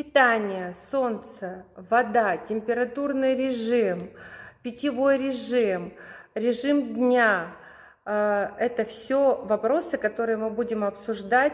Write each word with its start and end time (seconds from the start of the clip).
Питание, 0.00 0.74
солнце, 0.90 1.66
вода, 1.76 2.38
температурный 2.38 3.36
режим, 3.36 4.08
питьевой 4.62 5.18
режим, 5.18 5.92
режим 6.34 6.94
дня 6.94 7.48
э,– 8.06 8.48
это 8.58 8.86
все 8.86 9.44
вопросы, 9.44 9.98
которые 9.98 10.38
мы 10.38 10.48
будем 10.48 10.84
обсуждать 10.84 11.52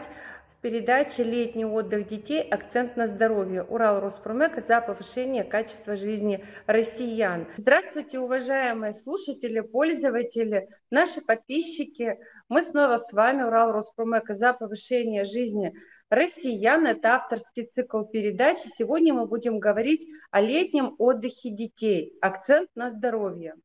в 0.53 0.61
передаче 0.61 1.23
«Летний 1.23 1.65
отдых 1.65 2.07
детей. 2.07 2.41
Акцент 2.41 2.95
на 2.95 3.07
здоровье» 3.07 3.63
Урал 3.63 3.99
Роспромека 3.99 4.61
за 4.61 4.79
повышение 4.79 5.43
качества 5.43 5.97
жизни 5.97 6.45
россиян. 6.67 7.47
Здравствуйте, 7.57 8.17
уважаемые 8.17 8.93
слушатели, 8.93 9.59
пользователи, 9.59 10.69
наши 10.89 11.19
подписчики. 11.19 12.17
Мы 12.47 12.63
снова 12.63 12.97
с 12.97 13.11
вами, 13.11 13.43
Урал 13.43 13.73
Роспромека 13.73 14.35
за 14.35 14.53
повышение 14.53 15.25
жизни 15.25 15.67
россиян. 15.67 15.96
Это 16.09 17.15
авторский 17.15 17.65
цикл 17.65 18.03
передачи. 18.03 18.69
Сегодня 18.77 19.13
мы 19.13 19.25
будем 19.25 19.59
говорить 19.59 20.07
о 20.31 20.39
летнем 20.39 20.95
отдыхе 20.99 21.49
детей. 21.49 22.17
Акцент 22.21 22.69
на 22.75 22.91
здоровье. 22.91 23.55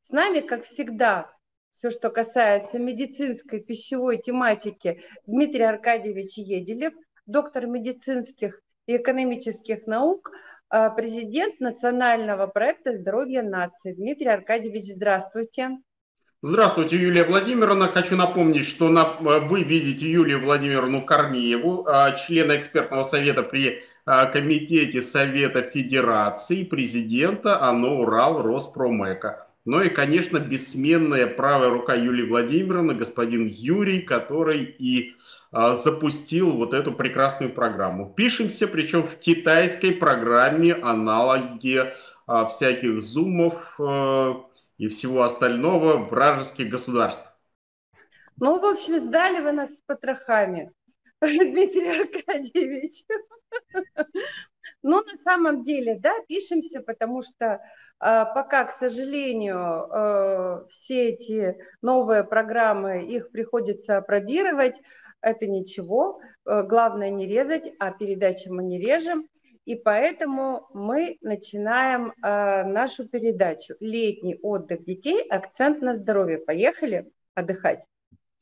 С 0.00 0.10
нами, 0.10 0.40
как 0.40 0.64
всегда, 0.64 1.30
все, 1.72 1.90
что 1.90 2.08
касается 2.08 2.78
медицинской 2.78 3.60
пищевой 3.60 4.16
тематики, 4.18 5.02
Дмитрий 5.26 5.64
Аркадьевич 5.64 6.38
Еделев, 6.38 6.94
доктор 7.26 7.66
медицинских 7.66 8.62
и 8.86 8.96
экономических 8.96 9.86
наук, 9.86 10.32
а, 10.70 10.88
президент 10.88 11.60
национального 11.60 12.46
проекта 12.46 12.94
«Здоровье 12.94 13.42
нации». 13.42 13.92
Дмитрий 13.92 14.28
Аркадьевич, 14.28 14.94
здравствуйте. 14.94 15.76
Здравствуйте, 16.44 16.96
Юлия 16.96 17.22
Владимировна. 17.22 17.86
Хочу 17.86 18.16
напомнить, 18.16 18.66
что 18.66 18.88
на, 18.88 19.04
вы 19.04 19.62
видите 19.62 20.10
Юлию 20.10 20.42
Владимировну 20.42 21.00
Корнееву, 21.00 21.86
а, 21.86 22.10
члена 22.10 22.56
экспертного 22.56 23.04
совета 23.04 23.44
при 23.44 23.84
а, 24.04 24.26
Комитете 24.26 25.00
Совета 25.02 25.62
Федерации, 25.62 26.64
президента 26.64 27.62
АНО 27.62 28.00
«Урал 28.00 28.42
Роспромека». 28.42 29.46
Ну 29.64 29.82
и, 29.82 29.88
конечно, 29.88 30.40
бессменная 30.40 31.28
правая 31.28 31.70
рука 31.70 31.94
Юлии 31.94 32.28
Владимировны, 32.28 32.94
господин 32.94 33.46
Юрий, 33.46 34.00
который 34.00 34.64
и 34.64 35.14
а, 35.52 35.74
запустил 35.74 36.50
вот 36.50 36.74
эту 36.74 36.90
прекрасную 36.90 37.52
программу. 37.52 38.12
Пишемся, 38.16 38.66
причем 38.66 39.04
в 39.04 39.14
китайской 39.14 39.92
программе, 39.92 40.74
аналоги 40.74 41.92
всяких 42.48 43.00
зумов 43.00 43.76
а, 43.78 44.42
и 44.82 44.88
всего 44.88 45.22
остального 45.22 45.96
вражеских 45.96 46.68
государств. 46.68 47.32
Ну, 48.36 48.58
в 48.58 48.64
общем, 48.64 48.98
сдали 48.98 49.40
вы 49.40 49.52
нас 49.52 49.70
с 49.70 49.80
потрохами, 49.86 50.72
Дмитрий 51.20 52.00
Аркадьевич. 52.00 53.04
Ну, 54.84 55.02
на 55.02 55.16
самом 55.18 55.62
деле, 55.64 55.98
да, 55.98 56.12
пишемся, 56.28 56.80
потому 56.80 57.22
что 57.22 57.60
а, 57.98 58.24
пока, 58.24 58.64
к 58.64 58.72
сожалению, 58.72 59.58
э, 59.58 60.66
все 60.70 61.10
эти 61.10 61.56
новые 61.82 62.22
программы, 62.22 63.04
их 63.04 63.30
приходится 63.30 64.00
пробировать, 64.00 64.80
это 65.20 65.46
ничего. 65.46 66.20
Э, 66.44 66.62
главное 66.62 67.10
не 67.10 67.26
резать, 67.26 67.72
а 67.80 67.90
передачи 67.90 68.48
мы 68.48 68.62
не 68.62 68.80
режем. 68.80 69.28
И 69.64 69.76
поэтому 69.76 70.68
мы 70.74 71.18
начинаем 71.20 72.12
э, 72.22 72.64
нашу 72.64 73.08
передачу 73.08 73.74
«Летний 73.80 74.38
отдых 74.42 74.84
детей. 74.84 75.22
Акцент 75.28 75.80
на 75.82 75.94
здоровье». 75.94 76.38
Поехали 76.38 77.10
отдыхать. 77.34 77.84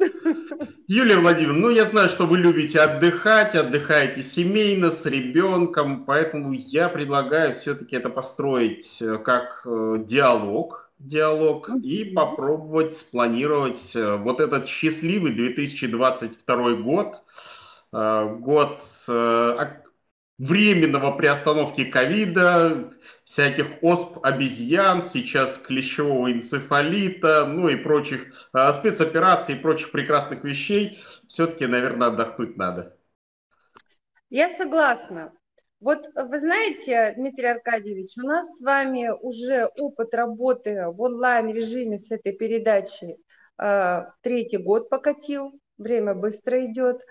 Юлия 0.88 1.16
Владимировна, 1.16 1.60
ну 1.60 1.70
я 1.70 1.84
знаю, 1.84 2.08
что 2.08 2.26
вы 2.26 2.38
любите 2.38 2.80
отдыхать, 2.80 3.54
отдыхаете 3.54 4.22
семейно, 4.22 4.90
с 4.90 5.04
ребенком, 5.04 6.04
поэтому 6.04 6.52
я 6.52 6.88
предлагаю 6.88 7.54
все-таки 7.54 7.96
это 7.96 8.08
построить 8.08 9.00
э, 9.02 9.18
как 9.18 9.62
э, 9.66 9.96
диалог, 10.00 10.90
диалог 10.98 11.68
и 11.82 12.04
попробовать 12.04 12.94
спланировать 12.94 13.94
э, 13.94 14.16
вот 14.16 14.40
этот 14.40 14.68
счастливый 14.68 15.32
2022 15.32 16.72
год, 16.74 17.22
год 17.92 18.82
временного 20.40 21.10
приостановки 21.10 21.84
ковида, 21.84 22.90
всяких 23.24 23.82
осп 23.82 24.18
обезьян, 24.22 25.02
сейчас 25.02 25.58
клещевого 25.58 26.32
энцефалита, 26.32 27.44
ну 27.44 27.68
и 27.68 27.76
прочих 27.76 28.48
а, 28.54 28.72
спецопераций 28.72 29.54
и 29.54 29.58
прочих 29.58 29.92
прекрасных 29.92 30.42
вещей, 30.42 30.98
все-таки, 31.28 31.66
наверное, 31.66 32.08
отдохнуть 32.08 32.56
надо. 32.56 32.96
Я 34.30 34.48
согласна. 34.48 35.32
Вот 35.78 36.06
вы 36.14 36.40
знаете, 36.40 37.12
Дмитрий 37.18 37.48
Аркадьевич, 37.48 38.12
у 38.16 38.26
нас 38.26 38.46
с 38.56 38.62
вами 38.62 39.10
уже 39.10 39.66
опыт 39.78 40.14
работы 40.14 40.86
в 40.88 41.02
онлайн-режиме 41.02 41.98
с 41.98 42.10
этой 42.10 42.32
передачей 42.32 43.18
э, 43.58 44.06
третий 44.22 44.58
год 44.58 44.88
покатил, 44.88 45.52
время 45.76 46.14
быстро 46.14 46.64
идет. 46.64 47.02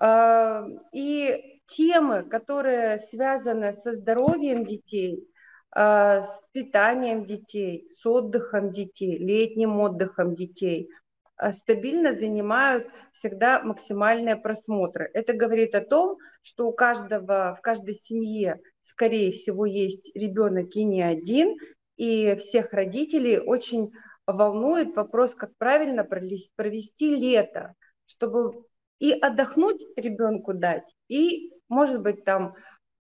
Э, 0.00 0.64
и 0.92 1.55
темы, 1.66 2.22
которые 2.22 2.98
связаны 2.98 3.72
со 3.72 3.92
здоровьем 3.92 4.64
детей, 4.64 5.28
а, 5.70 6.22
с 6.22 6.42
питанием 6.52 7.26
детей, 7.26 7.88
с 7.88 8.04
отдыхом 8.06 8.72
детей, 8.72 9.18
летним 9.18 9.80
отдыхом 9.80 10.34
детей, 10.34 10.88
а, 11.36 11.52
стабильно 11.52 12.14
занимают 12.14 12.88
всегда 13.12 13.62
максимальные 13.62 14.36
просмотры. 14.36 15.10
Это 15.12 15.34
говорит 15.34 15.74
о 15.74 15.82
том, 15.82 16.16
что 16.42 16.68
у 16.68 16.72
каждого, 16.72 17.56
в 17.58 17.60
каждой 17.60 17.94
семье, 17.94 18.60
скорее 18.80 19.32
всего, 19.32 19.66
есть 19.66 20.10
ребенок 20.14 20.74
и 20.76 20.84
не 20.84 21.02
один, 21.02 21.56
и 21.96 22.36
всех 22.36 22.72
родителей 22.72 23.38
очень 23.38 23.92
волнует 24.26 24.96
вопрос, 24.96 25.34
как 25.34 25.50
правильно 25.58 26.04
провести 26.04 27.16
лето, 27.16 27.74
чтобы 28.06 28.64
и 28.98 29.12
отдохнуть 29.12 29.84
ребенку 29.96 30.54
дать, 30.54 30.84
и 31.08 31.52
может 31.68 32.02
быть, 32.02 32.24
там 32.24 32.54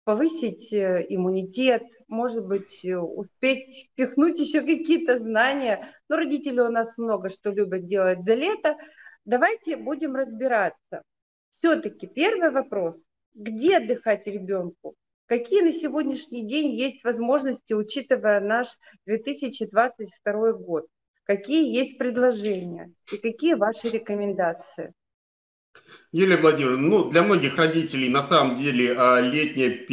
повысить 0.03 0.71
э, 0.71 1.05
иммунитет, 1.09 1.83
может 2.07 2.47
быть, 2.47 2.85
э, 2.85 2.97
успеть 2.97 3.89
впихнуть 3.91 4.39
еще 4.39 4.61
какие-то 4.61 5.17
знания. 5.17 5.91
Но 6.07 6.15
родители 6.17 6.59
у 6.59 6.69
нас 6.69 6.97
много 6.97 7.29
что 7.29 7.51
любят 7.51 7.85
делать 7.87 8.23
за 8.23 8.35
лето. 8.35 8.77
Давайте 9.25 9.75
будем 9.75 10.15
разбираться. 10.15 11.01
Все-таки 11.49 12.07
первый 12.07 12.51
вопрос. 12.51 12.99
Где 13.33 13.77
отдыхать 13.77 14.27
ребенку? 14.27 14.95
Какие 15.25 15.61
на 15.61 15.71
сегодняшний 15.71 16.45
день 16.47 16.75
есть 16.75 17.03
возможности, 17.03 17.73
учитывая 17.73 18.39
наш 18.39 18.67
2022 19.07 20.53
год? 20.53 20.85
Какие 21.23 21.75
есть 21.75 21.97
предложения 21.97 22.91
и 23.11 23.17
какие 23.17 23.55
ваши 23.55 23.89
рекомендации? 23.89 24.93
Юлия 26.11 26.37
Владимировна, 26.37 26.87
ну, 26.87 27.09
для 27.09 27.23
многих 27.23 27.57
родителей, 27.57 28.07
на 28.07 28.21
самом 28.21 28.55
деле, 28.55 28.95
а, 28.97 29.19
летняя, 29.19 29.85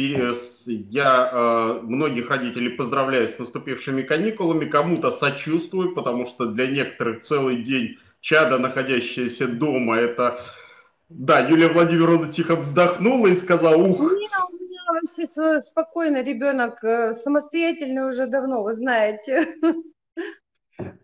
я 0.65 1.29
а, 1.31 1.81
многих 1.81 2.29
родителей 2.29 2.69
поздравляю 2.69 3.27
с 3.27 3.37
наступившими 3.39 4.03
каникулами, 4.03 4.63
кому-то 4.63 5.11
сочувствую, 5.11 5.93
потому 5.93 6.25
что 6.25 6.45
для 6.45 6.67
некоторых 6.67 7.19
целый 7.19 7.57
день 7.57 7.97
чада, 8.21 8.57
находящаяся 8.57 9.47
дома, 9.47 9.97
это... 9.97 10.39
Да, 11.09 11.39
Юлия 11.39 11.67
Владимировна 11.67 12.31
тихо 12.31 12.55
вздохнула 12.55 13.27
и 13.27 13.35
сказала, 13.35 13.75
ух... 13.75 13.99
У 13.99 14.03
меня 14.03 14.29
вообще 14.93 15.61
спокойно, 15.61 16.23
ребенок 16.23 16.81
э, 16.83 17.15
самостоятельный 17.15 18.07
уже 18.07 18.27
давно, 18.27 18.63
вы 18.63 18.73
знаете. 18.73 19.55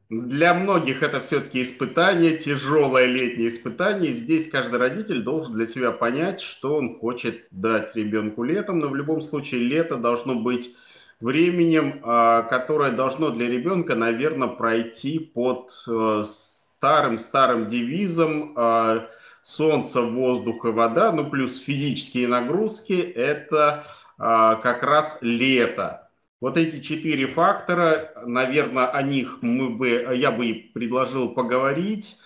Для 0.10 0.56
многих 0.56 1.04
это 1.04 1.20
все-таки 1.20 1.62
испытание, 1.62 2.36
тяжелое 2.36 3.06
летнее 3.06 3.48
испытание. 3.48 4.12
Здесь 4.12 4.50
каждый 4.50 4.80
родитель 4.80 5.22
должен 5.22 5.54
для 5.54 5.66
себя 5.66 5.92
понять, 5.92 6.42
что 6.42 6.78
он 6.78 6.98
хочет 6.98 7.46
дать 7.52 7.96
ребенку 7.96 8.44
летом. 8.44 8.80
Но 8.80 8.88
в 8.88 8.96
любом 8.96 9.22
случае 9.22 9.62
лето 9.62 9.98
должно 9.98 10.34
быть 10.34 10.76
временем, 11.20 12.02
а, 12.04 12.42
которое 12.42 12.92
должно 12.92 13.30
для 13.30 13.48
ребенка, 13.48 13.94
наверное, 13.94 14.48
пройти 14.48 15.20
под 15.20 15.72
старым-старым 15.72 17.68
э, 17.68 17.70
девизом 17.70 18.54
а, 18.56 19.08
солнце, 19.44 20.02
воздух 20.02 20.66
и 20.66 20.70
вода, 20.70 21.12
ну 21.12 21.30
плюс 21.30 21.60
физические 21.60 22.28
нагрузки, 22.28 22.94
это 22.94 23.84
а, 24.18 24.56
как 24.56 24.82
раз 24.82 25.20
лето. 25.22 26.09
Вот 26.42 26.56
эти 26.58 26.80
четыре 26.80 27.28
фактора, 27.28 28.14
наверное, 28.26 28.88
о 28.88 29.02
них 29.02 29.40
мы 29.42 29.70
бы, 29.70 30.08
я 30.16 30.32
бы 30.32 30.70
предложил 30.74 31.30
поговорить. 31.30 32.18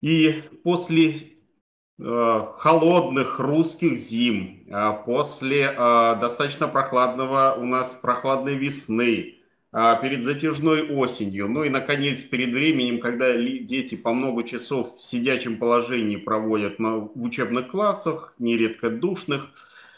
И 0.00 0.42
после 0.62 1.16
э, 1.98 2.46
холодных 2.58 3.40
русских 3.40 3.96
зим, 3.98 4.64
э, 4.68 4.92
после 5.04 5.62
э, 5.64 6.16
достаточно 6.20 6.68
прохладного 6.68 7.56
у 7.58 7.64
нас 7.64 7.92
прохладной 7.92 8.54
весны, 8.54 9.36
э, 9.72 9.94
перед 10.00 10.22
затяжной 10.22 10.88
осенью, 10.88 11.48
ну 11.48 11.64
и, 11.64 11.68
наконец, 11.70 12.22
перед 12.22 12.50
временем, 12.50 13.00
когда 13.00 13.32
дети 13.36 13.96
по 13.96 14.12
много 14.12 14.44
часов 14.44 14.96
в 14.98 15.04
сидячем 15.04 15.58
положении 15.58 16.16
проводят 16.16 16.78
на, 16.78 16.98
в 16.98 17.24
учебных 17.24 17.68
классах, 17.68 18.34
нередко 18.38 18.90
душных, 18.90 19.50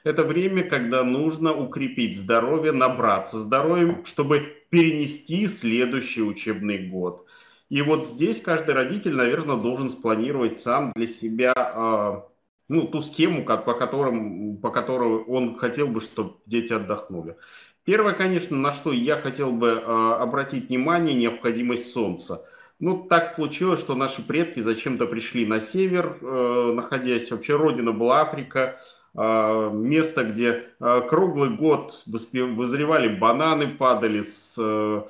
Это 0.05 0.23
время, 0.25 0.63
когда 0.63 1.03
нужно 1.03 1.55
укрепить 1.55 2.17
здоровье, 2.17 2.73
набраться 2.73 3.39
здоровьем, 3.39 4.05
чтобы 4.05 4.65
перенести 4.69 5.47
следующий 5.47 6.23
учебный 6.23 6.87
год. 6.89 7.27
И 7.71 7.81
вот 7.81 8.05
здесь 8.05 8.41
каждый 8.41 8.75
родитель, 8.75 9.15
наверное, 9.15 9.57
должен 9.57 9.89
спланировать 9.89 10.57
сам 10.57 10.93
для 10.95 11.07
себя 11.07 11.55
а, 11.57 12.29
ну, 12.69 12.87
ту 12.87 13.01
схему, 13.01 13.45
как, 13.45 13.65
по, 13.65 13.73
которым, 13.73 14.59
по 14.59 14.71
которой 14.71 15.23
он 15.25 15.57
хотел 15.57 15.89
бы, 15.89 16.01
чтобы 16.01 16.35
дети 16.47 16.75
отдохнули. 16.75 17.37
Первое, 17.85 18.15
конечно, 18.15 18.57
на 18.57 18.73
что 18.73 18.93
я 18.93 19.17
хотел 19.17 19.53
бы 19.53 19.69
э, 19.69 19.83
обратить 19.83 20.69
внимание, 20.69 21.15
необходимость 21.15 21.93
солнца. 21.93 22.41
Ну, 22.79 23.07
так 23.07 23.29
случилось, 23.29 23.81
что 23.81 23.95
наши 23.95 24.23
предки 24.23 24.61
зачем-то 24.61 25.07
пришли 25.07 25.47
на 25.47 25.61
север, 25.61 26.19
э, 26.21 26.73
находясь, 26.75 27.31
вообще 27.31 27.57
родина 27.57 27.93
была 27.93 28.23
Африка, 28.23 28.79
место, 29.17 30.25
где 30.25 30.65
э, 30.81 31.03
круглый 31.09 31.51
год 31.51 32.03
вызревали 32.07 33.17
бананы, 33.17 33.69
падали 33.69 34.23
с 34.23 34.57
э, 34.59 35.03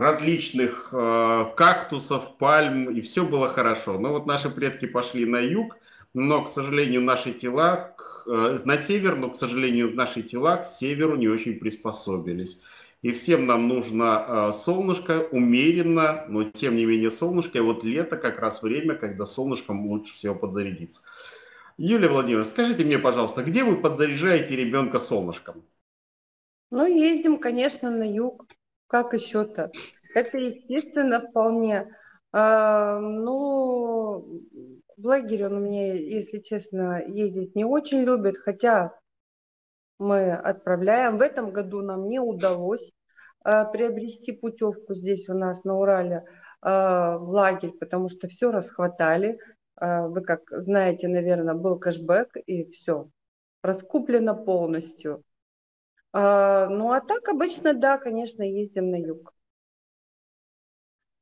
различных 0.00 0.88
э, 0.92 1.44
кактусов, 1.56 2.36
пальм, 2.38 2.90
и 2.90 3.00
все 3.02 3.24
было 3.24 3.48
хорошо. 3.48 3.98
Но 3.98 4.10
вот 4.10 4.26
наши 4.26 4.50
предки 4.50 4.86
пошли 4.86 5.26
на 5.26 5.38
юг, 5.38 5.76
но, 6.12 6.42
к 6.42 6.48
сожалению, 6.48 7.02
наши 7.02 7.32
тела 7.32 7.94
э, 8.26 8.58
на 8.64 8.76
север, 8.76 9.16
но, 9.16 9.30
к 9.30 9.36
сожалению, 9.36 9.94
наши 9.94 10.22
тела 10.22 10.56
к 10.56 10.64
северу 10.64 11.16
не 11.16 11.28
очень 11.28 11.54
приспособились. 11.54 12.62
И 13.02 13.10
всем 13.10 13.46
нам 13.46 13.68
нужно 13.68 14.24
э, 14.26 14.52
солнышко 14.52 15.26
умеренно, 15.30 16.24
но 16.28 16.44
тем 16.44 16.76
не 16.76 16.84
менее 16.84 17.10
солнышко. 17.10 17.58
И 17.58 17.60
вот 17.60 17.84
лето 17.84 18.16
как 18.16 18.38
раз 18.38 18.62
время, 18.62 18.94
когда 18.94 19.24
солнышком 19.24 19.86
лучше 19.86 20.14
всего 20.14 20.34
подзарядиться. 20.34 21.02
Юлия 21.76 22.08
Владимировна, 22.08 22.44
скажите 22.44 22.84
мне, 22.84 22.98
пожалуйста, 22.98 23.42
где 23.42 23.64
вы 23.64 23.80
подзаряжаете 23.80 24.56
ребенка 24.56 24.98
солнышком? 24.98 25.64
Ну, 26.70 26.86
ездим, 26.86 27.38
конечно, 27.38 27.90
на 27.90 28.04
юг. 28.04 28.46
Как 28.86 29.14
еще-то? 29.14 29.70
Это 30.14 30.38
естественно 30.38 31.20
вполне. 31.20 31.94
А, 32.32 32.98
ну, 32.98 34.42
в 34.96 35.06
лагерь 35.06 35.46
он 35.46 35.64
меня, 35.64 35.94
если 35.94 36.38
честно, 36.38 37.02
ездить 37.06 37.54
не 37.54 37.64
очень 37.64 38.02
любит, 38.02 38.38
хотя 38.38 38.98
мы 39.98 40.32
отправляем. 40.32 41.18
В 41.18 41.22
этом 41.22 41.52
году 41.52 41.82
нам 41.82 42.08
не 42.08 42.20
удалось 42.20 42.92
а, 43.44 43.64
приобрести 43.64 44.32
путевку 44.32 44.94
здесь 44.94 45.28
у 45.28 45.34
нас 45.34 45.64
на 45.64 45.76
Урале 45.78 46.24
а, 46.60 47.18
в 47.18 47.30
лагерь, 47.30 47.72
потому 47.72 48.08
что 48.08 48.28
все 48.28 48.50
расхватали. 48.50 49.38
А, 49.82 50.06
вы 50.06 50.20
как 50.20 50.42
знаете, 50.52 51.08
наверное, 51.08 51.54
был 51.54 51.76
кэшбэк 51.76 52.36
и 52.46 52.70
все, 52.70 53.08
раскуплено 53.62 54.36
полностью. 54.36 55.24
А, 56.12 56.68
ну, 56.68 56.92
а 56.92 57.00
так 57.00 57.28
обычно, 57.28 57.74
да, 57.74 57.98
конечно, 57.98 58.44
ездим 58.44 58.92
на 58.92 58.96
юг. 58.96 59.34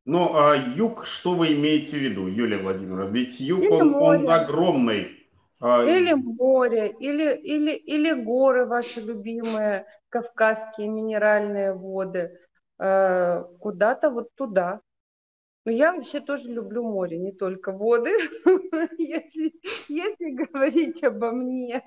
Но 0.04 0.36
а 0.36 0.56
юг, 0.56 1.06
что 1.06 1.34
вы 1.34 1.54
имеете 1.54 1.96
в 1.96 2.00
виду, 2.00 2.26
Юлия 2.26 2.58
Владимировна? 2.58 3.10
Ведь 3.10 3.40
юг, 3.40 3.70
он, 3.70 3.94
он 3.94 4.28
огромный. 4.28 5.26
А, 5.60 5.86
или 5.86 6.12
море, 6.12 6.94
или, 7.00 7.34
или, 7.36 7.72
или 7.72 8.12
горы 8.12 8.66
ваши 8.66 9.00
любимые, 9.00 9.86
кавказские 10.10 10.88
минеральные 10.88 11.72
воды. 11.72 12.38
Куда-то 12.76 14.10
вот 14.10 14.34
туда. 14.34 14.80
Но 15.64 15.72
я 15.72 15.92
вообще 15.92 16.20
тоже 16.20 16.50
люблю 16.50 16.82
море, 16.82 17.18
не 17.18 17.32
только 17.32 17.72
воды, 17.72 18.16
если, 18.98 19.52
если 19.88 20.30
говорить 20.30 21.04
обо 21.04 21.32
мне. 21.32 21.82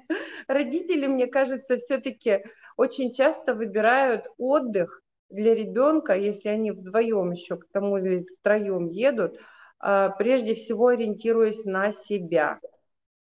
Родители, 0.48 1.08
мне 1.08 1.28
кажется, 1.28 1.78
все-таки 1.78 2.44
очень 2.78 3.12
часто 3.14 3.56
выбирают 3.56 4.28
отдых 4.38 5.02
для 5.30 5.56
ребенка, 5.56 6.14
если 6.14 6.50
они 6.50 6.72
вдвоем 6.72 7.32
еще 7.32 7.58
к 7.58 7.68
тому 7.72 8.00
же 8.00 8.26
втроем 8.40 8.90
едут, 8.90 9.40
а, 9.80 10.10
прежде 10.10 10.54
всего 10.54 10.88
ориентируясь 10.88 11.66
на 11.66 11.92
себя. 11.92 12.60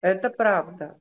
Это 0.01 0.29
правда. 0.29 0.97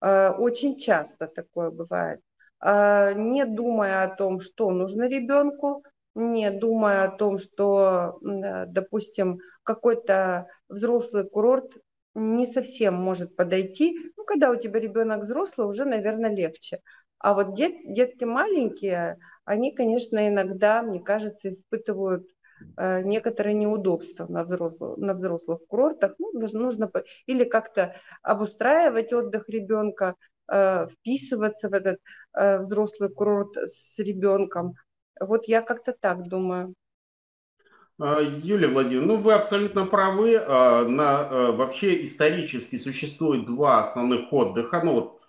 А, 0.00 0.32
очень 0.32 0.78
часто 0.78 1.26
такое 1.26 1.70
бывает. 1.70 2.20
А, 2.60 3.12
не 3.14 3.44
думая 3.44 4.04
о 4.04 4.14
том, 4.14 4.38
что 4.38 4.70
нужно 4.70 5.08
ребенку, 5.08 5.82
не 6.14 6.50
думая 6.50 7.04
о 7.04 7.16
том, 7.16 7.38
что, 7.38 8.18
допустим, 8.20 9.40
какой-то 9.62 10.46
взрослый 10.68 11.28
курорт 11.28 11.76
не 12.14 12.46
совсем 12.46 12.94
может 12.94 13.36
подойти. 13.36 13.96
Ну, 14.16 14.24
когда 14.24 14.50
у 14.50 14.56
тебя 14.56 14.80
ребенок 14.80 15.22
взрослый, 15.22 15.66
уже, 15.66 15.84
наверное, 15.84 16.34
легче. 16.34 16.80
А 17.18 17.34
вот 17.34 17.54
дет, 17.54 17.74
детки 17.84 18.24
маленькие, 18.24 19.18
они, 19.44 19.74
конечно, 19.74 20.28
иногда, 20.28 20.82
мне 20.82 21.00
кажется, 21.00 21.50
испытывают 21.50 22.26
э, 22.76 23.02
некоторые 23.02 23.54
неудобства 23.54 24.26
на 24.26 24.42
взрослых, 24.42 24.96
на 24.98 25.14
взрослых 25.14 25.60
курортах. 25.68 26.14
Ну, 26.18 26.32
нужно 26.32 26.90
или 27.26 27.44
как-то 27.44 27.94
обустраивать 28.22 29.12
отдых 29.12 29.48
ребенка, 29.48 30.16
э, 30.50 30.88
вписываться 30.88 31.68
в 31.68 31.74
этот 31.74 32.00
э, 32.34 32.58
взрослый 32.58 33.10
курорт 33.10 33.56
с 33.56 33.98
ребенком. 33.98 34.74
Вот 35.20 35.44
я 35.46 35.60
как-то 35.60 35.92
так 35.92 36.26
думаю. 36.28 36.74
А, 38.00 38.20
Юлия 38.20 38.68
Владимировна, 38.68 39.14
ну 39.14 39.20
вы 39.20 39.34
абсолютно 39.34 39.84
правы. 39.84 40.36
А, 40.36 40.86
на, 40.86 41.28
э, 41.30 41.52
вообще 41.52 42.02
исторически 42.02 42.76
существует 42.76 43.44
два 43.44 43.80
основных 43.80 44.32
отдыха. 44.32 44.80
Ну 44.82 44.92
вот 44.92 45.20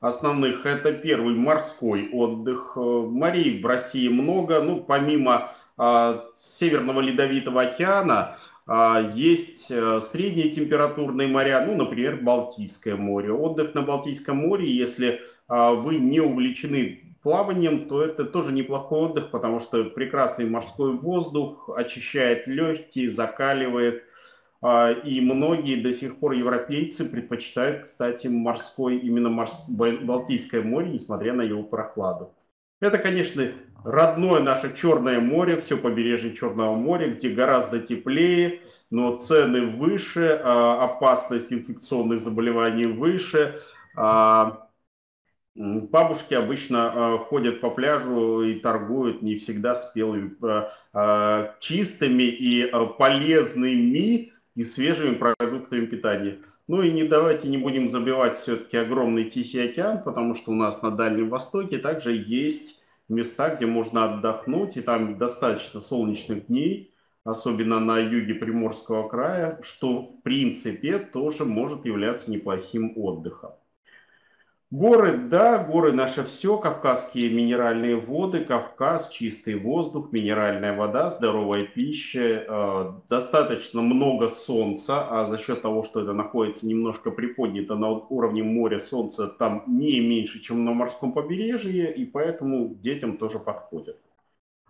основных 0.00 0.64
это 0.64 0.92
первый 0.92 1.34
морской 1.34 2.08
отдых. 2.12 2.76
Морей 2.76 3.60
в 3.60 3.66
России 3.66 4.08
много. 4.08 4.60
Ну 4.60 4.84
помимо 4.84 5.50
а, 5.78 6.26
Северного 6.36 7.00
Ледовитого 7.00 7.62
океана 7.62 8.36
есть 9.14 9.68
средние 9.68 10.50
температурные 10.50 11.26
моря, 11.26 11.64
ну, 11.66 11.74
например, 11.74 12.20
Балтийское 12.20 12.96
море. 12.96 13.32
Отдых 13.32 13.74
на 13.74 13.80
Балтийском 13.80 14.36
море, 14.36 14.70
если 14.70 15.22
вы 15.48 15.96
не 15.96 16.20
увлечены 16.20 17.07
плаванием, 17.22 17.88
то 17.88 18.02
это 18.02 18.24
тоже 18.24 18.52
неплохой 18.52 19.00
отдых, 19.00 19.30
потому 19.30 19.60
что 19.60 19.84
прекрасный 19.84 20.46
морской 20.46 20.92
воздух 20.92 21.70
очищает 21.74 22.46
легкие, 22.46 23.10
закаливает. 23.10 24.04
А, 24.60 24.90
и 24.90 25.20
многие 25.20 25.82
до 25.82 25.92
сих 25.92 26.18
пор 26.18 26.32
европейцы 26.32 27.08
предпочитают, 27.08 27.82
кстати, 27.82 28.26
морской, 28.26 28.96
именно 28.96 29.28
морское, 29.28 29.98
Балтийское 29.98 30.62
море, 30.62 30.90
несмотря 30.90 31.32
на 31.32 31.42
его 31.42 31.62
прохладу. 31.62 32.34
Это, 32.80 32.98
конечно, 32.98 33.52
родное 33.84 34.40
наше 34.40 34.74
Черное 34.74 35.20
море, 35.20 35.60
все 35.60 35.76
побережье 35.76 36.34
Черного 36.34 36.74
моря, 36.74 37.08
где 37.08 37.28
гораздо 37.28 37.80
теплее, 37.80 38.62
но 38.90 39.16
цены 39.16 39.66
выше, 39.66 40.40
а, 40.42 40.84
опасность 40.84 41.52
инфекционных 41.52 42.20
заболеваний 42.20 42.86
выше, 42.86 43.58
а, 43.96 44.67
Бабушки 45.58 46.34
обычно 46.34 46.92
э, 46.94 47.18
ходят 47.18 47.60
по 47.60 47.70
пляжу 47.70 48.42
и 48.42 48.60
торгуют 48.60 49.22
не 49.22 49.34
всегда 49.34 49.74
спелыми, 49.74 50.36
э, 50.40 50.68
э, 50.94 51.50
чистыми 51.58 52.22
и 52.22 52.70
полезными 52.96 54.32
и 54.54 54.62
свежими 54.62 55.16
продуктами 55.16 55.86
питания. 55.86 56.38
Ну 56.68 56.82
и 56.82 56.92
не 56.92 57.02
давайте 57.02 57.48
не 57.48 57.58
будем 57.58 57.88
забивать 57.88 58.36
все-таки 58.36 58.76
огромный 58.76 59.24
Тихий 59.24 59.58
океан, 59.58 60.04
потому 60.04 60.36
что 60.36 60.52
у 60.52 60.54
нас 60.54 60.80
на 60.82 60.92
Дальнем 60.92 61.28
Востоке 61.28 61.78
также 61.78 62.12
есть 62.12 62.84
места, 63.08 63.52
где 63.52 63.66
можно 63.66 64.04
отдохнуть, 64.04 64.76
и 64.76 64.80
там 64.80 65.18
достаточно 65.18 65.80
солнечных 65.80 66.46
дней, 66.46 66.94
особенно 67.24 67.80
на 67.80 67.98
юге 67.98 68.34
Приморского 68.34 69.08
края, 69.08 69.58
что 69.64 70.02
в 70.02 70.22
принципе 70.22 71.00
тоже 71.00 71.44
может 71.44 71.84
являться 71.84 72.30
неплохим 72.30 72.92
отдыхом. 72.94 73.54
Горы, 74.70 75.16
да, 75.16 75.64
горы 75.64 75.92
наше 75.92 76.24
все, 76.24 76.58
кавказские 76.58 77.30
минеральные 77.30 77.96
воды, 77.96 78.44
Кавказ, 78.44 79.08
чистый 79.08 79.54
воздух, 79.54 80.12
минеральная 80.12 80.76
вода, 80.76 81.08
здоровая 81.08 81.64
пища, 81.64 82.44
э, 82.46 82.92
достаточно 83.08 83.80
много 83.80 84.28
солнца, 84.28 85.06
а 85.08 85.24
за 85.24 85.38
счет 85.38 85.62
того, 85.62 85.84
что 85.84 86.02
это 86.02 86.12
находится 86.12 86.66
немножко 86.66 87.10
приподнято 87.10 87.76
на 87.76 87.88
уровне 87.88 88.42
моря, 88.42 88.78
солнца 88.78 89.28
там 89.28 89.64
не 89.66 90.00
меньше, 90.00 90.38
чем 90.40 90.66
на 90.66 90.74
морском 90.74 91.14
побережье, 91.14 91.90
и 91.90 92.04
поэтому 92.04 92.74
детям 92.74 93.16
тоже 93.16 93.38
подходит. 93.38 93.98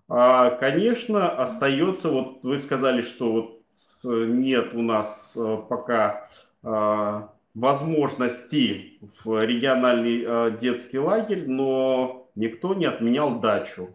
А, 0.09 0.51
конечно, 0.51 1.29
остается, 1.29 2.09
вот 2.09 2.45
вы 2.45 2.59
сказали, 2.59 3.03
что 3.03 3.33
вот 3.33 3.63
э, 4.05 4.27
нет 4.27 4.75
у 4.75 4.83
нас 4.83 5.37
э, 5.37 5.57
пока 5.69 6.29
а, 6.63 7.33
возможности 7.59 8.99
в 9.25 9.45
региональный 9.45 10.25
э, 10.25 10.59
детский 10.59 10.99
лагерь, 10.99 11.49
но 11.49 12.31
никто 12.35 12.75
не 12.75 12.85
отменял 12.85 13.41
дачу. 13.41 13.91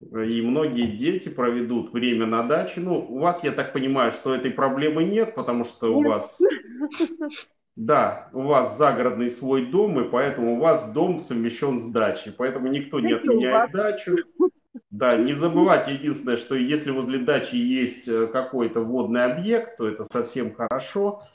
И 0.00 0.42
многие 0.42 0.94
дети 0.94 1.30
проведут 1.30 1.92
время 1.92 2.26
на 2.26 2.42
даче. 2.42 2.80
Ну, 2.80 2.98
у 2.98 3.18
вас, 3.18 3.42
я 3.42 3.52
так 3.52 3.72
понимаю, 3.72 4.12
что 4.12 4.34
этой 4.34 4.50
проблемы 4.50 5.04
нет, 5.04 5.34
потому 5.34 5.64
что 5.64 5.96
у 5.96 6.02
вас 6.02 6.38
Да, 7.76 8.30
у 8.32 8.42
вас 8.42 8.78
загородный 8.78 9.28
свой 9.28 9.66
дом, 9.66 10.00
и 10.00 10.08
поэтому 10.08 10.56
у 10.56 10.60
вас 10.60 10.92
дом 10.92 11.18
совмещен 11.18 11.76
с 11.76 11.90
дачей. 11.92 12.32
Поэтому 12.32 12.68
никто 12.68 13.00
не 13.00 13.12
отменяет 13.12 13.72
дачу. 13.72 14.16
Да, 14.90 15.16
не 15.16 15.32
забывайте 15.32 15.92
единственное, 15.92 16.36
что 16.36 16.54
если 16.54 16.90
возле 16.90 17.18
дачи 17.18 17.54
есть 17.54 18.08
э, 18.08 18.26
какой-то 18.26 18.80
водный 18.80 19.24
объект, 19.24 19.78
то 19.78 19.88
это 19.88 20.04
совсем 20.04 20.54
хорошо. 20.54 21.22
А, 21.22 21.26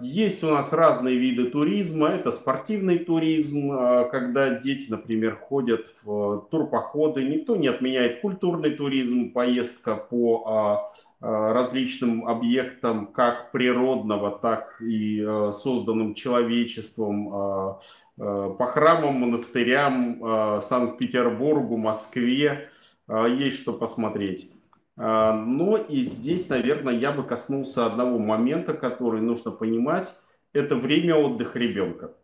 есть 0.00 0.42
у 0.42 0.48
нас 0.48 0.72
разные 0.72 1.16
виды 1.16 1.44
туризма. 1.44 2.08
Это 2.08 2.32
спортивный 2.32 2.98
туризм, 2.98 3.70
а, 3.70 4.04
когда 4.04 4.58
дети, 4.58 4.90
например, 4.90 5.36
ходят 5.36 5.94
в 6.02 6.48
турпоходы. 6.50 7.22
Никто 7.22 7.54
не 7.54 7.68
отменяет 7.68 8.20
культурный 8.20 8.70
туризм, 8.70 9.30
поездка 9.30 9.94
по 9.94 10.90
а, 11.20 11.52
различным 11.52 12.26
объектам, 12.26 13.06
как 13.06 13.52
природного, 13.52 14.32
так 14.32 14.82
и 14.82 15.24
созданным 15.52 16.14
человечеством, 16.14 17.78
по 18.16 18.66
храмам, 18.66 19.14
монастырям, 19.20 20.60
Санкт-Петербургу, 20.62 21.76
Москве. 21.76 22.70
Есть 23.08 23.58
что 23.58 23.72
посмотреть. 23.72 24.50
А, 24.96 25.32
но 25.32 25.76
и 25.76 26.02
здесь, 26.02 26.48
наверное, 26.48 26.94
я 26.94 27.12
бы 27.12 27.24
коснулся 27.24 27.86
одного 27.86 28.18
момента, 28.18 28.74
который 28.74 29.20
нужно 29.20 29.50
понимать. 29.50 30.12
Это 30.52 30.76
время 30.76 31.16
отдыха 31.16 31.58
ребенка. 31.58 32.14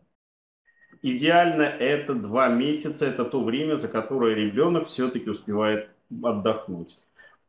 Идеально 1.01 1.63
это 1.63 2.15
два 2.15 2.49
месяца, 2.49 3.07
это 3.07 3.25
то 3.25 3.43
время, 3.43 3.77
за 3.77 3.89
которое 3.89 4.35
ребенок 4.35 4.89
все-таки 4.89 5.31
успевает 5.31 5.89
отдохнуть. 6.23 6.99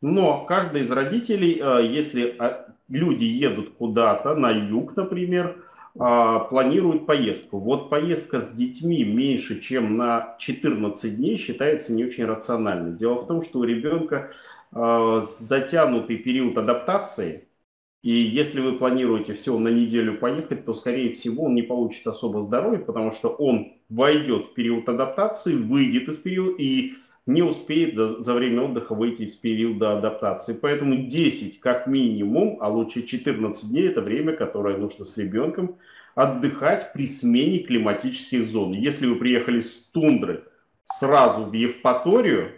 Но 0.02 0.46
каждый 0.46 0.82
из 0.82 0.92
родителей, 0.92 1.60
а, 1.62 1.80
если 1.80 2.36
а, 2.40 2.74
люди 2.88 3.26
едут 3.26 3.74
куда-то 3.78 4.36
на 4.36 4.52
юг, 4.52 4.96
например, 4.96 5.64
планирует 5.94 7.06
поездку. 7.06 7.60
Вот 7.60 7.90
поездка 7.90 8.40
с 8.40 8.52
детьми 8.52 9.04
меньше, 9.04 9.60
чем 9.60 9.98
на 9.98 10.36
14 10.40 11.18
дней 11.18 11.38
считается 11.38 11.94
не 11.94 12.06
очень 12.06 12.26
рациональной. 12.26 12.96
Дело 12.96 13.16
в 13.16 13.28
том, 13.28 13.42
что 13.44 13.60
у 13.60 13.64
ребенка 13.64 14.32
Э, 14.72 15.22
затянутый 15.24 16.18
период 16.18 16.58
адаптации, 16.58 17.48
и 18.04 18.12
если 18.12 18.62
вы 18.62 18.78
планируете 18.78 19.34
все 19.34 19.58
на 19.58 19.70
неделю 19.70 20.20
поехать, 20.20 20.64
то, 20.66 20.74
скорее 20.74 21.12
всего, 21.12 21.46
он 21.46 21.56
не 21.56 21.64
получит 21.64 22.06
особо 22.06 22.40
здоровья, 22.40 22.80
потому 22.80 23.12
что 23.12 23.30
он 23.30 23.74
войдет 23.90 24.46
в 24.46 24.54
период 24.54 24.88
адаптации, 24.88 25.56
выйдет 25.56 26.08
из 26.08 26.18
периода 26.18 26.56
и 26.60 26.94
не 27.30 27.44
успеет 27.44 27.96
за 27.96 28.34
время 28.34 28.64
отдыха 28.64 28.96
выйти 28.96 29.24
из 29.24 29.36
периода 29.36 29.98
адаптации. 29.98 30.58
Поэтому 30.60 31.06
10 31.06 31.60
как 31.60 31.86
минимум, 31.86 32.58
а 32.60 32.70
лучше 32.70 33.04
14 33.04 33.70
дней– 33.70 33.88
это 33.90 34.02
время, 34.02 34.34
которое 34.34 34.78
нужно 34.78 35.06
с 35.06 35.18
ребенком 35.18 35.78
отдыхать 36.16 36.92
при 36.92 37.08
смене 37.08 37.60
климатических 37.60 38.44
зон. 38.44 38.74
Если 38.74 39.06
вы 39.06 39.16
приехали 39.16 39.60
с 39.60 39.74
тундры 39.92 40.44
сразу 40.86 41.44
в 41.44 41.54
Евпаторию, 41.54 42.52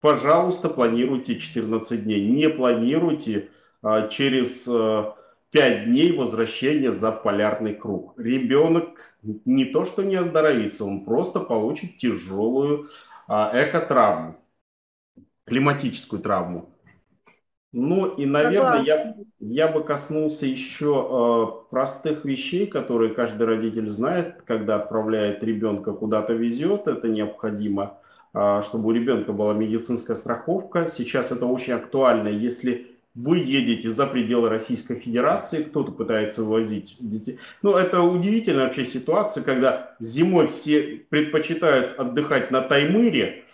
пожалуйста, 0.00 0.68
планируйте 0.68 1.38
14 1.38 2.02
дней. 2.02 2.26
Не 2.26 2.50
планируйте 2.50 3.50
а, 3.82 4.08
через 4.08 4.66
а, 4.68 5.14
5 5.52 5.84
дней 5.84 6.12
возвращения 6.12 6.92
за 6.92 7.12
полярный 7.12 7.74
круг. 7.74 8.14
Ребенок 8.18 9.14
не 9.22 9.64
то 9.64 9.84
что 9.84 10.02
не 10.02 10.16
оздоровится, 10.16 10.84
он 10.84 11.04
просто 11.04 11.40
получит 11.40 11.96
тяжелую 11.96 12.86
экотравму, 13.28 14.36
климатическую 15.44 16.22
травму. 16.22 16.70
Ну 17.70 18.06
и, 18.06 18.24
наверное, 18.24 18.80
я, 18.82 19.14
я 19.40 19.68
бы 19.68 19.84
коснулся 19.84 20.46
еще 20.46 21.06
э, 21.10 21.70
простых 21.70 22.24
вещей, 22.24 22.66
которые 22.66 23.12
каждый 23.12 23.46
родитель 23.46 23.88
знает, 23.88 24.42
когда 24.46 24.76
отправляет 24.76 25.44
ребенка 25.44 25.92
куда-то 25.92 26.32
везет, 26.32 26.86
это 26.86 27.08
необходимо. 27.08 27.98
А, 28.34 28.62
чтобы 28.62 28.88
у 28.88 28.92
ребенка 28.92 29.32
была 29.32 29.54
медицинская 29.54 30.16
страховка. 30.16 30.86
Сейчас 30.86 31.32
это 31.32 31.46
очень 31.46 31.72
актуально, 31.72 32.28
если 32.28 32.97
вы 33.14 33.38
едете 33.38 33.90
за 33.90 34.06
пределы 34.06 34.48
Российской 34.48 34.96
Федерации, 34.96 35.62
кто-то 35.62 35.92
пытается 35.92 36.42
вывозить 36.42 36.96
детей. 37.00 37.38
Ну, 37.62 37.72
это 37.72 38.02
удивительная 38.02 38.66
вообще 38.66 38.84
ситуация, 38.84 39.42
когда 39.42 39.96
зимой 39.98 40.46
все 40.48 41.04
предпочитают 41.08 41.98
отдыхать 41.98 42.50
на 42.50 42.60
Таймыре, 42.60 43.44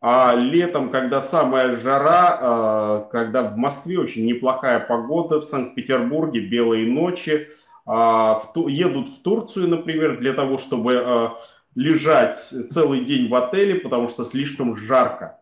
а 0.00 0.34
летом, 0.34 0.90
когда 0.90 1.20
самая 1.20 1.76
жара, 1.76 2.38
а, 2.40 3.08
когда 3.10 3.42
в 3.42 3.56
Москве 3.56 3.98
очень 3.98 4.26
неплохая 4.26 4.80
погода, 4.80 5.40
в 5.40 5.44
Санкт-Петербурге 5.44 6.40
белые 6.40 6.86
ночи, 6.86 7.48
а, 7.86 8.42
едут 8.54 9.08
в 9.08 9.22
Турцию, 9.22 9.68
например, 9.68 10.18
для 10.18 10.34
того, 10.34 10.58
чтобы 10.58 11.34
лежать 11.74 12.36
целый 12.36 13.00
день 13.04 13.28
в 13.28 13.34
отеле, 13.34 13.76
потому 13.76 14.08
что 14.08 14.24
слишком 14.24 14.76
жарко. 14.76 15.38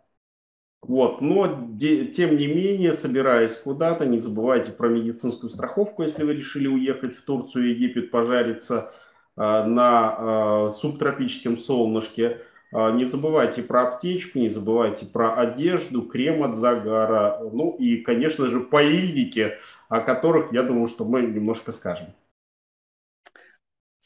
Вот, 0.87 1.23
но 1.23 1.67
де, 1.71 2.07
тем 2.07 2.37
не 2.37 2.47
менее, 2.47 2.93
собираясь 2.93 3.57
куда-то, 3.57 4.05
не 4.05 4.19
забывайте 4.19 4.71
про 4.71 4.89
медицинскую 4.89 5.49
страховку, 5.49 6.03
если 6.03 6.25
вы 6.25 6.35
решили 6.35 6.67
уехать 6.69 7.17
в 7.17 7.25
Турцию, 7.25 7.71
Египет, 7.71 8.11
пожариться 8.11 8.93
э, 9.37 9.65
на 9.65 10.17
э, 10.19 10.71
субтропическом 10.75 11.57
солнышке. 11.57 12.41
Э, 12.71 12.93
не 12.93 13.05
забывайте 13.05 13.63
про 13.63 13.89
аптечку, 13.89 14.39
не 14.39 14.49
забывайте 14.49 15.07
про 15.07 15.35
одежду, 15.35 16.03
крем 16.03 16.43
от 16.43 16.55
загара, 16.55 17.41
ну 17.51 17.75
и, 17.79 17.97
конечно 18.03 18.49
же, 18.49 18.61
паильники, 18.61 19.57
о 19.89 20.01
которых, 20.01 20.53
я 20.53 20.63
думаю, 20.63 20.87
что 20.87 21.07
мы 21.07 21.23
немножко 21.23 21.73
скажем. 21.73 22.09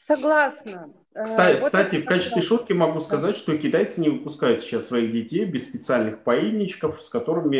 Согласна. 0.07 0.93
Кстати, 1.13 1.55
вот 1.55 1.65
кстати 1.65 1.95
в 2.01 2.05
качестве 2.05 2.41
шутки 2.41 2.73
могу 2.73 2.99
сказать, 2.99 3.35
что 3.35 3.57
китайцы 3.57 3.99
не 3.99 4.09
выпускают 4.09 4.59
сейчас 4.59 4.87
своих 4.87 5.11
детей 5.11 5.43
без 5.45 5.63
специальных 5.67 6.19
поильничков, 6.19 7.01
с 7.03 7.09
которыми 7.09 7.57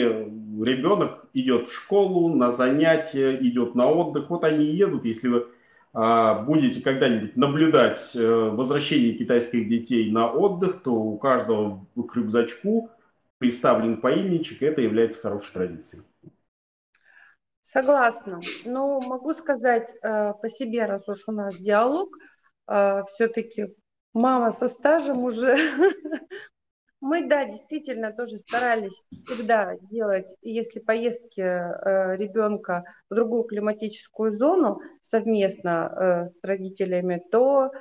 ребенок 0.63 1.25
идет 1.33 1.67
в 1.67 1.73
школу, 1.73 2.33
на 2.35 2.51
занятия, 2.51 3.35
идет 3.35 3.73
на 3.73 3.89
отдых. 3.89 4.29
Вот 4.29 4.43
они 4.43 4.65
едут, 4.65 5.05
если 5.05 5.29
вы 5.29 5.47
а, 5.93 6.43
будете 6.43 6.81
когда-нибудь 6.81 7.35
наблюдать 7.37 8.15
а, 8.15 8.51
возвращение 8.51 9.13
китайских 9.13 9.67
детей 9.67 10.11
на 10.11 10.31
отдых, 10.31 10.83
то 10.83 10.93
у 10.93 11.17
каждого 11.17 11.83
к 11.95 12.15
рюкзачку 12.15 12.91
приставлен 13.39 13.99
поильничек, 13.99 14.61
и 14.61 14.65
это 14.65 14.81
является 14.81 15.21
хорошей 15.21 15.51
традицией. 15.53 16.03
Согласна. 17.63 18.41
Но 18.65 18.99
могу 18.99 19.33
сказать 19.33 19.93
э, 20.01 20.33
по 20.41 20.49
себе, 20.49 20.85
раз 20.85 21.07
уж 21.07 21.27
у 21.27 21.31
нас 21.31 21.55
диалог– 21.55 22.09
а, 22.69 23.03
все-таки 23.05 23.75
мама 24.13 24.51
со 24.51 24.67
стажем 24.67 25.23
уже. 25.23 25.57
Мы, 27.01 27.27
да, 27.27 27.45
действительно 27.45 28.11
тоже 28.11 28.37
старались 28.37 29.03
всегда 29.25 29.75
делать, 29.89 30.35
если 30.41 30.79
поездки 30.79 31.39
э, 31.39 32.17
ребенка 32.17 32.83
в 33.09 33.15
другую 33.15 33.45
климатическую 33.45 34.31
зону 34.31 34.81
совместно 35.01 35.69
э, 35.69 36.29
с 36.29 36.43
родителями, 36.43 37.23
то 37.31 37.71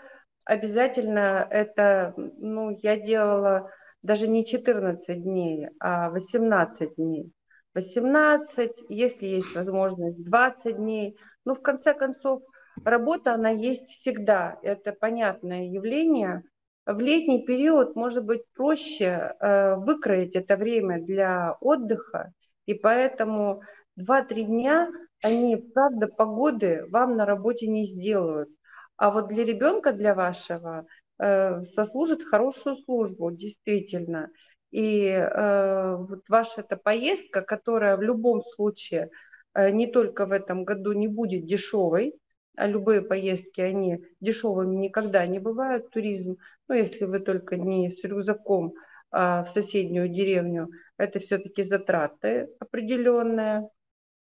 обязательно 0.45 1.47
это, 1.51 2.15
ну, 2.17 2.79
я 2.81 2.97
делала 2.97 3.71
даже 4.03 4.29
не 4.29 4.47
14 4.47 5.21
дней, 5.21 5.69
а 5.81 6.11
18 6.11 6.95
дней. 6.95 7.33
18, 7.75 8.85
если 8.89 9.27
есть 9.27 9.55
возможность, 9.55 10.25
20 10.25 10.77
дней. 10.77 11.19
Ну, 11.45 11.55
в 11.55 11.61
конце 11.61 11.93
концов, 11.93 12.43
Работа, 12.85 13.35
она 13.35 13.51
есть 13.51 13.89
всегда, 13.89 14.59
это 14.63 14.93
понятное 14.93 15.65
явление. 15.67 16.43
В 16.87 16.99
летний 17.01 17.45
период 17.45 17.97
может 17.97 18.25
быть 18.25 18.43
проще 18.55 19.35
э, 19.41 19.75
выкроить 19.77 20.35
это 20.37 20.57
время 20.57 21.03
для 21.03 21.57
отдыха, 21.61 22.33
и 22.67 22.75
поэтому 22.75 23.63
2-3 23.97 24.45
дня 24.45 24.91
они, 25.23 25.57
правда, 25.57 26.07
погоды 26.07 26.87
вам 26.91 27.17
на 27.17 27.27
работе 27.27 27.67
не 27.67 27.85
сделают. 27.85 28.49
А 28.97 29.11
вот 29.11 29.29
для 29.29 29.45
ребенка, 29.45 29.93
для 29.93 30.15
вашего, 30.15 30.87
э, 31.19 31.63
сослужит 31.63 32.23
хорошую 32.23 32.77
службу, 32.77 33.31
действительно. 33.31 34.31
И 34.71 35.09
э, 35.09 35.97
вот 35.97 36.29
ваша 36.29 36.63
эта 36.63 36.77
поездка, 36.77 37.43
которая 37.43 37.97
в 37.97 38.03
любом 38.03 38.43
случае 38.43 39.11
не 39.55 39.89
только 39.89 40.27
в 40.27 40.33
этом 40.33 40.65
году 40.65 40.93
не 40.93 41.09
будет 41.09 41.45
дешевой, 41.47 42.15
любые 42.57 43.03
поездки, 43.03 43.61
они 43.61 44.05
дешевыми 44.21 44.77
никогда 44.77 45.27
не 45.27 45.39
бывают, 45.39 45.91
туризм, 45.91 46.37
ну, 46.69 46.75
если 46.75 47.05
вы 47.05 47.21
только 47.21 47.57
не 47.57 47.91
с 47.91 48.03
рюкзаком 48.05 48.75
а 49.11 49.45
в 49.45 49.51
соседнюю 49.51 50.09
деревню, 50.09 50.69
это 50.99 51.19
все-таки 51.19 51.63
затраты 51.63 52.51
определенные. 52.61 53.71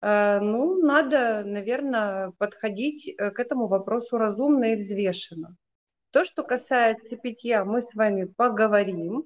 А, 0.01 0.41
ну, 0.41 0.83
надо, 0.83 1.45
наверное, 1.45 2.33
подходить 2.39 3.09
э, 3.09 3.31
к 3.31 3.39
этому 3.39 3.69
вопросу 3.69 4.19
разумно 4.19 4.73
и 4.73 4.77
взвешенно. 4.77 5.57
То, 6.11 6.25
что 6.25 6.43
касается 6.43 7.17
питья, 7.17 7.65
мы 7.65 7.83
с 7.83 7.95
вами 7.95 8.25
поговорим. 8.25 9.25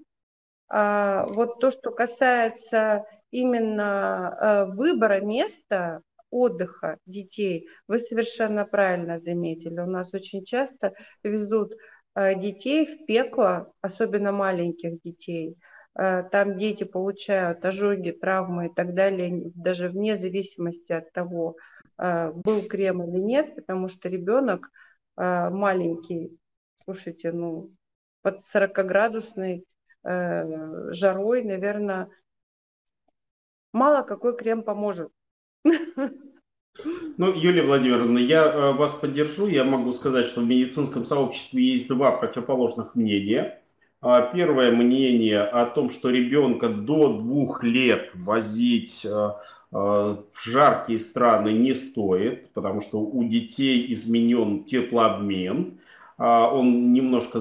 А, 0.69 1.27
вот 1.29 1.61
то, 1.61 1.71
что 1.71 1.91
касается 1.91 3.07
именно 3.31 4.37
э, 4.41 4.77
выбора 4.77 5.21
места, 5.21 6.03
отдыха 6.31 6.99
детей, 7.07 7.69
вы 7.87 7.99
совершенно 7.99 8.65
правильно 8.65 9.19
заметили. 9.19 9.81
У 9.81 9.87
нас 9.87 10.15
очень 10.15 10.45
часто 10.45 10.95
везут 11.23 11.73
э, 12.15 12.39
детей 12.39 12.87
в 12.87 13.07
пекло, 13.07 13.73
особенно 13.81 14.33
маленьких 14.33 15.01
детей. 15.03 15.57
Э, 15.99 16.23
там 16.31 16.57
дети 16.57 16.85
получают 16.85 17.65
ожоги, 17.65 18.11
травмы 18.11 18.67
и 18.67 18.75
так 18.75 18.95
далее, 18.95 19.51
даже 19.55 19.89
вне 19.89 20.17
зависимости 20.17 20.93
от 20.93 21.13
того, 21.13 21.57
э, 21.99 22.33
был 22.33 22.63
крем 22.63 23.03
или 23.03 23.21
нет, 23.21 23.55
потому 23.55 23.89
что 23.89 24.09
ребенок 24.09 24.71
маленький, 25.21 26.39
слушайте, 26.85 27.33
ну, 27.33 27.73
под 28.23 28.41
40-градусной 28.55 29.65
жарой, 30.05 31.43
наверное, 31.43 32.09
мало 33.73 34.03
какой 34.03 34.37
крем 34.37 34.63
поможет. 34.63 35.11
Ну, 37.19 37.35
Юлия 37.35 37.65
Владимировна, 37.65 38.19
я 38.19 38.45
э, 38.45 38.73
вас 38.75 38.93
поддержу. 38.93 39.49
Я 39.49 39.65
могу 39.65 39.91
сказать, 39.91 40.25
что 40.27 40.41
в 40.41 40.47
медицинском 40.47 41.05
сообществе 41.05 41.65
есть 41.65 41.89
два 41.89 42.13
противоположных 42.13 42.95
мнения. 42.95 43.61
А, 44.01 44.23
первое 44.23 44.71
мнение 44.71 45.41
о 45.41 45.67
том, 45.67 45.91
что 45.91 46.11
ребенка 46.11 46.69
до 46.69 47.19
двух 47.19 47.65
лет 47.65 48.13
возить 48.15 49.05
э, 49.05 49.09
э, 49.09 49.33
в 49.73 50.45
жаркие 50.45 51.01
страны 51.01 51.55
не 51.55 51.75
стоит, 51.75 52.53
потому 52.53 52.81
что 52.81 53.01
у 53.01 53.25
детей 53.25 53.93
изменен 53.93 54.63
теплообмен. 54.63 55.81
А, 56.19 56.53
он 56.53 56.93
немножко 56.93 57.39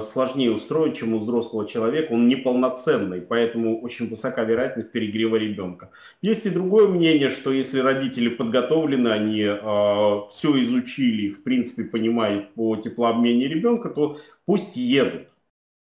сложнее 0.00 0.52
устроен, 0.52 0.94
чем 0.94 1.14
у 1.14 1.18
взрослого 1.18 1.66
человека, 1.66 2.12
он 2.12 2.28
неполноценный, 2.28 3.20
поэтому 3.20 3.80
очень 3.80 4.08
высока 4.08 4.44
вероятность 4.44 4.92
перегрева 4.92 5.34
ребенка. 5.34 5.90
Есть 6.22 6.46
и 6.46 6.50
другое 6.50 6.86
мнение, 6.86 7.28
что 7.28 7.52
если 7.52 7.80
родители 7.80 8.28
подготовлены, 8.28 9.08
они 9.08 9.40
э, 9.40 10.20
все 10.30 10.60
изучили, 10.60 11.30
в 11.30 11.42
принципе 11.42 11.84
понимают 11.84 12.54
по 12.54 12.76
теплообмене 12.76 13.48
ребенка, 13.48 13.88
то 13.88 14.18
пусть 14.46 14.76
едут 14.76 15.27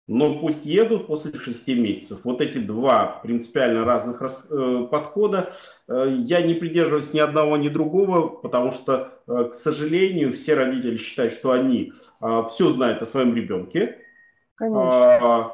но 0.07 0.39
пусть 0.39 0.65
едут 0.65 1.07
после 1.07 1.37
6 1.37 1.67
месяцев. 1.69 2.21
Вот 2.25 2.41
эти 2.41 2.57
два 2.57 3.19
принципиально 3.23 3.85
разных 3.85 4.21
э, 4.21 4.87
подхода. 4.91 5.53
Э, 5.87 6.13
я 6.19 6.41
не 6.41 6.55
придерживаюсь 6.55 7.13
ни 7.13 7.19
одного, 7.19 7.55
ни 7.55 7.69
другого, 7.69 8.27
потому 8.27 8.71
что, 8.71 9.13
э, 9.27 9.45
к 9.51 9.53
сожалению, 9.53 10.33
все 10.33 10.55
родители 10.55 10.97
считают, 10.97 11.33
что 11.33 11.51
они 11.51 11.93
все 12.49 12.69
знают 12.69 13.01
о 13.01 13.05
своем 13.05 13.33
ребенке. 13.35 13.99
Конечно. 14.55 15.53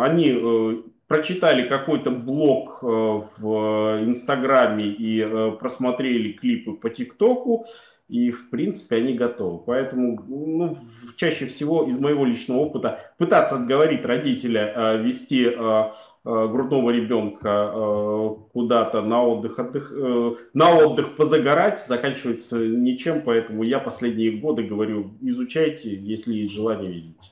Они 0.00 0.82
прочитали 1.06 1.68
какой-то 1.68 2.10
блог 2.10 2.82
в 2.82 4.00
Инстаграме 4.04 4.86
и 4.86 5.52
просмотрели 5.60 6.32
клипы 6.32 6.72
по 6.72 6.90
ТикТоку, 6.90 7.66
и, 8.12 8.30
в 8.30 8.50
принципе, 8.50 8.96
они 8.96 9.14
готовы. 9.14 9.64
Поэтому, 9.64 10.22
ну, 10.28 10.76
чаще 11.16 11.46
всего 11.46 11.84
из 11.84 11.98
моего 11.98 12.26
личного 12.26 12.58
опыта 12.58 13.00
пытаться 13.16 13.56
отговорить 13.56 14.04
родителя 14.04 14.70
э, 14.76 15.02
вести 15.02 15.46
э, 15.46 15.50
э, 15.50 15.92
грудного 16.24 16.90
ребенка 16.90 17.72
э, 17.72 18.28
куда-то 18.52 19.00
на 19.00 19.24
отдых, 19.24 19.58
отдых 19.58 19.90
э, 19.96 20.34
на 20.52 20.76
отдых 20.76 21.16
позагорать 21.16 21.80
заканчивается 21.80 22.58
ничем, 22.58 23.22
поэтому 23.22 23.62
я 23.62 23.78
последние 23.78 24.32
годы 24.32 24.64
говорю, 24.64 25.12
изучайте, 25.22 25.96
если 25.96 26.34
есть 26.34 26.52
желание, 26.52 26.92
везите. 26.92 27.30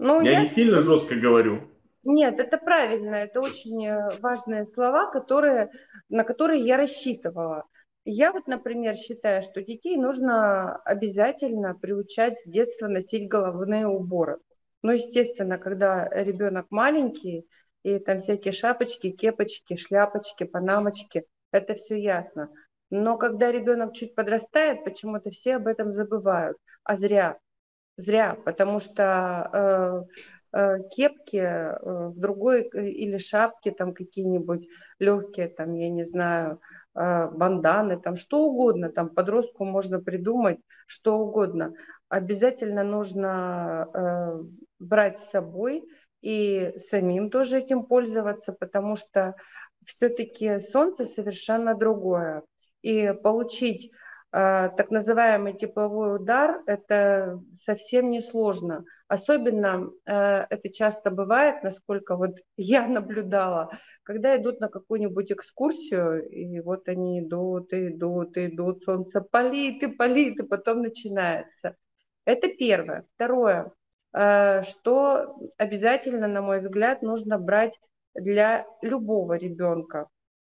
Ну, 0.00 0.20
я, 0.20 0.32
я 0.32 0.40
не 0.40 0.46
сильно 0.48 0.80
жестко 0.80 1.14
говорю. 1.14 1.60
Нет, 2.02 2.40
это 2.40 2.58
правильно, 2.58 3.14
это 3.14 3.38
очень 3.38 3.86
э, 3.86 4.08
важные 4.20 4.66
слова, 4.66 5.08
которые, 5.12 5.70
на 6.08 6.24
которые 6.24 6.60
я 6.64 6.76
рассчитывала. 6.76 7.66
Я 8.04 8.32
вот, 8.32 8.48
например, 8.48 8.96
считаю, 8.96 9.42
что 9.42 9.62
детей 9.62 9.96
нужно 9.96 10.76
обязательно 10.78 11.74
приучать 11.74 12.38
с 12.38 12.44
детства 12.44 12.88
носить 12.88 13.28
головные 13.28 13.86
уборы. 13.86 14.38
Ну, 14.82 14.90
естественно, 14.92 15.58
когда 15.58 16.08
ребенок 16.08 16.66
маленький, 16.70 17.46
и 17.84 17.98
там 17.98 18.18
всякие 18.18 18.52
шапочки, 18.52 19.10
кепочки, 19.10 19.76
шляпочки, 19.76 20.44
панамочки, 20.44 21.24
это 21.52 21.74
все 21.74 21.96
ясно. 21.96 22.50
Но 22.90 23.16
когда 23.16 23.52
ребенок 23.52 23.94
чуть 23.94 24.14
подрастает, 24.14 24.84
почему-то 24.84 25.30
все 25.30 25.56
об 25.56 25.66
этом 25.66 25.90
забывают. 25.90 26.58
А 26.84 26.96
зря. 26.96 27.38
Зря, 27.96 28.36
потому 28.44 28.80
что 28.80 30.08
э, 30.52 30.58
э, 30.58 30.88
кепки 30.90 31.36
э, 31.36 32.08
в 32.08 32.18
другой 32.18 32.68
э, 32.72 32.88
или 32.88 33.18
шапки 33.18 33.70
там 33.70 33.94
какие-нибудь 33.94 34.66
легкие, 34.98 35.48
там, 35.48 35.74
я 35.74 35.90
не 35.90 36.04
знаю, 36.04 36.60
банданы, 36.94 37.98
там 37.98 38.16
что 38.16 38.44
угодно, 38.44 38.90
там 38.90 39.08
подростку 39.08 39.64
можно 39.64 40.00
придумать 40.00 40.58
что 40.86 41.18
угодно. 41.18 41.72
Обязательно 42.08 42.84
нужно 42.84 43.88
э, 43.94 44.42
брать 44.78 45.18
с 45.18 45.30
собой 45.30 45.84
и 46.20 46.74
самим 46.76 47.30
тоже 47.30 47.58
этим 47.58 47.84
пользоваться, 47.84 48.52
потому 48.52 48.96
что 48.96 49.34
все-таки 49.84 50.60
солнце 50.60 51.06
совершенно 51.06 51.74
другое. 51.74 52.42
И 52.82 53.12
получить 53.22 53.86
э, 53.86 53.94
так 54.32 54.90
называемый 54.90 55.52
тепловой 55.52 56.16
удар– 56.16 56.62
это 56.66 57.38
совсем 57.52 58.10
не 58.10 58.22
сложно. 58.22 58.84
Особенно 59.06 59.90
э, 60.06 60.46
это 60.48 60.70
часто 60.70 61.10
бывает, 61.10 61.62
насколько 61.62 62.16
вот 62.16 62.36
я 62.56 62.86
наблюдала, 62.86 63.68
когда 64.04 64.34
идут 64.38 64.58
на 64.60 64.68
какую-нибудь 64.68 65.30
экскурсию, 65.32 66.26
и 66.30 66.60
вот 66.60 66.88
они 66.88 67.20
идут, 67.20 67.74
и 67.74 67.88
идут, 67.88 68.38
и 68.38 68.46
идут, 68.46 68.84
солнце 68.84 69.20
палит, 69.20 69.82
и 69.82 69.88
палит, 69.88 70.40
и 70.40 70.46
потом 70.46 70.80
начинается. 70.80 71.76
Это 72.24 72.48
первое. 72.48 73.04
Второе, 73.14 73.72
э, 74.14 74.62
что 74.62 75.36
обязательно, 75.58 76.26
на 76.26 76.40
мой 76.40 76.60
взгляд, 76.60 77.02
нужно 77.02 77.38
брать 77.38 77.78
для 78.14 78.64
любого 78.80 79.34
ребенка. 79.34 80.08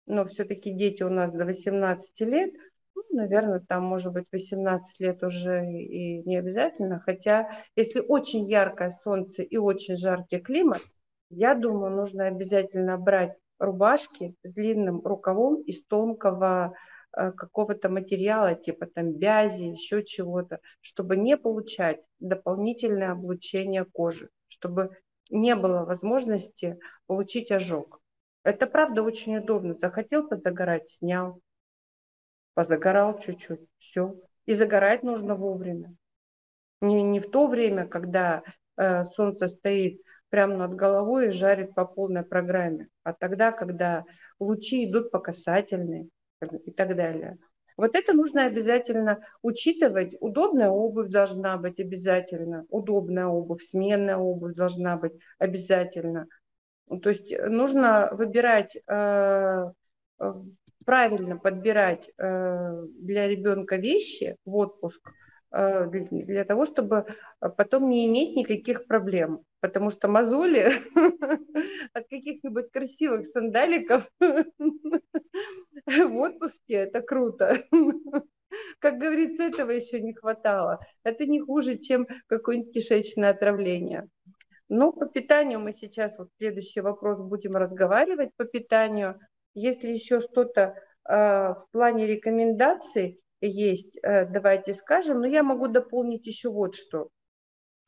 Но 0.06 0.26
все-таки 0.28 0.72
дети 0.72 1.04
у 1.04 1.10
нас 1.10 1.30
до 1.34 1.44
18 1.44 2.22
лет, 2.22 2.54
ну, 2.96 3.04
наверное, 3.12 3.60
там, 3.60 3.84
может 3.84 4.14
быть, 4.14 4.26
18 4.32 5.00
лет 5.00 5.24
уже 5.24 5.66
и 5.66 6.24
не 6.24 6.38
обязательно. 6.38 7.00
Хотя, 7.00 7.50
если 7.76 8.00
очень 8.00 8.50
яркое 8.50 8.90
солнце 8.90 9.44
и 9.44 9.58
очень 9.58 9.96
жаркий 9.96 10.40
климат, 10.40 10.82
я 11.30 11.56
думаю, 11.56 11.96
нужно 11.96 12.28
обязательно 12.28 12.98
брать 12.98 13.38
рубашки 13.60 14.36
с 14.44 14.54
длинным 14.54 15.02
рукавом 15.04 15.62
из 15.62 15.84
тонкого 15.86 16.74
э, 17.18 17.32
какого-то 17.32 17.90
материала, 17.90 18.56
типа 18.56 18.86
там 18.86 19.14
бязи, 19.14 19.64
еще 19.64 20.04
чего-то, 20.04 20.60
чтобы 20.82 21.18
не 21.18 21.38
получать 21.38 22.04
дополнительное 22.20 23.12
облучение 23.12 23.86
кожи, 23.86 24.30
чтобы 24.48 24.98
не 25.30 25.56
было 25.56 25.86
возможности 25.86 26.80
получить 27.08 27.52
ожог. 27.52 28.02
Это 28.44 28.68
правда 28.68 29.02
очень 29.02 29.38
удобно. 29.38 29.74
Захотел 29.74 30.28
позагорать, 30.28 30.90
снял, 30.90 31.42
позагорал 32.56 33.20
чуть-чуть, 33.20 33.62
все. 33.78 34.16
И 34.48 34.54
загорать 34.54 35.04
нужно 35.04 35.36
вовремя. 35.36 35.94
Не, 36.82 37.04
не 37.04 37.20
в 37.20 37.30
то 37.30 37.48
время, 37.48 37.88
когда 37.88 38.44
э, 38.78 39.04
солнце 39.04 39.48
стоит 39.48 40.02
прямо 40.30 40.58
над 40.58 40.76
головой 40.76 41.28
и 41.28 41.32
жарит 41.32 41.76
по 41.76 41.86
полной 41.86 42.24
программе, 42.24 42.88
а 43.04 43.14
тогда, 43.14 43.52
когда 43.52 44.06
лучи 44.40 44.86
идут 44.86 45.12
по 45.12 45.20
касательной 45.20 46.10
и 46.66 46.72
так 46.72 46.96
далее. 46.96 47.38
Вот 47.78 47.96
это 47.96 48.14
нужно 48.14 48.46
обязательно 48.46 49.20
учитывать. 49.42 50.16
Удобная 50.20 50.70
обувь 50.70 51.10
должна 51.10 51.58
быть 51.58 51.80
обязательно. 51.80 52.66
Удобная 52.70 53.28
обувь, 53.28 53.64
сменная 53.64 54.18
обувь 54.18 54.56
должна 54.56 54.96
быть 54.98 55.14
обязательно. 55.40 56.28
То 57.02 57.10
есть 57.10 57.38
нужно 57.38 58.10
выбирать, 58.14 58.78
э, 58.88 59.72
правильно 60.86 61.38
подбирать 61.38 62.10
э, 62.18 62.84
для 63.00 63.28
ребенка 63.28 63.76
вещи 63.78 64.38
в 64.46 64.56
отпуск– 64.56 65.12
Э, 65.56 65.88
для 65.90 66.44
того, 66.44 66.66
чтобы 66.66 67.06
потом 67.40 67.90
не 67.90 68.06
иметь 68.08 68.36
никаких 68.36 68.88
проблем. 68.88 69.40
Потому 69.62 69.90
что 69.90 70.10
мозоли 70.10 70.74
от 71.94 72.10
каких-нибудь 72.10 72.72
красивых 72.72 73.26
сандаликов 73.28 74.04
в 74.20 76.18
отпуске 76.18 76.74
это 76.74 77.02
круто. 77.02 77.64
Как 78.80 78.98
говорится, 78.98 79.44
этого 79.44 79.72
еще 79.72 80.02
не 80.02 80.14
хватало. 80.14 80.80
Это 81.04 81.26
не 81.26 81.40
хуже, 81.40 81.78
чем 81.78 82.06
какое-нибудь 82.28 82.74
кишечное 82.74 83.30
отравление. 83.30 84.10
Но 84.68 84.92
по 84.92 85.06
питанию 85.06 85.62
мы 85.62 85.72
сейчас, 85.72 86.18
вот 86.18 86.30
следующий 86.38 86.82
вопрос, 86.82 87.22
будем 87.22 87.52
разговаривать 87.52 88.32
по 88.36 88.44
питанию. 88.44 89.20
Если 89.56 89.88
еще 89.88 90.20
что-то 90.20 90.76
э, 91.08 91.14
в 91.14 91.66
плане 91.72 92.06
рекомендаций, 92.06 93.20
есть, 93.42 93.98
э, 94.04 94.26
давайте 94.26 94.74
скажем, 94.74 95.20
но 95.22 95.26
я 95.26 95.44
могу 95.44 95.68
дополнить 95.68 96.28
еще 96.28 96.50
вот 96.50 96.76
что. 96.76 97.10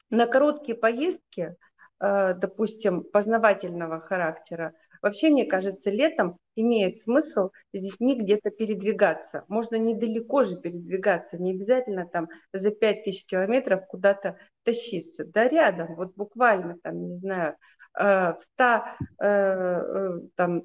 На 0.10 0.26
короткие 0.26 0.76
поездки, 0.76 1.56
э, 2.00 2.34
допустим, 2.34 3.04
познавательного 3.04 4.00
характера, 4.00 4.74
Вообще, 5.02 5.30
мне 5.30 5.46
кажется, 5.46 5.90
летом 5.90 6.38
имеет 6.56 6.98
смысл 6.98 7.52
с 7.74 7.80
детьми 7.80 8.16
где-то 8.16 8.50
передвигаться. 8.50 9.46
Можно 9.48 9.76
недалеко 9.76 10.44
же 10.44 10.60
передвигаться, 10.60 11.38
не 11.38 11.52
обязательно 11.52 12.08
там 12.08 12.30
за 12.52 12.72
5000 12.72 13.26
километров 13.26 13.86
куда-то 13.88 14.38
тащиться. 14.64 15.26
Да 15.26 15.48
рядом, 15.48 15.96
вот 15.96 16.16
буквально 16.16 16.78
там, 16.82 17.06
не 17.06 17.16
знаю, 17.16 17.56
э, 17.98 18.34
в 18.34 18.40
100 18.54 18.64
э, 18.64 19.26
э, 19.26 20.20
там, 20.36 20.64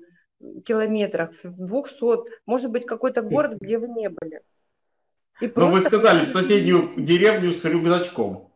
километрах, 0.65 1.33
в 1.43 1.67
200, 1.67 2.31
может 2.47 2.71
быть, 2.71 2.87
какой-то 2.87 3.23
город, 3.23 3.59
где 3.61 3.79
вы 3.79 3.89
не 3.89 4.09
были. 4.09 4.43
И 5.41 5.51
Но 5.55 5.71
вы 5.71 5.81
сказали, 5.81 6.25
в 6.25 6.29
соседнюю 6.29 6.95
деревню 6.97 7.53
с 7.53 7.65
рюкзачком. 7.65 8.53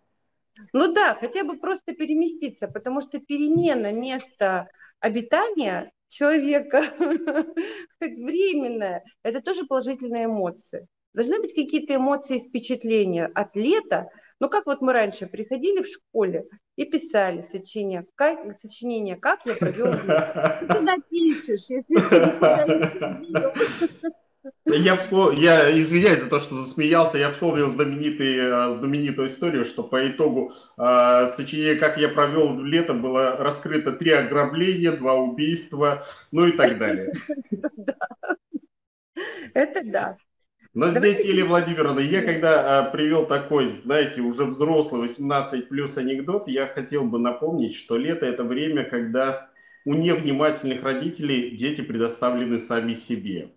Ну 0.72 0.92
да, 0.92 1.14
хотя 1.14 1.44
бы 1.44 1.58
просто 1.58 1.92
переместиться, 1.94 2.68
потому 2.68 3.00
что 3.00 3.18
перемена 3.18 3.92
места 3.92 4.68
обитания 5.00 5.92
человека, 6.08 6.82
хоть 6.98 8.18
временная, 8.18 9.04
это 9.22 9.42
тоже 9.42 9.66
положительные 9.66 10.26
эмоции. 10.26 10.86
Должны 11.12 11.40
быть 11.40 11.54
какие-то 11.54 11.96
эмоции, 11.96 12.40
впечатления 12.40 13.26
от 13.26 13.56
лета. 13.56 14.08
Ну, 14.38 14.50
как 14.50 14.66
вот 14.66 14.82
мы 14.82 14.92
раньше 14.92 15.26
приходили 15.26 15.82
в 15.82 15.86
школе 15.86 16.44
и 16.76 16.84
писали 16.84 17.40
сочинение, 17.40 18.06
как, 18.16 18.40
сочинение, 18.60 19.16
как 19.16 19.40
я 19.46 19.54
провел. 19.54 19.92
Ты 20.60 20.66
туда 20.66 20.96
пишешь, 21.08 21.70
если 21.70 21.94
я, 24.66 24.96
вспом... 24.96 25.34
я 25.34 25.76
извиняюсь 25.78 26.20
за 26.20 26.28
то, 26.28 26.38
что 26.38 26.54
засмеялся. 26.54 27.18
Я 27.18 27.30
вспомнил 27.30 27.68
знаменитый, 27.68 28.36
э, 28.36 28.70
знаменитую 28.70 29.28
историю, 29.28 29.64
что 29.64 29.82
по 29.82 30.08
итогу 30.08 30.52
э, 30.78 31.28
сочинения 31.28 31.76
«Как 31.76 31.98
я 31.98 32.08
провел 32.08 32.60
лето» 32.60 32.94
было 32.94 33.36
раскрыто 33.36 33.92
три 33.92 34.10
ограбления, 34.12 34.92
два 34.92 35.14
убийства, 35.14 36.02
ну 36.30 36.46
и 36.46 36.52
так 36.52 36.78
далее. 36.78 37.12
Это 39.54 39.82
да. 39.84 40.16
Но 40.76 40.90
здесь, 40.90 41.24
Елена 41.24 41.48
Владимировна, 41.48 42.00
я 42.00 42.20
когда 42.20 42.80
а, 42.80 42.82
привел 42.90 43.24
такой, 43.24 43.66
знаете, 43.66 44.20
уже 44.20 44.44
взрослый 44.44 45.00
18 45.00 45.70
плюс 45.70 45.96
анекдот, 45.96 46.48
я 46.48 46.66
хотел 46.66 47.04
бы 47.04 47.18
напомнить, 47.18 47.74
что 47.74 47.96
лето 47.96 48.26
это 48.26 48.44
время, 48.44 48.84
когда 48.84 49.48
у 49.86 49.94
невнимательных 49.94 50.82
родителей 50.82 51.56
дети 51.56 51.80
предоставлены 51.80 52.58
сами 52.58 52.92
себе. 52.92 53.52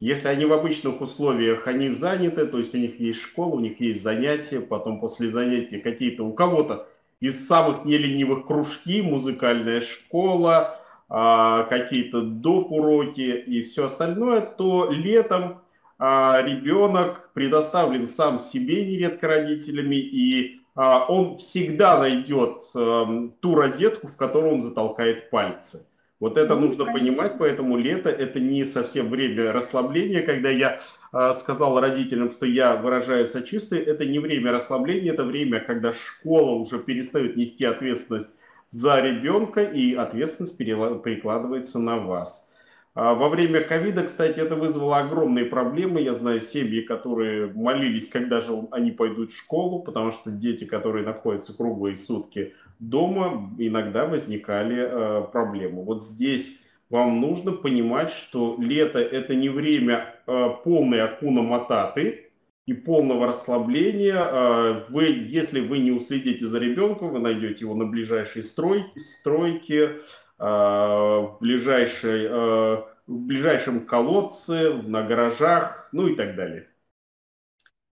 Если 0.00 0.26
они 0.26 0.46
в 0.46 0.52
обычных 0.52 1.00
условиях, 1.00 1.68
они 1.68 1.90
заняты, 1.90 2.44
то 2.44 2.58
есть 2.58 2.74
у 2.74 2.78
них 2.78 2.98
есть 2.98 3.20
школа, 3.20 3.54
у 3.54 3.60
них 3.60 3.78
есть 3.78 4.02
занятия, 4.02 4.60
потом 4.60 4.98
после 4.98 5.28
занятий 5.28 5.78
какие-то 5.78 6.24
у 6.24 6.32
кого-то 6.32 6.88
из 7.20 7.46
самых 7.46 7.84
неленивых 7.84 8.48
кружки, 8.48 9.00
музыкальная 9.00 9.80
школа, 9.80 10.80
а, 11.08 11.62
какие-то 11.66 12.22
доп. 12.22 12.72
уроки 12.72 13.20
и 13.20 13.62
все 13.62 13.84
остальное, 13.84 14.40
то 14.40 14.90
летом 14.90 15.60
а, 15.98 16.42
ребенок 16.42 17.30
предоставлен 17.34 18.06
сам 18.06 18.38
себе 18.38 18.84
нередко 18.84 19.28
родителями, 19.28 19.96
и 19.96 20.60
а, 20.74 21.06
он 21.06 21.36
всегда 21.36 21.98
найдет 21.98 22.62
эм, 22.74 23.34
ту 23.40 23.54
розетку, 23.54 24.08
в 24.08 24.16
которую 24.16 24.54
он 24.54 24.60
затолкает 24.60 25.30
пальцы. 25.30 25.86
Вот 26.20 26.36
это 26.36 26.54
ну, 26.54 26.62
нужно 26.62 26.86
понимать, 26.86 27.38
поэтому 27.38 27.76
лето 27.76 28.08
это 28.08 28.40
не 28.40 28.64
совсем 28.64 29.10
время 29.10 29.52
расслабления. 29.52 30.22
Когда 30.22 30.48
я 30.48 30.80
э, 31.12 31.32
сказал 31.34 31.78
родителям, 31.80 32.30
что 32.30 32.46
я 32.46 32.76
выражаю 32.76 33.26
сочувствие, 33.26 33.82
это 33.82 34.06
не 34.06 34.20
время 34.20 34.52
расслабления, 34.52 35.12
это 35.12 35.24
время, 35.24 35.60
когда 35.60 35.92
школа 35.92 36.52
уже 36.52 36.78
перестает 36.78 37.36
нести 37.36 37.64
ответственность 37.64 38.38
за 38.68 39.00
ребенка 39.00 39.62
и 39.62 39.94
ответственность 39.94 40.56
перекладывается 40.56 41.78
на 41.78 41.98
вас. 41.98 42.53
А 42.94 43.14
во 43.14 43.28
время 43.28 43.60
ковида, 43.60 44.04
кстати, 44.04 44.38
это 44.38 44.54
вызвало 44.54 44.98
огромные 44.98 45.46
проблемы. 45.46 46.00
Я 46.00 46.14
знаю 46.14 46.40
семьи, 46.40 46.80
которые 46.80 47.48
молились, 47.52 48.08
когда 48.08 48.40
же 48.40 48.68
они 48.70 48.92
пойдут 48.92 49.32
в 49.32 49.36
школу, 49.36 49.82
потому 49.82 50.12
что 50.12 50.30
дети, 50.30 50.64
которые 50.64 51.04
находятся 51.04 51.56
круглые 51.56 51.96
сутки 51.96 52.54
дома, 52.78 53.52
иногда 53.58 54.06
возникали 54.06 54.76
э, 54.78 55.22
проблемы. 55.32 55.82
Вот 55.82 56.04
здесь 56.04 56.60
вам 56.88 57.20
нужно 57.20 57.50
понимать, 57.50 58.10
что 58.10 58.56
лето 58.60 59.00
это 59.00 59.34
не 59.34 59.48
время 59.48 60.14
э, 60.28 60.50
полной 60.62 61.02
акуна 61.02 61.42
мататы 61.42 62.30
и 62.66 62.74
полного 62.74 63.26
расслабления. 63.26 64.24
Э, 64.24 64.84
вы, 64.88 65.06
если 65.06 65.58
вы 65.58 65.80
не 65.80 65.90
уследите 65.90 66.46
за 66.46 66.60
ребенком, 66.60 67.10
вы 67.10 67.18
найдете 67.18 67.64
его 67.64 67.74
на 67.74 67.86
ближайшей 67.86 68.44
стройке, 68.44 69.00
стройке 69.00 69.96
в, 70.38 71.38
ближайшей, 71.40 72.26
а, 72.28 72.86
в 73.06 73.12
ближайшем 73.12 73.86
колодце, 73.86 74.74
на 74.74 75.02
гаражах, 75.02 75.88
ну 75.92 76.06
и 76.06 76.16
так 76.16 76.34
далее. 76.36 76.68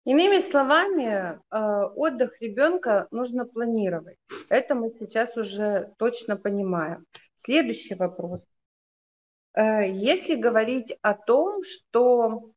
Иными 0.03 0.39
словами, 0.39 1.39
а, 1.49 1.85
отдых 1.87 2.41
ребенка 2.41 3.07
нужно 3.11 3.45
планировать. 3.45 4.17
Это 4.49 4.73
мы 4.75 4.91
сейчас 4.99 5.37
уже 5.37 5.93
точно 5.97 6.37
понимаем. 6.37 7.05
Следующий 7.35 7.95
вопрос. 7.95 8.41
Если 9.53 10.35
говорить 10.35 10.97
о 11.01 11.13
том, 11.13 11.61
что 11.63 12.51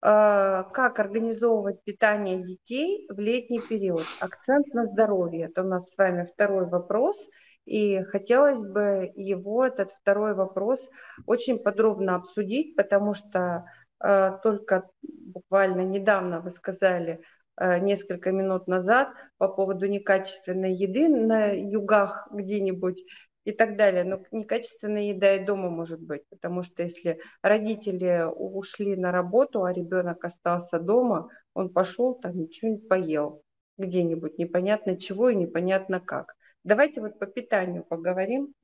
как 0.00 0.98
организовывать 0.98 1.84
питание 1.84 2.42
детей 2.42 3.06
в 3.10 3.20
летний 3.20 3.60
период, 3.60 4.04
акцент 4.18 4.66
на 4.68 4.86
здоровье, 4.86 5.46
это 5.46 5.62
у 5.62 5.66
нас 5.66 5.90
с 5.90 5.96
вами 5.98 6.28
второй 6.32 6.66
вопрос– 6.66 7.28
и 7.64 8.02
хотелось 8.02 8.62
бы 8.62 9.12
его, 9.14 9.64
этот 9.64 9.92
второй 9.92 10.34
вопрос, 10.34 10.88
очень 11.26 11.58
подробно 11.58 12.16
обсудить, 12.16 12.76
потому 12.76 13.14
что 13.14 13.64
э, 14.02 14.38
только 14.42 14.88
буквально 15.02 15.82
недавно 15.82 16.40
вы 16.40 16.50
сказали, 16.50 17.22
э, 17.56 17.78
несколько 17.78 18.32
минут 18.32 18.66
назад 18.66 19.10
по 19.38 19.48
поводу 19.48 19.86
некачественной 19.86 20.74
еды 20.74 21.08
на 21.08 21.52
югах 21.52 22.28
где-нибудь 22.32 23.04
и 23.44 23.52
так 23.52 23.76
далее. 23.76 24.04
Но 24.04 24.22
некачественная 24.30 25.04
еда 25.04 25.36
и 25.36 25.44
дома 25.44 25.70
может 25.70 26.00
быть, 26.00 26.22
потому 26.30 26.62
что 26.62 26.82
если 26.82 27.20
родители 27.42 28.24
ушли 28.28 28.96
на 28.96 29.12
работу, 29.12 29.64
а 29.64 29.72
ребенок 29.72 30.24
остался 30.24 30.78
дома, 30.78 31.28
он 31.54 31.70
пошел 31.72 32.14
там 32.14 32.38
ничего 32.38 32.72
не 32.72 32.78
поел 32.78 33.42
где-нибудь, 33.78 34.38
непонятно 34.38 34.96
чего 34.96 35.28
и 35.28 35.36
непонятно 35.36 36.00
как. 36.00 36.34
Давайте 36.64 37.00
вот 37.00 37.18
по 37.18 37.26
питанию 37.26 37.82
поговорим. 37.82 38.54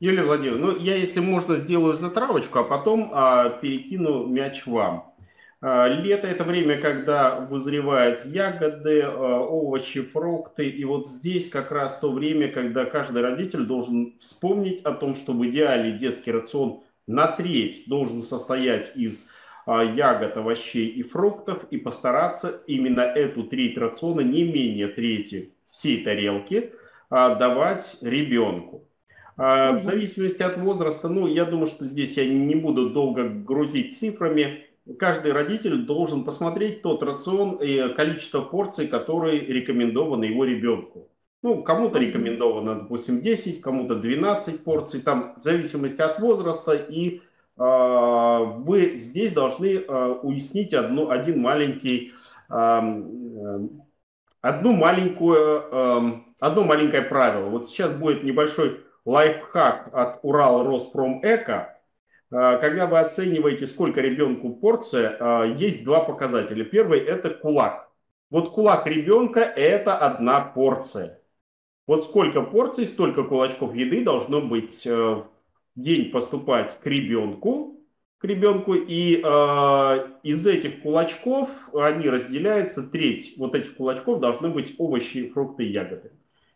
Юлия 0.00 0.24
Владимировна, 0.24 0.72
ну 0.72 0.78
я, 0.78 0.96
если 0.96 1.20
можно, 1.20 1.56
сделаю 1.56 1.94
затравочку, 1.94 2.58
а 2.58 2.64
потом 2.64 3.10
а, 3.12 3.48
перекину 3.48 4.26
мяч 4.26 4.66
вам. 4.66 5.14
А, 5.60 5.86
лето– 5.86 6.26
это 6.28 6.42
время, 6.42 6.80
когда 6.80 7.40
вызревают 7.40 8.26
ягоды, 8.26 9.02
а, 9.02 9.40
овощи, 9.40 10.02
фрукты. 10.02 10.68
И 10.68 10.84
вот 10.84 11.06
здесь 11.06 11.48
как 11.48 11.70
раз 11.70 11.98
то 12.00 12.10
время, 12.10 12.48
когда 12.48 12.84
каждый 12.84 13.22
родитель 13.22 13.64
должен 13.64 14.18
вспомнить 14.18 14.82
о 14.82 14.92
том, 14.92 15.14
что 15.14 15.32
в 15.32 15.46
идеале 15.46 15.92
детский 15.92 16.32
рацион 16.32 16.82
на 17.06 17.28
треть 17.28 17.84
должен 17.86 18.20
состоять 18.20 18.92
из 18.96 19.30
а, 19.64 19.82
ягод, 19.84 20.36
овощей 20.36 20.88
и 20.88 21.04
фруктов 21.04 21.64
и 21.70 21.78
постараться 21.78 22.62
именно 22.66 23.00
эту 23.00 23.44
треть 23.44 23.78
рациона, 23.78 24.20
не 24.20 24.42
менее 24.42 24.88
трети 24.88 25.52
всей 25.66 26.02
тарелки– 26.02 26.72
давать 27.12 27.98
ребенку. 28.00 28.88
В 29.36 29.78
зависимости 29.78 30.42
от 30.42 30.56
возраста, 30.58 31.08
ну, 31.08 31.26
я 31.26 31.44
думаю, 31.44 31.66
что 31.66 31.84
здесь 31.84 32.16
я 32.16 32.26
не 32.26 32.54
буду 32.54 32.90
долго 32.90 33.28
грузить 33.28 33.96
цифрами. 33.98 34.64
Каждый 34.98 35.32
родитель 35.32 35.84
должен 35.84 36.24
посмотреть 36.24 36.82
тот 36.82 37.02
рацион 37.02 37.56
и 37.56 37.92
количество 37.94 38.40
порций, 38.40 38.88
которые 38.88 39.40
рекомендованы 39.40 40.24
его 40.24 40.44
ребенку. 40.44 41.08
Ну, 41.42 41.62
кому-то 41.64 41.98
рекомендовано, 41.98 42.76
допустим, 42.76 43.20
10, 43.20 43.60
кому-то 43.60 43.96
12 43.96 44.62
порций, 44.62 45.00
там 45.00 45.34
в 45.36 45.42
зависимости 45.42 46.00
от 46.00 46.20
возраста. 46.20 46.72
И 46.72 47.18
э, 47.18 47.20
вы 47.58 48.94
здесь 48.94 49.32
должны 49.32 49.66
э, 49.66 50.18
уяснить 50.22 50.72
одну, 50.72 51.10
один 51.10 51.40
маленький, 51.40 52.12
э, 52.48 52.80
одну 54.40 54.72
маленькую 54.72 55.62
э, 55.72 56.12
одно 56.42 56.64
маленькое 56.64 57.02
правило. 57.02 57.48
Вот 57.48 57.68
сейчас 57.68 57.92
будет 57.92 58.24
небольшой 58.24 58.80
лайфхак 59.04 59.90
от 59.92 60.18
Урал 60.22 60.64
Роспромэко. 60.64 61.78
А, 62.32 62.56
когда 62.56 62.86
вы 62.86 62.98
оцениваете, 62.98 63.66
сколько 63.66 64.00
ребенку 64.00 64.50
порция, 64.50 65.16
а, 65.20 65.44
есть 65.44 65.84
два 65.84 66.00
показателя. 66.00 66.64
Первый– 66.64 66.98
это 67.00 67.30
кулак. 67.30 67.88
Вот 68.28 68.50
кулак 68.50 68.86
ребенка– 68.88 69.40
это 69.56 69.96
одна 69.96 70.40
порция. 70.40 71.20
Вот 71.86 72.04
сколько 72.04 72.42
порций, 72.42 72.86
столько 72.86 73.22
кулачков 73.22 73.74
еды 73.74 74.04
должно 74.04 74.40
быть 74.40 74.86
э, 74.86 74.94
в 74.94 75.26
день 75.74 76.10
поступать 76.10 76.78
к 76.80 76.86
ребенку, 76.86 77.80
к 78.18 78.24
ребенку, 78.24 78.74
и 78.74 79.20
э, 79.22 80.08
из 80.22 80.46
этих 80.46 80.82
кулачков 80.82 81.50
они 81.74 82.08
разделяются, 82.08 82.88
треть 82.88 83.34
вот 83.36 83.56
этих 83.56 83.74
кулачков 83.74 84.20
должны 84.20 84.48
быть 84.48 84.76
овощи, 84.78 85.28
фрукты 85.30 85.64
ягоды. 85.64 86.12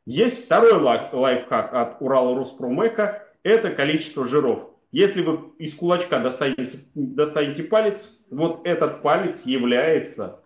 Есть 0.07 0.45
второй 0.45 0.73
лайфхак 0.73 1.75
от 1.75 2.01
Урала 2.01 2.37
Руспромека. 2.37 3.27
это 3.43 3.71
количество 3.71 4.25
жиров. 4.29 4.71
Если 4.93 5.21
вы 5.21 5.51
из 5.59 5.75
кулачка 5.75 6.21
достанете, 6.21 6.79
достанете 6.95 7.65
палец, 7.65 8.25
вот 8.31 8.65
этот 8.65 9.03
палец 9.03 9.45
является 9.45 10.45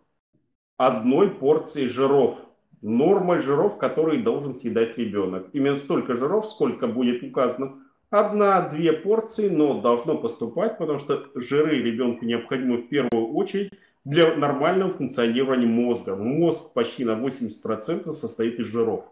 одной 0.79 1.31
порцией 1.31 1.91
жиров. 1.91 2.39
Нормой 2.81 3.43
жиров, 3.43 3.77
которые 3.77 4.23
должен 4.23 4.55
съедать 4.55 4.97
ребенок. 4.97 5.49
Именно 5.53 5.77
столько 5.77 6.17
жиров, 6.17 6.47
сколько 6.47 6.87
будет 6.87 7.23
указано. 7.23 7.85
Одна-две 8.09 8.95
порции, 8.95 9.51
но 9.51 9.83
должно 9.83 10.17
поступать, 10.17 10.79
потому 10.79 10.99
что 10.99 11.27
жиры 11.35 11.83
ребенку 11.83 12.25
необходимы 12.25 12.79
в 12.79 12.89
первую 12.89 13.35
очередь 13.35 13.71
для 14.07 14.35
нормального 14.35 14.91
функционирования 14.91 15.67
мозга. 15.67 16.17
Мозг 16.17 16.73
почти 16.73 17.05
на 17.05 17.13
80% 17.13 18.11
состоит 18.13 18.59
из 18.59 18.65
жиров. 18.65 19.05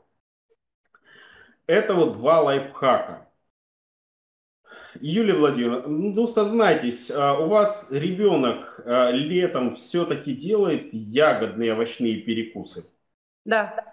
Это 1.69 1.93
вот 1.93 2.15
два 2.15 2.41
лайфхака. 2.41 3.29
Юлия 5.01 5.35
Владимировна, 5.35 5.87
ну 5.87 6.27
сознайтесь, 6.27 7.11
а, 7.11 7.39
у 7.39 7.49
вас 7.49 7.89
ребенок 7.93 8.81
а, 8.85 9.11
летом 9.11 9.77
все-таки 9.77 10.33
делает 10.33 10.89
ягодные 10.93 11.75
овощные 11.75 12.23
перекусы? 12.23 12.85
Да. 13.45 13.85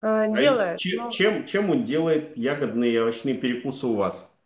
А, 0.00 0.26
делает. 0.28 0.78
Чем, 0.78 1.04
но... 1.04 1.10
чем, 1.10 1.46
чем 1.46 1.70
он 1.70 1.84
делает 1.84 2.36
ягодные 2.36 3.02
овощные 3.02 3.34
перекусы 3.34 3.86
у 3.86 3.94
вас? 3.94 4.40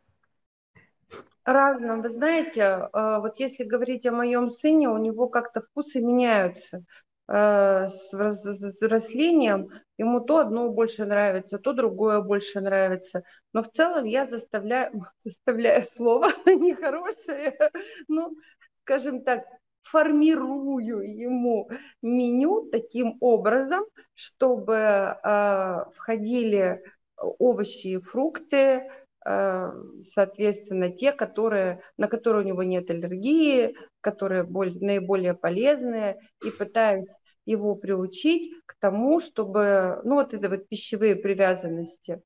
Разным. 1.44 2.03
Вы 2.03 2.09
знаете, 2.09 2.88
вот 2.92 3.38
если 3.38 3.62
говорить 3.62 4.05
о 4.07 4.11
моем 4.11 4.51
сыне, 4.51 4.88
у 4.88 4.99
него 4.99 5.29
как-то 5.29 5.62
вкусы 5.62 6.01
меняются. 6.01 6.85
Э, 7.28 7.88
с 7.88 8.12
взрослением, 8.12 9.68
ему 9.98 10.20
то 10.20 10.38
одно 10.38 10.68
больше 10.70 11.04
нравится, 11.04 11.58
то 11.58 11.72
другое 11.72 12.20
больше 12.20 12.60
нравится. 12.60 13.24
Но 13.52 13.64
в 13.64 13.70
целом 13.70 14.04
я 14.04 14.24
заставляю, 14.24 15.06
заставляю 15.24 15.82
слово 15.96 16.28
нехорошее, 16.46 17.58
ну, 18.06 18.36
скажем 18.82 19.24
так, 19.24 19.44
формирую 19.82 21.00
ему 21.00 21.68
меню 22.00 22.68
таким 22.70 23.16
образом, 23.20 23.84
чтобы 24.14 24.74
э, 24.74 25.84
входили 25.96 26.82
овощи 27.16 27.88
и 27.88 27.98
фрукты, 27.98 28.88
э, 29.24 29.72
соответственно, 30.00 30.90
те, 30.90 31.10
которые, 31.10 31.82
на 31.96 32.06
которые 32.06 32.44
у 32.44 32.48
него 32.48 32.62
нет 32.62 32.88
аллергии, 32.88 33.76
которые 34.07 34.45
более, 34.45 34.79
наиболее 34.81 35.35
полезные, 35.35 36.21
и 36.45 36.51
пытаюсь 36.53 37.09
его 37.45 37.75
приучить 37.75 38.53
к 38.66 38.77
тому, 38.79 39.19
чтобы, 39.19 40.01
ну 40.05 40.14
вот 40.14 40.33
это 40.33 40.49
вот 40.49 40.69
пищевые 40.69 41.16
привязанности, 41.16 42.23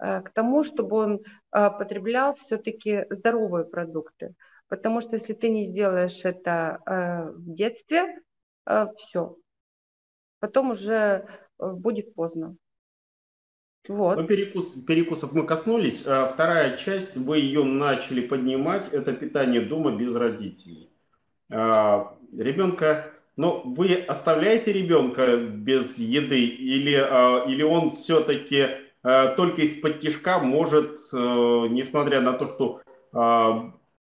э, 0.00 0.22
к 0.22 0.30
тому, 0.30 0.64
чтобы 0.64 0.96
он 0.96 1.14
э, 1.14 1.70
потреблял 1.70 2.34
все-таки 2.34 3.06
здоровые 3.10 3.64
продукты. 3.64 4.34
Потому 4.68 5.00
что 5.00 5.16
если 5.16 5.34
ты 5.34 5.50
не 5.50 5.66
сделаешь 5.66 6.24
это 6.24 6.80
э, 6.86 7.30
в 7.30 7.54
детстве, 7.54 8.20
все, 8.96 9.36
потом 10.38 10.70
уже 10.70 11.26
будет 11.58 12.14
поздно. 12.14 12.56
Вот. 13.88 14.18
Ну, 14.18 14.26
перекус, 14.26 14.74
перекусов 14.84 15.32
мы 15.32 15.46
коснулись. 15.46 16.02
Вторая 16.02 16.76
часть, 16.76 17.16
вы 17.16 17.38
ее 17.38 17.64
начали 17.64 18.20
поднимать, 18.20 18.92
это 18.92 19.12
питание 19.12 19.62
дома 19.62 19.96
без 19.96 20.14
родителей. 20.14 20.89
А, 21.50 22.16
ребенка, 22.36 23.12
но 23.36 23.62
вы 23.64 23.94
оставляете 23.94 24.72
ребенка 24.72 25.36
без 25.36 25.98
еды 25.98 26.44
или, 26.44 26.94
а, 26.94 27.44
или 27.46 27.62
он 27.62 27.90
все-таки 27.90 28.68
а, 29.02 29.34
только 29.34 29.62
из-под 29.62 29.98
тяжка 29.98 30.38
может, 30.38 30.98
несмотря 31.12 32.20
на 32.20 32.34
то, 32.34 32.46
что 32.46 32.80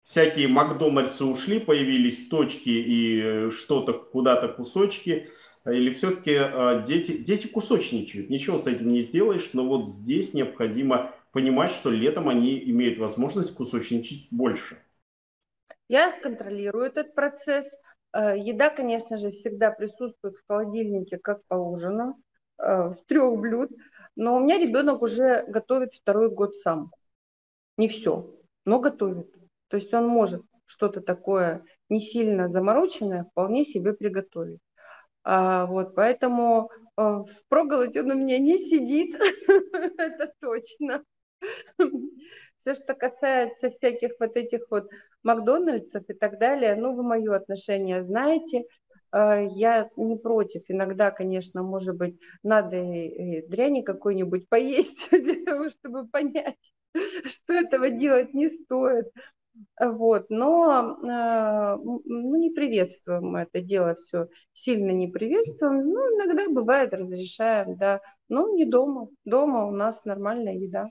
всякие 0.03 0.49
Макдональдсы 0.49 1.25
ушли, 1.25 1.59
появились 1.59 2.29
точки 2.29 2.69
и 2.69 3.51
что-то 3.51 3.95
куда-то 3.95 4.49
кусочки, 4.49 5.29
или 5.65 5.93
все-таки 5.93 6.85
дети, 6.87 7.19
дети 7.19 7.47
кусочничают, 7.47 8.29
ничего 8.29 8.59
с 8.59 8.67
этим 8.67 8.93
не 8.93 9.01
сделаешь, 9.01 9.51
но 9.55 9.65
вот 9.65 9.87
здесь 9.87 10.35
необходимо 10.35 11.13
понимать, 11.33 11.71
что 11.71 11.91
летом 11.91 12.29
они 12.29 12.59
имеют 12.59 12.99
возможность 12.99 13.55
кусочничать 13.55 14.29
больше. 14.31 14.79
Я 15.89 16.13
контролирую 16.21 16.85
этот 16.85 17.15
процесс. 17.15 17.75
Э, 18.13 18.39
еда, 18.39 18.71
конечно 18.71 19.17
же, 19.17 19.31
всегда 19.31 19.71
присутствует 19.71 20.37
в 20.37 20.47
холодильнике, 20.47 21.19
как 21.19 21.45
положено, 21.47 22.15
э, 22.59 22.93
с 22.93 23.03
трех 23.05 23.39
блюд. 23.41 23.71
Но 24.15 24.37
у 24.37 24.41
меня 24.41 24.59
ребенок 24.59 25.03
уже 25.03 25.45
готовит 25.49 25.95
второй 25.95 26.31
год 26.31 26.55
сам. 26.57 26.93
Не 27.79 27.89
все, 27.89 28.35
но 28.67 28.81
готовит. 28.81 29.33
То 29.69 29.77
есть 29.77 29.93
он 29.95 30.07
может 30.07 30.43
что-то 30.67 31.01
такое 31.01 31.65
не 31.89 32.01
сильно 32.01 32.49
замороченное 32.49 33.25
вполне 33.25 33.65
себе 33.65 33.95
приготовить. 33.95 34.61
А, 35.25 35.67
вот, 35.67 35.95
поэтому 35.95 36.71
э, 36.97 37.03
в 37.03 37.29
проголодь 37.49 37.97
он 37.97 38.11
у 38.11 38.15
меня 38.15 38.39
не 38.39 38.59
сидит, 38.59 39.19
это 39.99 40.33
точно. 40.41 41.05
Все, 42.59 42.75
что 42.75 42.95
касается 42.95 43.71
всяких 43.71 44.13
вот 44.19 44.37
этих 44.37 44.63
вот 44.71 44.91
Макдональдсов 45.23 46.05
и 46.09 46.15
так 46.15 46.39
далее, 46.39 46.75
ну, 46.77 46.95
вы 46.95 47.03
мое 47.03 47.35
отношение 47.35 48.03
знаете, 48.03 48.65
э, 49.13 49.47
я 49.55 49.91
не 49.97 50.17
против. 50.17 50.63
Иногда, 50.69 51.11
конечно, 51.11 51.63
может 51.63 51.97
быть, 51.97 52.19
надо 52.43 52.77
дряни 53.49 53.83
какой-нибудь 53.83 54.49
поесть 54.49 55.09
для 55.11 55.45
того, 55.45 55.69
чтобы 55.69 56.07
понять, 56.07 56.73
что 57.27 57.53
этого 57.53 57.91
делать 57.91 58.35
не 58.35 58.49
стоит. 58.49 59.07
Вот, 59.81 60.27
но 60.31 60.99
э, 61.03 61.77
ну, 61.83 62.37
не 62.37 62.51
приветствуем 62.51 63.35
это 63.37 63.61
дело 63.61 63.95
все, 63.97 64.29
сильно 64.53 64.91
не 64.91 65.09
приветствуем. 65.09 65.85
Ну, 65.91 66.17
иногда 66.17 66.49
бывает, 66.49 66.93
разрешаем, 66.93 67.77
да, 67.77 68.01
но 68.29 68.49
не 68.55 68.65
дома. 68.65 69.09
Дома 69.25 69.67
у 69.67 69.71
нас 69.73 70.05
нормальная 70.05 70.55
еда. 70.55 70.89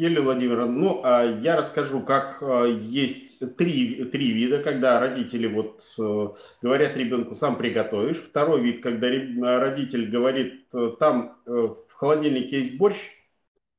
Юлия 0.00 0.22
Владимировна, 0.22 0.72
ну, 0.72 1.00
а 1.04 1.24
я 1.24 1.56
расскажу, 1.56 2.00
как 2.00 2.38
а, 2.40 2.64
есть 2.64 3.56
три, 3.56 4.04
три 4.06 4.32
вида, 4.32 4.62
когда 4.62 4.98
родители 4.98 5.46
вот 5.46 5.84
э, 5.98 6.28
говорят 6.62 6.96
ребенку, 6.96 7.34
сам 7.34 7.56
приготовишь. 7.56 8.16
Второй 8.16 8.62
вид, 8.62 8.82
когда 8.82 9.08
родитель 9.60 10.08
говорит, 10.10 10.64
э, 10.72 10.92
там 10.98 11.36
э, 11.44 11.50
в 11.50 11.92
холодильнике 11.92 12.60
есть 12.60 12.78
борщ, 12.78 12.96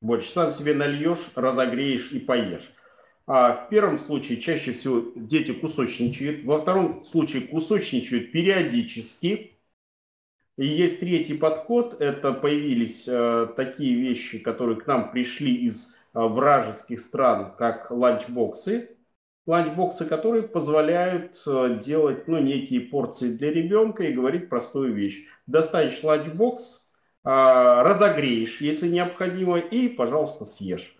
борщ, 0.00 0.28
сам 0.28 0.52
себе 0.52 0.74
нальешь, 0.74 1.30
разогреешь 1.34 2.12
и 2.12 2.20
поешь. 2.20 2.70
А 3.26 3.54
в 3.54 3.68
первом 3.68 3.98
случае 3.98 4.40
чаще 4.40 4.72
всего 4.74 5.04
дети 5.16 5.50
кусочничают, 5.50 6.44
во 6.44 6.60
втором 6.60 7.02
случае 7.02 7.42
кусочничают 7.42 8.30
периодически. 8.30 9.58
И 10.56 10.66
есть 10.66 11.00
третий 11.00 11.34
подход, 11.34 12.00
это 12.00 12.32
появились 12.32 13.08
такие 13.56 13.96
вещи, 13.96 14.38
которые 14.38 14.78
к 14.78 14.86
нам 14.86 15.10
пришли 15.10 15.54
из 15.54 15.96
Э, 15.96 16.01
вражеских 16.12 17.00
стран, 17.00 17.54
как 17.56 17.90
ланчбоксы. 17.90 18.96
Ланчбоксы, 19.46 20.04
которые 20.04 20.44
позволяют 20.44 21.42
э, 21.46 21.78
делать 21.82 22.28
ну, 22.28 22.38
некие 22.38 22.80
порции 22.80 23.36
для 23.36 23.50
ребенка 23.50 24.04
и 24.04 24.12
говорить 24.12 24.48
простую 24.48 24.94
вещь. 24.94 25.26
Достанешь 25.46 26.02
ланчбокс, 26.04 26.90
э, 27.24 27.28
разогреешь, 27.28 28.60
если 28.60 28.88
необходимо, 28.88 29.58
и, 29.58 29.88
пожалуйста, 29.88 30.44
съешь. 30.44 30.96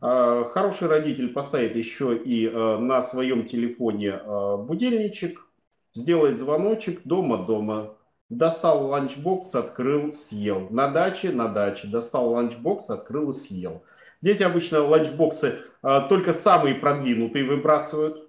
Хороший 0.00 0.88
родитель 0.88 1.32
поставит 1.32 1.76
еще 1.76 2.16
и 2.16 2.48
на 2.48 3.00
своем 3.00 3.44
телефоне 3.44 4.18
будильничек, 4.58 5.46
сделает 5.92 6.38
звоночек 6.38 7.00
дома-дома. 7.04 7.96
Достал 8.28 8.86
ланчбокс, 8.86 9.54
открыл, 9.54 10.12
съел. 10.12 10.68
На 10.70 10.88
даче, 10.88 11.30
на 11.30 11.48
даче. 11.48 11.88
Достал 11.88 12.30
ланчбокс, 12.30 12.90
открыл 12.90 13.30
и 13.30 13.32
съел. 13.32 13.82
Дети 14.22 14.42
обычно 14.42 14.82
ланчбоксы 14.82 15.60
а, 15.82 16.00
только 16.00 16.32
самые 16.32 16.74
продвинутые 16.74 17.44
выбрасывают, 17.44 18.28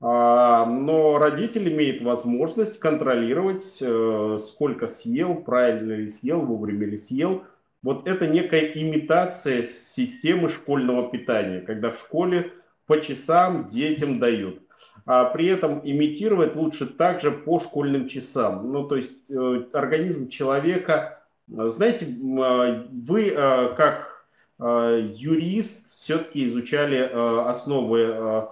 а, 0.00 0.64
но 0.66 1.18
родитель 1.18 1.68
имеет 1.72 2.00
возможность 2.02 2.78
контролировать, 2.78 3.78
э, 3.80 4.36
сколько 4.38 4.86
съел, 4.86 5.36
правильно 5.36 5.92
ли 5.92 6.08
съел, 6.08 6.40
вовремя 6.40 6.86
ли 6.86 6.96
съел. 6.96 7.44
Вот 7.82 8.06
это 8.06 8.26
некая 8.26 8.60
имитация 8.60 9.62
системы 9.62 10.48
школьного 10.48 11.10
питания, 11.10 11.60
когда 11.60 11.90
в 11.90 11.98
школе 11.98 12.52
по 12.86 13.00
часам 13.00 13.66
детям 13.66 14.18
дают. 14.18 14.60
А 15.06 15.24
при 15.24 15.46
этом 15.46 15.80
имитировать 15.82 16.56
лучше 16.56 16.86
также 16.86 17.30
по 17.30 17.58
школьным 17.58 18.08
часам. 18.08 18.70
Ну, 18.70 18.86
то 18.86 18.96
есть 18.96 19.30
э, 19.30 19.64
организм 19.72 20.28
человека, 20.28 21.22
знаете, 21.48 22.06
вы 22.06 23.30
как 23.76 24.15
Э, 24.15 24.15
юрист, 24.58 25.88
все-таки 25.88 26.44
изучали 26.44 26.98
э, 26.98 27.40
основы 27.48 28.00
э, 28.00 28.46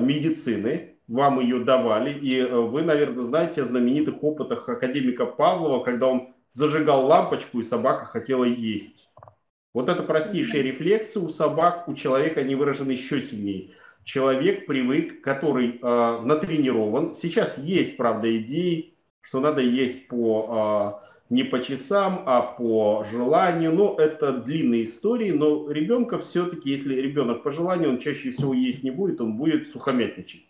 медицины, 0.00 0.96
вам 1.06 1.40
ее 1.40 1.60
давали, 1.60 2.12
и 2.12 2.42
вы, 2.42 2.82
наверное, 2.82 3.22
знаете 3.22 3.62
о 3.62 3.64
знаменитых 3.64 4.22
опытах 4.22 4.68
академика 4.68 5.26
Павлова, 5.26 5.84
когда 5.84 6.06
он 6.06 6.34
зажигал 6.50 7.06
лампочку, 7.06 7.60
и 7.60 7.64
собака 7.64 8.06
хотела 8.06 8.44
есть. 8.44 9.10
Вот 9.72 9.88
это 9.88 10.02
простейшие 10.02 10.62
рефлексы 10.62 11.20
у 11.20 11.28
собак, 11.28 11.86
у 11.88 11.94
человека 11.94 12.40
они 12.40 12.54
выражены 12.54 12.92
еще 12.92 13.20
сильнее. 13.20 13.70
Человек 14.04 14.66
привык, 14.66 15.22
который 15.22 15.78
э, 15.80 16.20
натренирован. 16.22 17.12
Сейчас 17.12 17.58
есть, 17.58 17.96
правда, 17.96 18.36
идеи, 18.38 18.94
что 19.20 19.40
надо 19.40 19.60
есть 19.60 20.08
по 20.08 21.00
э, 21.02 21.19
не 21.30 21.44
по 21.44 21.62
часам, 21.62 22.24
а 22.26 22.42
по 22.42 23.06
желанию. 23.10 23.72
Но 23.72 23.96
это 23.96 24.32
длинные 24.32 24.82
истории, 24.82 25.30
но 25.30 25.70
ребенка 25.70 26.18
все-таки, 26.18 26.68
если 26.68 26.96
ребенок 26.96 27.42
по 27.42 27.52
желанию, 27.52 27.90
он 27.90 27.98
чаще 27.98 28.30
всего 28.30 28.52
есть 28.52 28.84
не 28.84 28.90
будет, 28.90 29.20
он 29.20 29.36
будет 29.36 29.68
сухомятничать. 29.68 30.44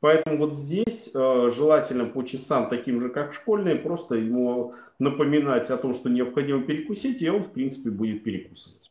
Поэтому 0.00 0.38
вот 0.38 0.52
здесь 0.52 1.12
э, 1.14 1.50
желательно 1.54 2.06
по 2.06 2.24
часам, 2.24 2.68
таким 2.68 3.00
же 3.00 3.08
как 3.08 3.34
школьные, 3.34 3.76
просто 3.76 4.16
ему 4.16 4.74
напоминать 4.98 5.70
о 5.70 5.76
том, 5.76 5.94
что 5.94 6.10
необходимо 6.10 6.64
перекусить, 6.64 7.22
и 7.22 7.30
он, 7.30 7.44
в 7.44 7.52
принципе, 7.52 7.90
будет 7.90 8.24
перекусывать. 8.24 8.90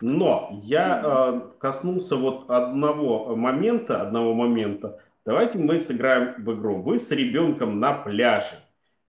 Но 0.00 0.50
я 0.62 1.02
э, 1.02 1.40
коснулся 1.58 2.14
вот 2.14 2.48
одного 2.48 3.34
момента, 3.34 4.00
одного 4.00 4.34
момента. 4.34 5.00
Давайте 5.26 5.58
мы 5.58 5.80
сыграем 5.80 6.44
в 6.44 6.54
игру. 6.54 6.80
Вы 6.80 7.00
с 7.00 7.10
ребенком 7.10 7.80
на 7.80 7.92
пляже. 7.92 8.67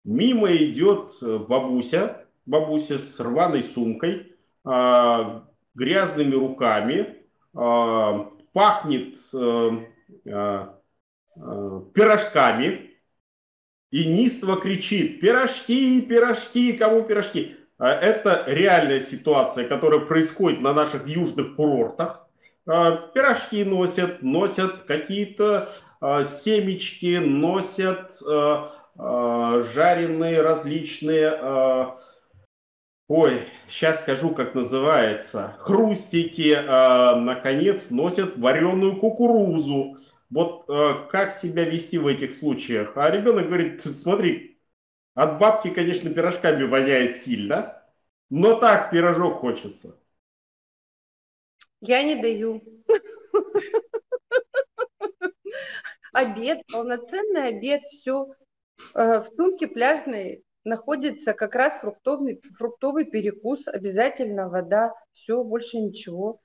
Мимо 0.04 0.54
идет 0.54 1.14
э, 1.22 1.38
бабуся, 1.38 2.26
бабуся 2.44 2.98
с 2.98 3.18
рваной 3.20 3.62
сумкой, 3.62 4.34
э, 4.66 5.40
грязными 5.74 6.34
руками, 6.34 7.16
э, 7.54 8.24
пахнет 8.52 9.16
э, 9.32 9.70
э, 10.26 10.66
пирожками 11.94 12.90
и 13.90 14.04
неистово 14.04 14.60
кричит 14.60 15.20
«Пирожки, 15.20 16.00
пирожки, 16.02 16.72
кому 16.74 17.02
пирожки?» 17.02 17.56
Это 17.78 18.44
реальная 18.46 19.00
ситуация, 19.00 19.66
которая 19.66 20.00
происходит 20.00 20.60
на 20.60 20.72
наших 20.72 21.08
южных 21.08 21.56
курортах. 21.56 22.26
Пирожки 22.64 23.64
носят, 23.64 24.22
носят 24.22 24.82
какие-то 24.82 25.68
семечки, 26.00 27.18
носят 27.18 28.12
жареные 28.96 30.42
различные, 30.42 31.36
э, 31.40 31.86
ой, 33.08 33.48
сейчас 33.68 34.00
скажу, 34.00 34.34
как 34.34 34.54
называется, 34.54 35.56
хрустики, 35.58 36.54
э, 36.54 37.16
наконец, 37.16 37.90
носят 37.90 38.36
вареную 38.36 38.96
кукурузу. 38.96 39.96
Вот 40.30 40.66
как 41.10 41.32
себя 41.32 41.64
вести 41.64 41.96
в 41.96 42.08
этих 42.08 42.34
случаях? 42.34 42.96
А 42.96 43.08
ребенок 43.08 43.46
говорит, 43.46 43.82
смотри, 43.82 44.54
от 45.14 45.38
бабки, 45.38 45.70
конечно, 45.70 46.10
пирожками 46.10 46.64
воняет 46.64 47.16
сильно, 47.16 47.82
но 48.30 48.58
так 48.58 48.90
пирожок 48.90 49.40
хочется. 49.40 50.00
Я 51.80 52.02
не 52.02 52.16
даю. 52.16 52.62
Обед, 56.12 56.62
полноценный 56.72 57.48
обед, 57.48 57.82
все 57.90 58.34
в 58.94 59.24
сумке 59.36 59.66
пляжной 59.66 60.44
находится 60.64 61.34
как 61.34 61.54
раз 61.54 61.74
фруктовый, 61.80 62.40
фруктовый 62.58 63.04
перекус, 63.04 63.68
обязательно 63.68 64.48
вода, 64.48 64.92
все, 65.12 65.42
больше 65.44 65.78
ничего. 65.78 66.40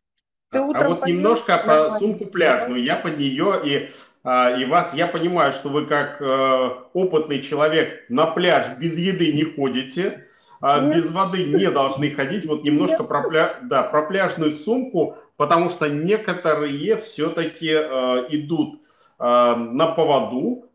Ты 0.51 0.57
а, 0.57 0.63
а 0.63 0.89
вот 0.89 1.05
немножко 1.05 1.57
про 1.57 1.91
сумку 1.91 2.25
пляжную. 2.25 2.83
Я 2.83 2.95
под 2.95 3.17
нее 3.17 3.61
и, 3.63 3.91
а, 4.23 4.51
и 4.51 4.65
вас, 4.65 4.93
я 4.93 5.07
понимаю, 5.07 5.53
что 5.53 5.69
вы 5.69 5.85
как 5.85 6.21
э, 6.21 6.69
опытный 6.93 7.41
человек 7.41 8.09
на 8.09 8.25
пляж 8.25 8.77
без 8.77 8.97
еды 8.97 9.31
не 9.31 9.43
ходите, 9.43 10.25
а 10.59 10.79
без 10.79 11.11
воды 11.11 11.43
не 11.43 11.69
должны 11.71 12.09
ходить. 12.11 12.45
Вот 12.45 12.63
немножко 12.63 13.03
про, 13.03 13.29
пля... 13.29 13.59
да, 13.61 13.83
про 13.83 14.07
пляжную 14.07 14.51
сумку, 14.51 15.17
потому 15.37 15.69
что 15.69 15.87
некоторые 15.87 16.97
все-таки 16.97 17.69
э, 17.69 18.25
идут 18.29 18.81
э, 19.19 19.55
на 19.55 19.87
поводу, 19.87 20.65
а, 20.65 20.68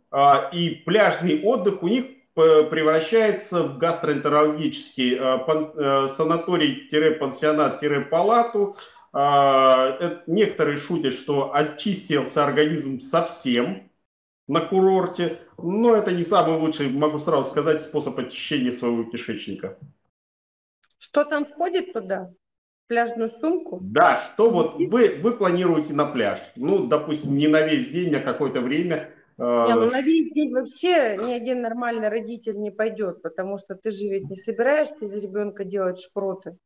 и 0.52 0.70
пляжный 0.86 1.42
отдых 1.42 1.82
у 1.82 1.88
них 1.88 2.04
э, 2.36 2.62
превращается 2.64 3.62
в 3.64 3.78
гастроэнтерологический 3.78 5.16
э, 5.16 5.38
э, 5.76 6.06
санаторий-пансионат-палату. 6.08 8.76
А, 9.16 10.20
некоторые 10.26 10.76
шутят, 10.76 11.14
что 11.14 11.54
очистился 11.54 12.44
организм 12.44 12.98
совсем 13.00 13.88
на 14.48 14.60
курорте, 14.60 15.38
но 15.56 15.94
это 15.94 16.10
не 16.10 16.24
самый 16.24 16.58
лучший, 16.58 16.90
могу 16.90 17.20
сразу 17.20 17.48
сказать, 17.48 17.82
способ 17.82 18.18
очищения 18.18 18.72
своего 18.72 19.04
кишечника. 19.04 19.78
Что 20.98 21.22
там 21.24 21.44
входит 21.44 21.92
туда? 21.92 22.32
пляжную 22.86 23.30
сумку? 23.40 23.78
Да, 23.82 24.18
что 24.18 24.50
вот 24.50 24.74
вы, 24.74 25.18
вы 25.22 25.32
планируете 25.32 25.94
на 25.94 26.06
пляж? 26.06 26.40
Ну, 26.54 26.86
допустим, 26.86 27.36
не 27.36 27.48
на 27.48 27.62
весь 27.62 27.90
день, 27.90 28.14
а 28.14 28.20
какое-то 28.20 28.60
время– 28.60 29.10
не, 29.36 29.74
ну 29.74 29.90
на 29.90 30.00
весь 30.00 30.32
день 30.32 30.52
вообще 30.52 31.16
ни 31.16 31.32
один 31.32 31.62
нормальный 31.62 32.08
родитель 32.08 32.56
не 32.60 32.70
пойдет, 32.70 33.20
потому 33.22 33.58
что 33.58 33.74
ты 33.74 33.90
же 33.90 34.04
ведь 34.04 34.30
не 34.30 34.36
собираешься 34.36 35.04
из 35.04 35.12
ребенка 35.14 35.64
делать 35.64 36.00
шпроты. 36.00 36.56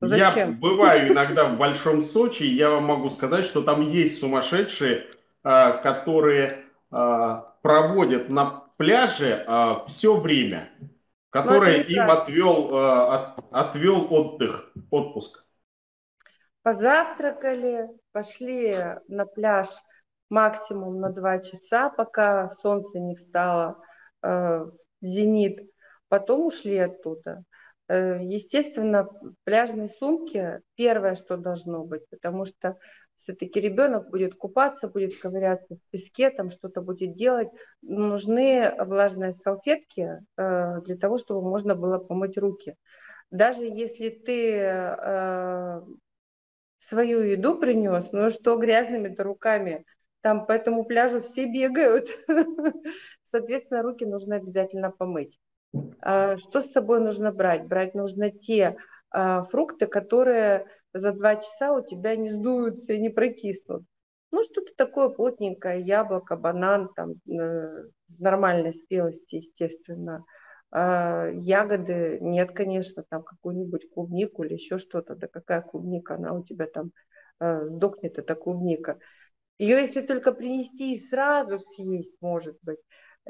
Зачем? 0.00 0.50
Я 0.50 0.56
бываю 0.56 1.08
иногда 1.12 1.46
в 1.46 1.56
Большом 1.56 2.02
Сочи, 2.02 2.42
и 2.42 2.54
я 2.54 2.70
вам 2.70 2.84
могу 2.84 3.08
сказать, 3.08 3.44
что 3.44 3.62
там 3.62 3.82
есть 3.82 4.18
сумасшедшие, 4.18 5.06
а, 5.44 5.72
которые 5.78 6.64
а, 6.90 7.54
проводят 7.62 8.30
на 8.30 8.64
пляже 8.76 9.46
все 9.86 10.16
время, 10.16 10.68
которые 11.30 11.84
им 11.84 12.10
отвел, 12.10 12.76
отвел 13.52 14.12
отдых, 14.12 14.72
отпуск. 14.90 15.44
Позавтракали, 16.62 17.88
пошли 18.10 18.74
на 19.06 19.26
пляж– 19.26 19.68
максимум 20.28 21.00
на 21.00 21.10
2 21.10 21.38
часа, 21.40 21.90
пока 21.90 22.50
солнце 22.50 22.98
не 22.98 23.14
встало 23.14 23.82
э, 24.22 24.28
в 24.28 24.72
зенит. 25.00 25.70
Потом 26.08 26.46
ушли 26.46 26.78
оттуда. 26.78 27.44
Э, 27.88 28.18
естественно, 28.22 29.08
пляжные 29.44 29.88
сумки 29.88 30.60
первое, 30.74 31.14
что 31.16 31.36
должно 31.36 31.84
быть, 31.84 32.08
потому 32.08 32.44
что 32.44 32.78
все-таки 33.14 33.60
ребенок 33.60 34.10
будет 34.10 34.34
купаться, 34.34 34.88
будет 34.88 35.18
ковыряться 35.18 35.76
в 35.76 35.90
песке, 35.90 36.30
там 36.30 36.50
что-то 36.50 36.80
будет 36.80 37.14
делать. 37.14 37.48
Нужны 37.82 38.74
влажные 38.78 39.34
салфетки 39.34 40.20
э, 40.36 40.80
для 40.82 40.96
того, 40.96 41.18
чтобы 41.18 41.42
можно 41.42 41.74
было 41.74 41.98
помыть 41.98 42.38
руки. 42.38 42.74
Даже 43.30 43.64
если 43.64 44.08
ты 44.10 44.56
э, 44.56 45.80
свою 46.78 47.20
еду 47.20 47.58
принес, 47.58 48.12
ну 48.12 48.30
что 48.30 48.56
грязными-то 48.56 49.24
руками 49.24 49.84
там 50.24 50.46
по 50.46 50.52
этому 50.52 50.86
пляжу 50.86 51.20
все 51.20 51.44
бегают. 51.44 52.08
Соответственно, 53.24 53.82
руки 53.82 54.06
нужно 54.06 54.36
обязательно 54.36 54.90
помыть. 54.90 55.38
А 56.00 56.38
что 56.38 56.62
с 56.62 56.72
собой 56.72 57.00
нужно 57.00 57.30
брать? 57.30 57.66
Брать 57.66 57.94
нужно 57.94 58.30
те 58.30 58.78
а, 59.10 59.44
фрукты, 59.44 59.86
которые 59.86 60.66
за 60.94 61.12
два 61.12 61.36
часа 61.36 61.74
у 61.74 61.84
тебя 61.84 62.16
не 62.16 62.30
сдуются 62.30 62.94
и 62.94 63.00
не 63.00 63.10
прокиснут. 63.10 63.84
Ну, 64.30 64.42
что-то 64.42 64.72
такое 64.74 65.10
плотненькое, 65.10 65.82
яблоко, 65.82 66.36
банан, 66.36 66.88
там, 66.96 67.16
э, 67.30 67.84
нормальной 68.18 68.72
спелости, 68.72 69.36
естественно. 69.36 70.24
А, 70.70 71.28
ягоды 71.28 72.18
нет, 72.22 72.52
конечно, 72.52 73.04
там 73.10 73.22
какую-нибудь 73.22 73.90
клубнику 73.92 74.42
или 74.42 74.54
еще 74.54 74.78
что-то. 74.78 75.16
Да 75.16 75.28
какая 75.28 75.60
клубника, 75.60 76.14
она 76.14 76.32
у 76.32 76.42
тебя 76.42 76.66
там 76.66 76.92
э, 77.40 77.66
сдохнет, 77.66 78.16
эта 78.18 78.34
клубника. 78.34 78.98
Ее, 79.58 79.80
если 79.80 80.00
только 80.00 80.32
принести 80.32 80.92
и 80.92 80.98
сразу 80.98 81.60
съесть, 81.60 82.16
может 82.20 82.56
быть, 82.62 82.80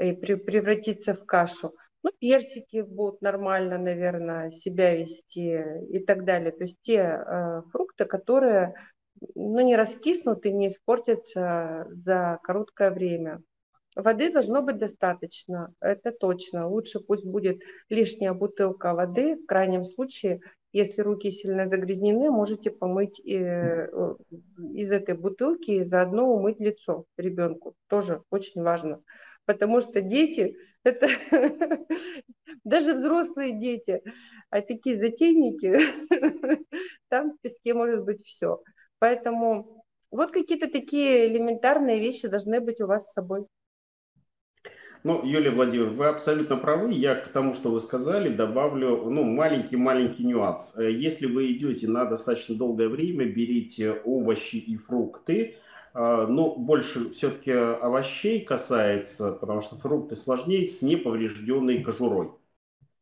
и 0.00 0.12
превратиться 0.12 1.14
в 1.14 1.26
кашу. 1.26 1.70
Ну, 2.02 2.10
персики 2.18 2.82
будут 2.82 3.22
нормально, 3.22 3.78
наверное, 3.78 4.50
себя 4.50 4.94
вести 4.94 5.62
и 5.88 5.98
так 6.00 6.24
далее. 6.24 6.52
То 6.52 6.64
есть 6.64 6.78
те 6.82 6.98
э, 6.98 7.62
фрукты, 7.72 8.04
которые 8.04 8.74
ну, 9.34 9.60
не 9.60 9.76
раскиснут 9.76 10.44
и 10.44 10.52
не 10.52 10.68
испортятся 10.68 11.86
за 11.90 12.38
короткое 12.42 12.90
время. 12.90 13.42
Воды 13.96 14.32
должно 14.32 14.60
быть 14.60 14.78
достаточно, 14.78 15.72
это 15.80 16.10
точно. 16.10 16.68
Лучше 16.68 17.00
пусть 17.00 17.24
будет 17.24 17.62
лишняя 17.88 18.32
бутылка 18.32 18.92
воды, 18.92 19.36
в 19.36 19.46
крайнем 19.46 19.84
случае 19.84 20.40
если 20.74 21.02
руки 21.02 21.30
сильно 21.30 21.68
загрязнены, 21.68 22.30
можете 22.32 22.68
помыть 22.72 23.20
э, 23.20 23.88
из 24.72 24.90
этой 24.90 25.14
бутылки 25.14 25.70
и 25.70 25.84
заодно 25.84 26.28
умыть 26.34 26.58
лицо 26.58 27.04
ребенку. 27.16 27.76
Тоже 27.86 28.22
очень 28.30 28.60
важно. 28.60 29.00
Потому 29.44 29.80
что 29.80 30.00
дети, 30.00 30.56
это 30.82 31.06
даже 32.64 32.94
взрослые 32.94 33.60
дети, 33.60 34.02
а 34.50 34.62
такие 34.62 34.98
затейники, 34.98 35.78
там 37.08 37.34
в 37.34 37.40
песке 37.40 37.72
может 37.72 38.04
быть 38.04 38.24
все. 38.24 38.60
Поэтому 38.98 39.84
вот 40.10 40.32
какие-то 40.32 40.68
такие 40.68 41.28
элементарные 41.28 42.00
вещи 42.00 42.26
должны 42.26 42.60
быть 42.60 42.80
у 42.80 42.88
вас 42.88 43.06
с 43.06 43.12
собой. 43.12 43.46
Ну, 45.06 45.22
Юлия 45.22 45.50
Владимировна, 45.50 45.98
вы 45.98 46.06
абсолютно 46.06 46.56
правы. 46.56 46.90
Я 46.90 47.14
к 47.14 47.28
тому, 47.28 47.52
что 47.52 47.70
вы 47.70 47.80
сказали, 47.80 48.30
добавлю 48.30 49.10
ну, 49.10 49.22
маленький-маленький 49.22 50.24
нюанс. 50.24 50.78
Э, 50.78 50.90
если 50.90 51.26
вы 51.26 51.52
идете 51.52 51.88
на 51.88 52.06
достаточно 52.06 52.54
долгое 52.54 52.88
время, 52.88 53.26
берите 53.26 54.00
овощи 54.06 54.56
и 54.56 54.78
фрукты, 54.78 55.56
э, 55.92 56.26
ну, 56.26 56.56
больше 56.56 57.10
все-таки 57.10 57.50
овощей 57.52 58.40
касается, 58.46 59.32
потому 59.32 59.60
что 59.60 59.76
фрукты 59.76 60.16
сложнее 60.16 60.64
с 60.64 60.80
неповрежденной 60.80 61.82
кожурой. 61.82 62.30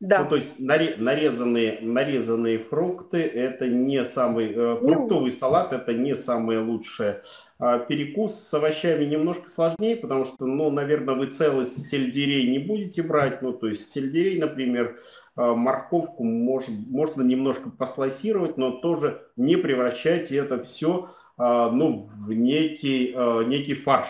Да. 0.02 0.24
Ну, 0.24 0.30
то 0.30 0.34
есть 0.34 0.58
нарезанные, 0.58 1.78
нарезанные 1.80 2.58
фрукты– 2.58 3.18
это 3.18 3.68
не 3.68 4.02
самый… 4.02 4.52
Э, 4.52 4.78
ну. 4.80 4.88
Фруктовый 4.88 5.30
салат– 5.30 5.72
это 5.74 5.94
не 5.94 6.16
самое 6.16 6.58
лучшее. 6.58 7.22
А 7.60 7.78
перекус 7.78 8.34
с 8.34 8.52
овощами 8.52 9.04
немножко 9.04 9.48
сложнее, 9.48 9.94
потому 9.94 10.24
что, 10.24 10.44
ну, 10.46 10.72
наверное, 10.72 11.14
вы 11.14 11.26
целость 11.26 11.86
сельдерей 11.86 12.50
не 12.50 12.58
будете 12.58 13.04
брать. 13.04 13.42
Ну, 13.42 13.52
то 13.52 13.68
есть 13.68 13.92
сельдерей, 13.92 14.40
например, 14.40 14.98
э, 15.36 15.40
морковку 15.40 16.24
может, 16.24 16.70
можно 16.88 17.22
немножко 17.22 17.70
послайсировать, 17.70 18.56
но 18.56 18.72
тоже 18.72 19.22
не 19.36 19.54
превращайте 19.54 20.36
это 20.36 20.60
все 20.64 21.10
э, 21.38 21.70
ну, 21.72 22.10
в 22.18 22.32
некий, 22.32 23.14
некий 23.46 23.74
фарш. 23.74 24.08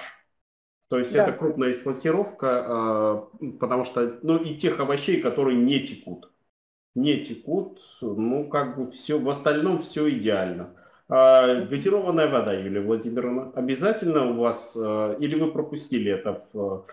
То 0.92 0.98
есть 0.98 1.14
да. 1.14 1.22
это 1.22 1.32
крупная 1.32 1.72
слоссировка, 1.72 2.48
а, 2.68 3.28
потому 3.58 3.86
что, 3.86 4.18
ну 4.20 4.36
и 4.36 4.54
тех 4.56 4.78
овощей, 4.78 5.22
которые 5.22 5.56
не 5.56 5.80
текут. 5.80 6.30
Не 6.94 7.24
текут, 7.24 7.80
ну 8.02 8.46
как 8.46 8.76
бы 8.76 8.90
все, 8.90 9.18
в 9.18 9.26
остальном 9.30 9.80
все 9.80 10.10
идеально. 10.10 10.76
А, 11.08 11.62
газированная 11.64 12.28
вода, 12.28 12.52
Юлия 12.52 12.82
Владимировна, 12.82 13.52
обязательно 13.54 14.32
у 14.32 14.34
вас, 14.34 14.76
а, 14.78 15.14
или 15.14 15.34
вы 15.34 15.50
пропустили 15.50 16.12
это? 16.12 16.46
В, 16.52 16.84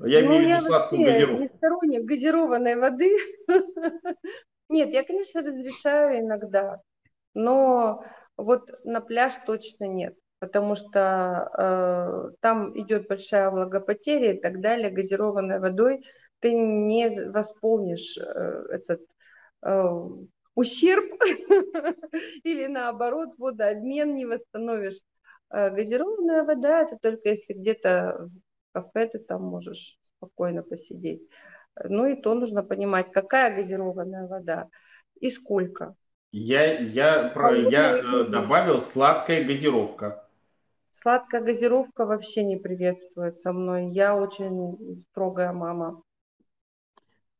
я 0.00 0.20
ну, 0.20 0.26
имею 0.26 0.44
в 0.44 0.48
виду 0.48 0.60
сладкую 0.66 1.04
газировку. 1.06 1.40
не 1.40 1.48
сторонник 1.48 2.04
газированной 2.04 2.76
воды. 2.76 3.16
Нет, 4.68 4.90
я, 4.90 5.02
конечно, 5.02 5.40
разрешаю 5.40 6.20
иногда, 6.20 6.82
но 7.32 8.04
вот 8.36 8.68
на 8.84 9.00
пляж 9.00 9.32
точно 9.46 9.86
нет 9.86 10.14
потому 10.38 10.74
что 10.74 11.50
э, 11.58 12.36
там 12.40 12.78
идет 12.78 13.08
большая 13.08 13.50
влагопотеря 13.50 14.34
и 14.34 14.40
так 14.40 14.60
далее, 14.60 14.90
газированной 14.90 15.58
водой 15.60 16.04
ты 16.40 16.52
не 16.52 17.08
восполнишь 17.30 18.18
э, 18.18 18.66
этот 18.70 19.00
э, 19.62 19.88
ущерб 20.54 21.04
или 22.44 22.66
наоборот 22.66 23.30
водообмен 23.38 24.14
не 24.14 24.26
восстановишь. 24.26 25.00
Э, 25.50 25.70
газированная 25.70 26.44
вода 26.44 26.82
это 26.82 26.98
только 27.00 27.30
если 27.30 27.54
где-то 27.54 28.28
в 28.28 28.72
кафе 28.72 29.08
ты 29.08 29.18
там 29.18 29.42
можешь 29.42 29.98
спокойно 30.02 30.62
посидеть. 30.62 31.22
Ну 31.82 32.06
и 32.06 32.14
то 32.20 32.34
нужно 32.34 32.62
понимать, 32.62 33.12
какая 33.12 33.54
газированная 33.54 34.26
вода 34.26 34.68
и 35.20 35.30
сколько. 35.30 35.94
Я, 36.32 36.78
я, 36.78 37.28
про, 37.28 37.54
я 37.54 37.96
э, 37.96 38.24
добавил 38.24 38.78
сладкая 38.78 39.44
газировка. 39.44 40.25
Сладкая 41.02 41.42
газировка 41.42 42.06
вообще 42.06 42.42
не 42.42 42.56
приветствуется 42.56 43.52
мной. 43.52 43.90
Я 43.90 44.16
очень 44.16 45.04
строгая 45.10 45.52
мама. 45.52 46.02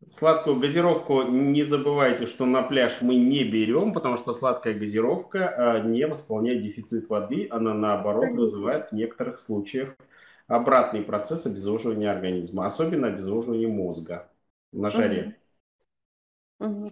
Сладкую 0.07 0.61
газировку 0.61 1.23
не 1.23 1.63
забывайте, 1.63 2.27
что 2.27 2.45
на 2.45 2.63
пляж 2.63 2.99
мы 3.01 3.17
не 3.17 3.45
берем, 3.45 3.95
потому 3.95 4.19
что 4.19 4.33
сладкая 4.35 4.75
газировка 4.75 5.49
а, 5.49 5.81
не 5.81 6.07
восполняет 6.07 6.61
дефицит 6.61 7.09
воды, 7.09 7.49
она 7.51 7.73
наоборот 7.73 8.33
вызывает 8.33 8.91
в 8.91 8.93
некоторых 8.93 9.39
случаях 9.39 9.97
обратный 10.49 11.01
процесс 11.01 11.47
обезвоживания 11.47 12.13
организма, 12.13 12.67
особенно 12.67 13.09
обезвоживания 13.09 13.69
мозга 13.69 14.31
на 14.71 14.91
жаре. 14.91 15.39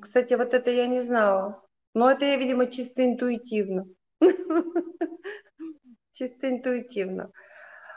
Кстати, 0.01 0.33
вот 0.33 0.55
это 0.55 0.71
я 0.71 0.87
не 0.87 1.03
знала. 1.03 1.63
Но 1.93 2.11
это 2.11 2.25
я, 2.25 2.37
видимо, 2.37 2.67
чисто 2.67 3.05
интуитивно. 3.05 3.87
чисто 6.15 6.49
интуитивно. 6.49 7.31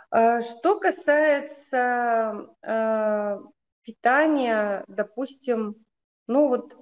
А, 0.10 0.42
что 0.42 0.80
касается 0.80 2.48
э, 2.62 3.40
питания, 3.84 4.84
допустим, 4.88 5.76
ну 6.28 6.48
вот 6.48 6.74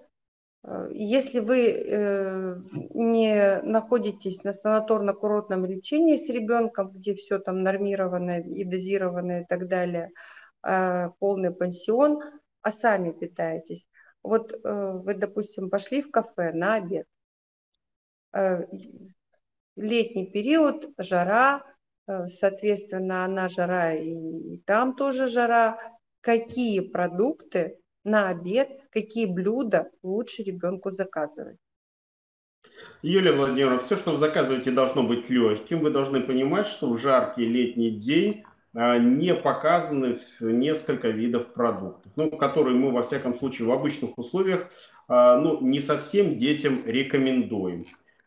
э, 0.63 0.89
если 0.91 1.39
вы 1.39 1.69
э, 1.69 2.55
не 2.93 3.61
находитесь 3.61 4.43
на 4.43 4.53
санаторно-курортном 4.53 5.65
лечении 5.65 6.17
с 6.17 6.29
ребенком, 6.29 6.91
где 6.91 7.15
все 7.15 7.39
там 7.39 7.63
нормировано 7.63 8.41
и 8.41 8.63
дозировано 8.63 9.41
и 9.41 9.45
так 9.45 9.67
далее, 9.67 10.11
полный 11.19 11.51
пансион, 11.51 12.19
а 12.63 12.71
сами 12.71 13.11
питаетесь. 13.11 13.85
Вот 14.23 14.51
вы, 14.63 15.13
допустим, 15.13 15.69
пошли 15.69 16.01
в 16.01 16.09
кафе 16.09 16.53
на 16.53 16.73
обед 16.73 17.05
летний 19.75 20.25
период, 20.25 20.89
жара, 20.97 21.63
э, 22.07 22.27
соответственно, 22.27 23.25
она 23.25 23.49
жара 23.49 23.93
и, 23.93 24.09
и 24.09 24.57
там 24.65 24.95
тоже 24.95 25.27
жара. 25.27 25.77
Какие 26.21 26.79
продукты 26.79 27.77
на 28.03 28.29
обед, 28.29 28.69
какие 28.89 29.25
блюда 29.25 29.89
лучше 30.01 30.43
ребенку 30.43 30.91
заказывать? 30.91 31.57
Юлия 33.01 33.31
Владимировна, 33.31 33.79
все, 33.79 33.95
что 33.95 34.11
вы 34.11 34.17
заказываете, 34.17 34.71
должно 34.71 35.03
быть 35.03 35.29
легким. 35.29 35.79
Вы 35.81 35.91
должны 35.91 36.21
понимать, 36.21 36.67
что 36.67 36.91
в 36.91 36.97
жаркий 36.97 37.45
летний 37.45 37.91
день 37.91 38.43
а, 38.73 38.97
не 38.97 39.35
показаны 39.35 40.19
несколько 40.39 41.09
видов 41.09 41.53
продуктов, 41.53 42.11
ну, 42.15 42.29
которые 42.31 42.75
мы, 42.75 42.91
во 42.91 43.03
всяком 43.03 43.33
случае, 43.33 43.67
в 43.67 43.71
обычных 43.71 44.17
условиях 44.17 44.69
а, 45.07 45.39
ну, 45.39 45.61
не 45.61 45.79
совсем 45.79 46.35
детям 46.35 46.81
рекомендуем. 46.85 47.85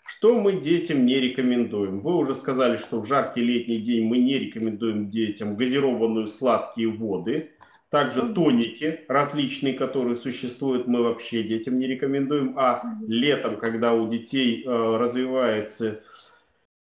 Что 0.09 0.41
мы 0.41 0.59
детям 0.59 1.05
не 1.05 1.21
рекомендуем? 1.21 2.01
Вы 2.01 2.17
уже 2.17 2.35
сказали, 2.35 2.79
что 2.79 2.99
в 2.99 3.07
жаркий 3.07 3.43
летний 3.43 3.77
день 3.77 4.07
мы 4.07 4.17
не 4.17 4.39
рекомендуем 4.39 5.11
детям 5.11 5.55
газированную 5.55 6.29
сладкие 6.29 6.89
воды. 6.89 7.51
Также 7.91 8.33
тоники 8.33 9.01
различные, 9.07 9.75
которые 9.75 10.17
существуют, 10.17 10.87
мы 10.87 11.03
вообще 11.03 11.43
детям 11.43 11.79
не 11.79 11.87
рекомендуем. 11.87 12.59
А 12.59 12.85
летом, 13.07 13.59
когда 13.59 13.93
у 13.93 14.09
детей 14.09 14.65
э, 14.65 14.97
развивается 14.97 16.03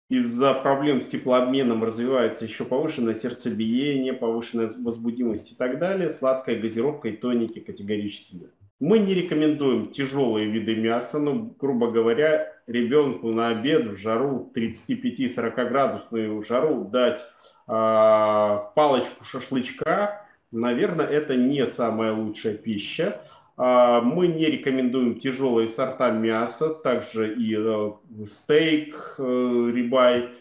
из-за 0.08 0.54
проблем 0.54 1.00
с 1.00 1.06
теплообменом 1.06 1.82
развивается 1.82 2.44
еще 2.44 2.64
повышенное 2.64 3.14
сердцебиение, 3.14 4.12
повышенная 4.12 4.68
возбудимость 4.84 5.50
и 5.50 5.54
так 5.56 5.80
далее, 5.80 6.10
сладкая 6.10 6.56
газировка 6.56 7.08
и 7.08 7.16
тоники 7.16 7.58
категорически 7.58 8.36
нет. 8.36 8.57
Мы 8.80 9.00
не 9.00 9.12
рекомендуем 9.14 9.86
тяжелые 9.86 10.46
виды 10.46 10.76
мяса, 10.76 11.18
но, 11.18 11.34
грубо 11.58 11.90
говоря, 11.90 12.52
ребенку 12.68 13.32
на 13.32 13.48
обед 13.48 13.86
в 13.86 13.96
жару 13.96 14.52
35-40 14.54 15.68
градусную 15.68 16.42
жару 16.44 16.84
дать 16.84 17.18
э, 17.18 17.24
палочку 17.66 19.24
шашлычка, 19.24 20.24
наверное, 20.52 21.06
это 21.06 21.34
не 21.34 21.66
самая 21.66 22.12
лучшая 22.12 22.54
пища. 22.54 23.20
Э, 23.56 24.00
мы 24.00 24.28
не 24.28 24.46
рекомендуем 24.46 25.18
тяжелые 25.18 25.66
сорта 25.66 26.12
мяса, 26.12 26.72
также 26.72 27.34
и 27.34 27.56
э, 27.58 27.92
стейк, 28.26 29.16
э, 29.18 29.70
рибай– 29.74 30.30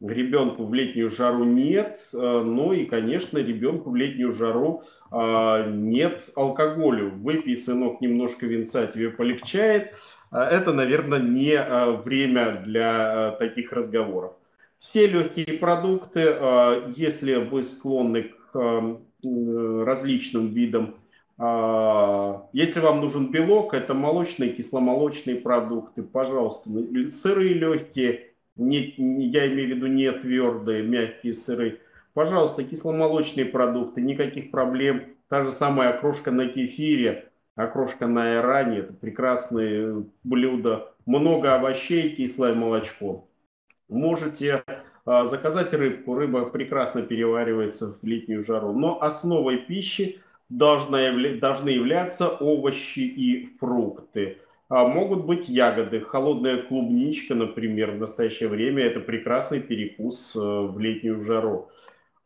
Ребенку 0.00 0.64
в 0.64 0.72
летнюю 0.74 1.10
жару 1.10 1.42
нет, 1.42 2.08
э, 2.14 2.42
ну 2.44 2.72
и, 2.72 2.84
конечно, 2.84 3.38
ребенку 3.38 3.90
в 3.90 3.96
летнюю 3.96 4.32
жару 4.32 4.82
э, 5.10 5.70
нет 5.72 6.30
алкоголю. 6.36 7.10
Выпей, 7.16 7.56
сынок, 7.56 8.00
немножко 8.00 8.46
винца, 8.46 8.86
тебе 8.86 9.10
полегчает. 9.10 9.96
Э, 10.30 10.38
это, 10.38 10.72
наверное, 10.72 11.18
не 11.18 11.58
время 12.04 12.62
для 12.64 13.32
таких 13.40 13.72
разговоров. 13.72 14.34
Все 14.78 15.08
легкие 15.08 15.58
продукты, 15.58 16.20
если 16.94 17.34
вы 17.34 17.64
склонны 17.64 18.30
к 18.52 19.00
различным 19.24 20.52
видам 20.52 20.94
если 22.52 22.80
вам 22.80 22.98
нужен 22.98 23.30
белок, 23.30 23.72
это 23.72 23.94
молочные, 23.94 24.50
кисломолочные 24.50 25.36
продукты, 25.36 26.02
пожалуйста, 26.02 26.68
сырые 27.10 27.54
легкие, 27.54 28.27
не, 28.58 28.94
я 29.26 29.46
имею 29.46 29.68
в 29.68 29.76
виду 29.76 29.86
не 29.86 30.10
твердые, 30.12 30.82
мягкие 30.82 31.32
сыры. 31.32 31.80
Пожалуйста, 32.12 32.64
кисломолочные 32.64 33.46
продукты, 33.46 34.00
никаких 34.00 34.50
проблем. 34.50 35.04
Та 35.28 35.44
же 35.44 35.50
самая 35.50 35.90
окрошка 35.90 36.30
на 36.30 36.48
кефире, 36.48 37.30
окрошка 37.54 38.06
на 38.06 38.32
айране, 38.32 38.78
это 38.78 38.94
прекрасное 38.94 40.04
блюдо. 40.24 40.94
Много 41.06 41.54
овощей, 41.54 42.14
кислое 42.16 42.54
молочко. 42.54 43.28
Можете 43.88 44.64
а, 45.04 45.26
заказать 45.26 45.72
рыбку. 45.72 46.14
Рыба 46.14 46.46
прекрасно 46.46 47.02
переваривается 47.02 47.98
в 48.00 48.04
летнюю 48.06 48.44
жару. 48.44 48.72
Но 48.72 49.02
основой 49.02 49.58
пищи 49.58 50.20
должны, 50.48 51.38
должны 51.38 51.70
являться 51.70 52.28
овощи 52.28 53.00
и 53.00 53.56
фрукты. 53.58 54.38
А 54.68 54.86
могут 54.86 55.24
быть 55.24 55.48
ягоды. 55.48 56.00
Холодная 56.00 56.62
клубничка, 56.62 57.34
например, 57.34 57.92
в 57.92 57.98
настоящее 57.98 58.48
время 58.48 58.84
это 58.84 59.00
прекрасный 59.00 59.60
перекус 59.60 60.36
э, 60.36 60.38
в 60.38 60.78
летнюю 60.78 61.20
жару. 61.20 61.70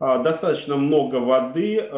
достаточно 0.01 0.77
много 0.77 1.17
воды. 1.17 1.89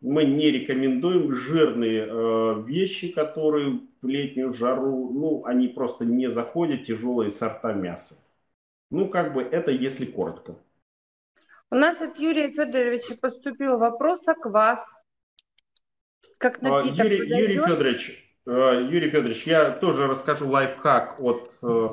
Мы 0.00 0.24
не 0.24 0.50
рекомендуем 0.50 1.32
жирные 1.32 2.64
вещи, 2.64 3.12
которые 3.12 3.80
в 4.02 4.06
летнюю 4.06 4.52
жару, 4.52 5.10
ну, 5.12 5.44
они 5.44 5.68
просто 5.68 6.04
не 6.04 6.28
заходят, 6.28 6.84
тяжелые 6.84 7.30
сорта 7.30 7.72
мяса. 7.72 8.16
Ну, 8.90 9.08
как 9.08 9.34
бы 9.34 9.42
это 9.42 9.70
если 9.70 10.06
коротко. 10.06 10.56
У 11.70 11.74
нас 11.74 12.00
от 12.00 12.18
Юрия 12.18 12.50
Федоровича 12.50 13.14
поступил 13.20 13.78
вопрос 13.78 14.26
о 14.26 14.34
квас. 14.34 14.82
Как 16.38 16.62
а, 16.62 16.82
напиток 16.82 17.04
Юрий, 17.04 17.28
Юрий 17.28 17.60
Федорович, 17.60 18.10
э, 18.10 18.27
Юрий 18.48 19.10
Федорович, 19.10 19.46
я 19.46 19.72
тоже 19.72 20.06
расскажу 20.06 20.48
лайфхак 20.48 21.20
от 21.20 21.54
э, 21.62 21.88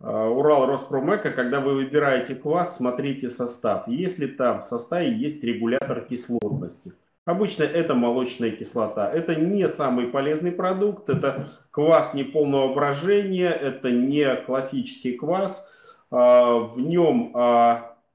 э, 0.00 0.04
Урал 0.04 0.66
Роспромека. 0.66 1.30
Когда 1.30 1.60
вы 1.60 1.74
выбираете 1.74 2.34
квас, 2.34 2.76
смотрите 2.76 3.28
состав. 3.28 3.86
Если 3.86 4.26
там 4.26 4.58
в 4.60 4.64
составе 4.64 5.12
есть 5.12 5.44
регулятор 5.44 6.00
кислотности. 6.00 6.94
Обычно 7.24 7.62
это 7.62 7.94
молочная 7.94 8.50
кислота. 8.50 9.08
Это 9.08 9.36
не 9.36 9.68
самый 9.68 10.08
полезный 10.08 10.50
продукт, 10.50 11.08
это 11.08 11.46
квас 11.70 12.14
неполного 12.14 12.74
брожения, 12.74 13.50
это 13.50 13.92
не 13.92 14.34
классический 14.34 15.12
квас. 15.12 15.70
В 16.10 16.74
нем 16.78 17.30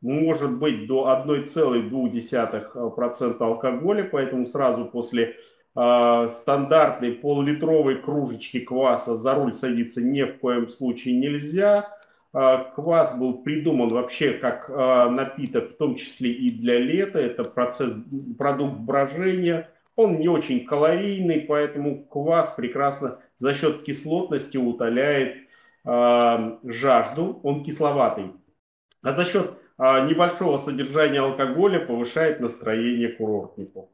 может 0.02 0.52
быть 0.52 0.88
до 0.88 1.08
1,2% 1.26 3.38
алкоголя, 3.40 4.04
поэтому 4.04 4.46
сразу 4.46 4.84
после 4.84 5.38
а, 5.80 6.28
стандартной 6.28 7.12
пол-литровой 7.12 8.02
кружечки 8.02 8.60
кваса 8.60 9.16
за 9.16 9.36
руль 9.36 9.54
садиться 9.54 10.02
ни 10.02 10.24
в 10.24 10.40
коем 10.40 10.68
случае 10.68 11.16
нельзя. 11.18 11.96
Квас 12.34 13.16
был 13.16 13.42
придуман 13.42 13.88
вообще 13.88 14.34
как 14.34 14.70
напиток, 14.70 15.72
в 15.72 15.78
том 15.78 15.96
числе 15.96 16.32
и 16.32 16.52
для 16.52 16.78
лета. 16.78 17.20
Это 17.20 17.44
процесс, 17.44 17.94
продукт 18.38 18.80
брожения. 18.80 19.70
Он 19.96 20.20
не 20.20 20.28
очень 20.28 20.66
калорийный, 20.66 21.42
поэтому 21.42 22.06
квас 22.06 22.54
прекрасно 22.56 23.20
за 23.38 23.54
счет 23.56 23.84
кислотности 23.84 24.58
утоляет 24.58 25.38
жажду. 25.84 27.40
Он 27.44 27.64
кисловатый. 27.64 28.34
А 29.02 29.12
за 29.12 29.26
счет 29.26 29.54
небольшого 29.80 30.58
содержания 30.58 31.22
алкоголя 31.22 31.80
повышает 31.80 32.40
настроение 32.40 33.10
курортнику. 33.10 33.90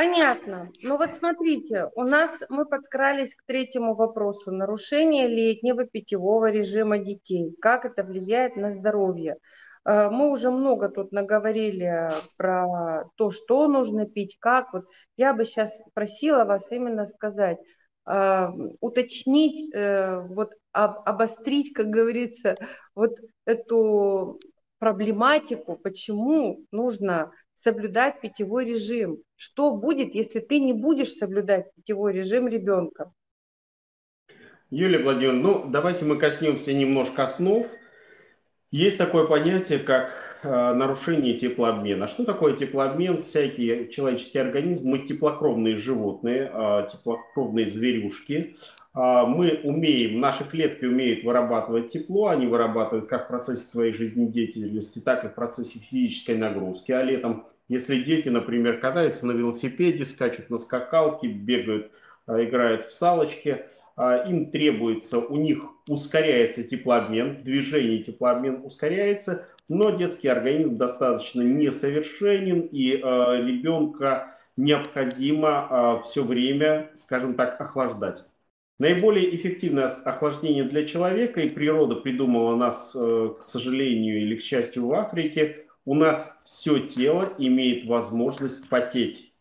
Понятно. 0.00 0.70
Ну 0.82 0.96
вот 0.96 1.14
смотрите, 1.16 1.90
у 1.94 2.04
нас 2.04 2.30
мы 2.48 2.64
подкрались 2.64 3.34
к 3.34 3.44
третьему 3.44 3.94
вопросу. 3.94 4.50
Нарушение 4.50 5.28
летнего 5.28 5.84
питьевого 5.84 6.50
режима 6.50 6.96
детей. 6.96 7.54
Как 7.60 7.84
это 7.84 8.02
влияет 8.02 8.56
на 8.56 8.70
здоровье? 8.70 9.36
Э, 9.84 10.08
мы 10.08 10.30
уже 10.30 10.50
много 10.50 10.88
тут 10.88 11.12
наговорили 11.12 12.08
про 12.38 13.10
то, 13.16 13.30
что 13.30 13.68
нужно 13.68 14.06
пить, 14.06 14.38
как. 14.40 14.72
Вот 14.72 14.86
я 15.18 15.34
бы 15.34 15.44
сейчас 15.44 15.78
просила 15.92 16.46
вас 16.46 16.72
именно 16.72 17.04
сказать, 17.04 17.58
э, 18.06 18.48
уточнить, 18.80 19.70
э, 19.74 20.18
вот 20.30 20.54
обострить, 20.72 21.74
как 21.74 21.88
говорится, 21.88 22.54
вот 22.94 23.18
эту 23.44 24.40
проблематику, 24.78 25.76
почему 25.76 26.64
нужно 26.72 27.32
соблюдать 27.62 28.20
питьевой 28.20 28.64
режим. 28.64 29.18
Что 29.36 29.76
будет, 29.76 30.14
если 30.14 30.40
ты 30.40 30.60
не 30.60 30.72
будешь 30.72 31.12
соблюдать 31.12 31.74
питьевой 31.74 32.12
режим 32.12 32.48
ребенка? 32.48 33.12
Юлия 34.70 35.02
Владимировна, 35.02 35.42
ну 35.42 35.64
давайте 35.68 36.04
мы 36.04 36.16
коснемся 36.16 36.72
немножко 36.72 37.24
основ. 37.24 37.66
Есть 38.70 38.98
такое 38.98 39.26
понятие, 39.26 39.80
как 39.80 40.38
э, 40.44 40.48
нарушение 40.74 41.34
теплообмена. 41.34 42.06
Что 42.06 42.24
такое 42.24 42.54
теплообмен? 42.56 43.18
Всякий 43.18 43.90
человеческий 43.90 44.38
организм, 44.38 44.88
мы 44.88 45.00
теплокровные 45.00 45.76
животные, 45.76 46.48
э, 46.52 46.86
теплокровные 46.92 47.66
зверюшки. 47.66 48.54
Э, 48.94 49.24
мы 49.26 49.60
умеем, 49.64 50.20
наши 50.20 50.44
клетки 50.44 50.84
умеют 50.84 51.24
вырабатывать 51.24 51.88
тепло, 51.88 52.28
они 52.28 52.46
вырабатывают 52.46 53.08
как 53.08 53.26
в 53.26 53.28
процессе 53.28 53.62
своей 53.62 53.92
жизнедеятельности, 53.92 54.98
так 55.00 55.24
и 55.24 55.28
в 55.28 55.34
процессе 55.34 55.78
физической 55.78 56.36
нагрузки. 56.36 56.92
А 56.92 57.02
летом, 57.02 57.46
если 57.68 58.02
дети, 58.02 58.28
например, 58.28 58.80
катаются 58.80 59.26
на 59.26 59.32
велосипеде, 59.32 60.04
скачут 60.04 60.50
на 60.50 60.58
скакалке, 60.58 61.28
бегают, 61.28 61.92
играют 62.26 62.86
в 62.86 62.92
салочки– 62.92 63.64
а, 64.00 64.16
им 64.16 64.50
требуется, 64.50 65.18
у 65.18 65.36
них 65.36 65.62
ускоряется 65.86 66.62
теплообмен, 66.62 67.36
в 67.36 67.42
движении 67.42 68.02
теплообмен 68.02 68.62
ускоряется, 68.64 69.46
но 69.68 69.90
детский 69.90 70.28
организм 70.28 70.78
достаточно 70.78 71.42
несовершенен, 71.42 72.60
и 72.60 72.92
ребенка 72.92 74.34
необходимо 74.56 76.00
все 76.02 76.24
время, 76.24 76.90
скажем 76.94 77.34
так, 77.34 77.60
охлаждать. 77.60 78.24
Наиболее 78.80 79.36
эффективное 79.36 79.88
охлаждение 79.88 80.64
для 80.64 80.86
человека, 80.86 81.42
и 81.42 81.50
природа 81.50 81.96
придумала 81.96 82.56
нас, 82.56 82.96
э, 82.98 83.28
к 83.38 83.44
сожалению 83.44 84.22
или 84.22 84.36
к 84.36 84.40
счастью, 84.40 84.86
в 84.86 84.94
Африке, 84.94 85.66
у 85.84 85.94
нас 85.94 86.40
все 86.46 86.78
тело 86.78 87.30
имеет 87.36 87.84
возможность 87.84 88.70
потеть. 88.70 89.34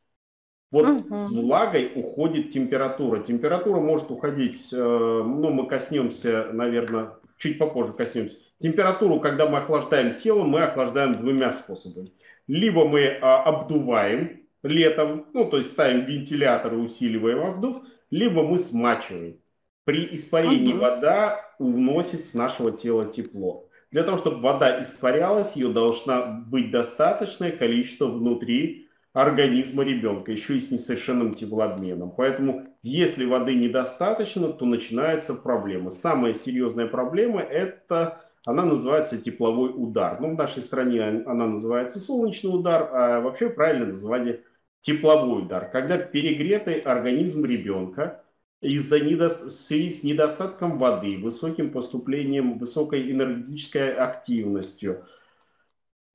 Вот 0.72 0.90
угу. 0.90 1.14
с 1.16 1.32
влагой 1.32 1.90
уходит 1.96 2.50
температура. 2.50 3.24
Температура 3.24 3.80
может 3.80 4.12
уходить, 4.12 4.74
э, 4.74 4.78
ну, 4.78 5.52
мы 5.52 5.68
коснемся, 5.68 6.50
наверное, 6.52 7.14
чуть 7.38 7.58
попозже 7.58 7.94
коснемся. 7.94 8.36
Температуру, 8.60 9.22
когда 9.22 9.50
мы 9.50 9.60
охлаждаем 9.60 10.18
тело, 10.18 10.44
мы 10.44 10.64
охлаждаем 10.64 11.14
двумя 11.14 11.54
способами. 11.54 12.12
Либо 12.48 12.86
мы 12.86 13.18
а, 13.22 13.44
обдуваем 13.44 14.42
летом, 14.64 15.28
ну, 15.32 15.50
то 15.50 15.56
есть 15.56 15.72
ставим 15.72 16.06
вентилятор 16.06 16.74
и 16.74 16.78
усиливаем 16.78 17.40
обдув, 17.40 17.84
либо 18.12 18.44
мы 18.44 18.58
смачиваем. 18.58 19.38
При 19.86 20.08
испарении 20.16 20.74
угу. 20.74 20.82
вода 20.82 21.42
уносит 21.58 22.26
с 22.26 22.34
нашего 22.34 22.72
тела 22.72 23.06
тепло. 23.06 23.68
Для 23.92 24.04
того, 24.04 24.18
чтобы 24.18 24.42
вода 24.42 24.82
испарялась, 24.82 25.56
ее 25.56 25.70
должна 25.70 26.22
быть 26.22 26.70
достаточное 26.70 27.52
количество 27.52 28.06
внутри 28.06 28.88
организма 29.14 29.84
ребенка, 29.84 30.32
еще 30.32 30.58
и 30.58 30.60
с 30.60 30.70
несовершенным 30.70 31.34
теплообменом. 31.34 32.12
Поэтому, 32.12 32.68
если 32.84 33.26
воды 33.26 33.56
недостаточно, 33.56 34.50
то 34.50 34.66
начинается 34.66 35.34
проблема. 35.34 35.90
Самая 35.90 36.36
серьезная 36.36 36.86
проблема– 36.86 37.40
это, 37.42 38.22
она 38.46 38.64
называется 38.64 39.18
тепловой 39.20 39.72
удар. 39.76 40.22
Ну, 40.22 40.36
в 40.36 40.38
нашей 40.38 40.62
стране 40.62 41.24
она 41.26 41.48
называется 41.48 42.00
солнечный 42.00 42.54
удар, 42.54 42.90
а 42.94 43.22
вообще 43.22 43.50
правильное 43.50 43.88
название– 43.88 44.42
тепловой 44.82 45.44
удар. 45.44 45.70
Когда 45.70 45.98
перегретый 45.98 46.80
организм 46.80 47.46
ребенка 47.46 48.24
из-за 48.62 49.00
недо... 49.00 49.30
связи 49.30 49.90
с 49.90 50.04
недостатком 50.04 50.78
воды, 50.78 51.18
высоким 51.18 51.72
поступлением, 51.72 52.58
высокой 52.58 53.12
энергетической 53.12 53.94
активностью, 53.94 55.06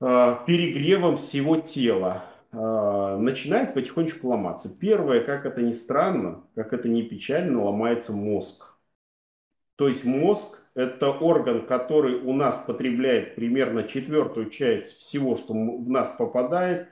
а, 0.00 0.44
перегревом 0.46 1.16
всего 1.16 1.56
тела, 1.56 2.24
а, 2.52 3.16
начинает 3.18 3.74
потихонечку 3.74 4.28
ломаться. 4.28 4.68
Первое, 4.78 5.20
как 5.20 5.46
это 5.46 5.62
ни 5.62 5.70
странно, 5.70 6.44
как 6.54 6.72
это 6.72 6.88
ни 6.88 7.02
печально, 7.02 7.62
ломается 7.62 8.12
мозг. 8.12 8.74
То 9.76 9.88
есть 9.88 10.04
мозг– 10.04 10.60
это 10.74 11.10
орган, 11.10 11.66
который 11.66 12.16
у 12.16 12.32
нас 12.32 12.56
потребляет 12.56 13.34
примерно 13.34 13.84
четвертую 13.84 14.50
часть 14.50 14.98
всего, 14.98 15.36
что 15.36 15.52
в 15.52 15.90
нас 15.90 16.10
попадает, 16.16 16.88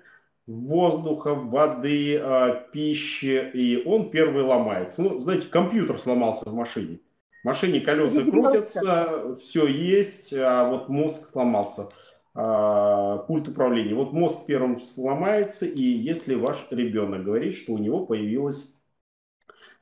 воздуха, 0.46 1.34
воды, 1.34 2.18
а, 2.18 2.54
пищи, 2.72 3.50
и 3.54 3.82
он 3.84 4.10
первый 4.10 4.42
ломается. 4.42 5.02
Ну, 5.02 5.18
знаете, 5.18 5.48
компьютер 5.48 5.98
сломался 5.98 6.48
в 6.48 6.54
машине. 6.54 7.00
В 7.42 7.46
машине 7.46 7.80
колеса 7.80 8.22
крутятся, 8.22 9.36
все 9.36 9.66
есть, 9.66 10.32
а 10.32 10.68
вот 10.68 10.88
мозг 10.88 11.26
сломался– 11.26 11.88
а, 12.34 13.18
пульт 13.18 13.48
управления. 13.48 13.94
Вот 13.94 14.12
мозг 14.12 14.46
первым 14.46 14.80
сломается, 14.80 15.66
и 15.66 15.82
если 15.82 16.34
ваш 16.34 16.66
ребенок 16.70 17.24
говорит, 17.24 17.56
что 17.56 17.74
у 17.74 17.78
него 17.78 18.06
появилось 18.06 18.74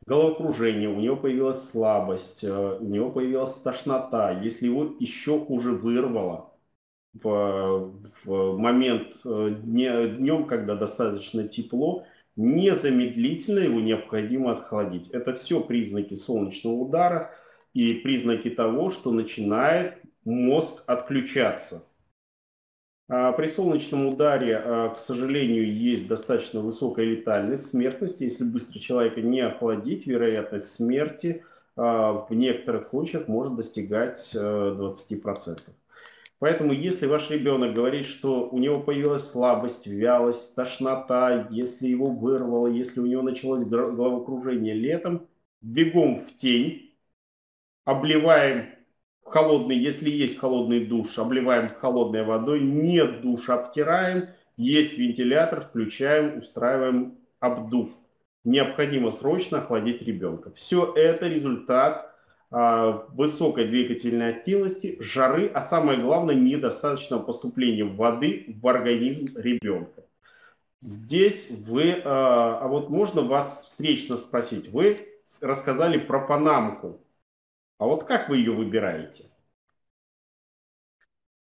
головокружение, 0.05 0.89
у 0.89 0.99
него 0.99 1.17
появилась 1.17 1.69
слабость, 1.69 2.43
э, 2.43 2.79
у 2.81 2.85
него 2.85 3.11
появилась 3.11 3.55
тошнота, 3.55 4.33
если 4.33 4.67
его 4.67 4.97
еще 4.99 5.39
хуже 5.39 5.73
вырвало 5.73 6.50
в, 7.13 7.93
в 8.25 8.59
момент 8.59 9.17
э, 9.25 9.55
днем, 9.63 10.47
когда 10.47 10.77
достаточно 10.77 11.49
тепло, 11.49 12.07
незамедлительно 12.37 13.61
его 13.61 13.81
необходимо 13.81 14.53
отхладить. 14.53 15.09
Это 15.11 15.35
все 15.35 15.61
признаки 15.61 16.15
солнечного 16.15 16.75
удара 16.75 17.35
и 17.75 17.95
признаки 17.95 18.51
того, 18.51 18.91
что 18.91 19.13
начинает 19.13 19.99
мозг 20.25 20.85
отключаться. 20.87 21.85
А 23.09 23.33
при 23.33 23.47
солнечном 23.47 24.07
ударе, 24.07 24.57
а, 24.57 24.91
к 24.91 24.99
сожалению, 24.99 25.73
есть 25.73 26.07
достаточно 26.07 26.61
высокая 26.61 27.07
летальность, 27.07 27.67
смертность. 27.67 28.21
Если 28.21 28.45
быстро 28.45 28.79
человека 28.79 29.21
не 29.21 29.41
охладить, 29.41 30.07
вероятность 30.07 30.73
смерти 30.73 31.43
а, 31.77 32.25
в 32.29 32.33
некоторых 32.33 32.87
случаях 32.87 33.27
может 33.27 33.57
достигать 33.57 34.31
20%. 34.33 35.59
Поэтому, 36.41 36.73
если 36.73 37.07
ваш 37.07 37.29
ребенок 37.29 37.75
говорит, 37.75 38.07
что 38.07 38.49
у 38.49 38.59
него 38.59 38.81
появилась 38.81 39.29
слабость, 39.29 39.87
вялость, 39.87 40.55
тошнота, 40.55 41.47
если 41.51 41.87
его 41.87 42.07
вырвало, 42.07 42.67
если 42.67 43.01
у 43.01 43.07
него 43.07 43.21
началось 43.21 43.63
головокружение 43.65 44.73
летом, 44.73 45.29
бегом 45.61 46.25
в 46.25 46.35
тень, 46.39 46.95
обливаем 47.85 48.71
холодный, 49.23 49.77
если 49.77 50.09
есть 50.09 50.39
холодный 50.39 50.87
душ, 50.87 51.19
обливаем 51.19 51.69
холодной 51.69 52.25
водой, 52.25 52.63
нет 52.63 53.21
душа, 53.21 53.57
обтираем, 53.57 54.31
есть 54.57 54.97
вентилятор, 54.97 55.61
включаем, 55.61 56.39
устраиваем 56.39 57.19
обдув. 57.39 57.91
Необходимо 58.45 59.11
срочно 59.11 59.59
охладить 59.59 60.01
ребенка. 60.01 60.51
Все 60.53 60.91
это 60.97 61.29
результат 61.29 62.10
высокой 62.51 63.67
двигательной 63.67 64.31
активности, 64.31 64.97
жары, 65.01 65.47
а 65.47 65.63
самое 65.63 66.01
главное, 66.01 66.35
недостаточного 66.35 67.23
поступления 67.23 67.85
воды 67.85 68.57
в 68.61 68.67
организм 68.67 69.39
ребенка. 69.39 70.05
Здесь 70.81 71.51
вы, 71.51 72.01
а, 72.05 72.61
а 72.63 72.69
вот 72.69 72.89
можно 72.89 73.21
вас 73.23 73.63
встречно 73.63 74.17
спросить, 74.17 74.69
вы 74.69 74.97
рассказали 75.43 75.99
про 75.99 76.27
панамку, 76.27 77.01
а 77.79 77.85
вот 77.85 78.05
как 78.05 78.29
вы 78.29 78.39
ее 78.39 78.53
выбираете? 78.53 79.27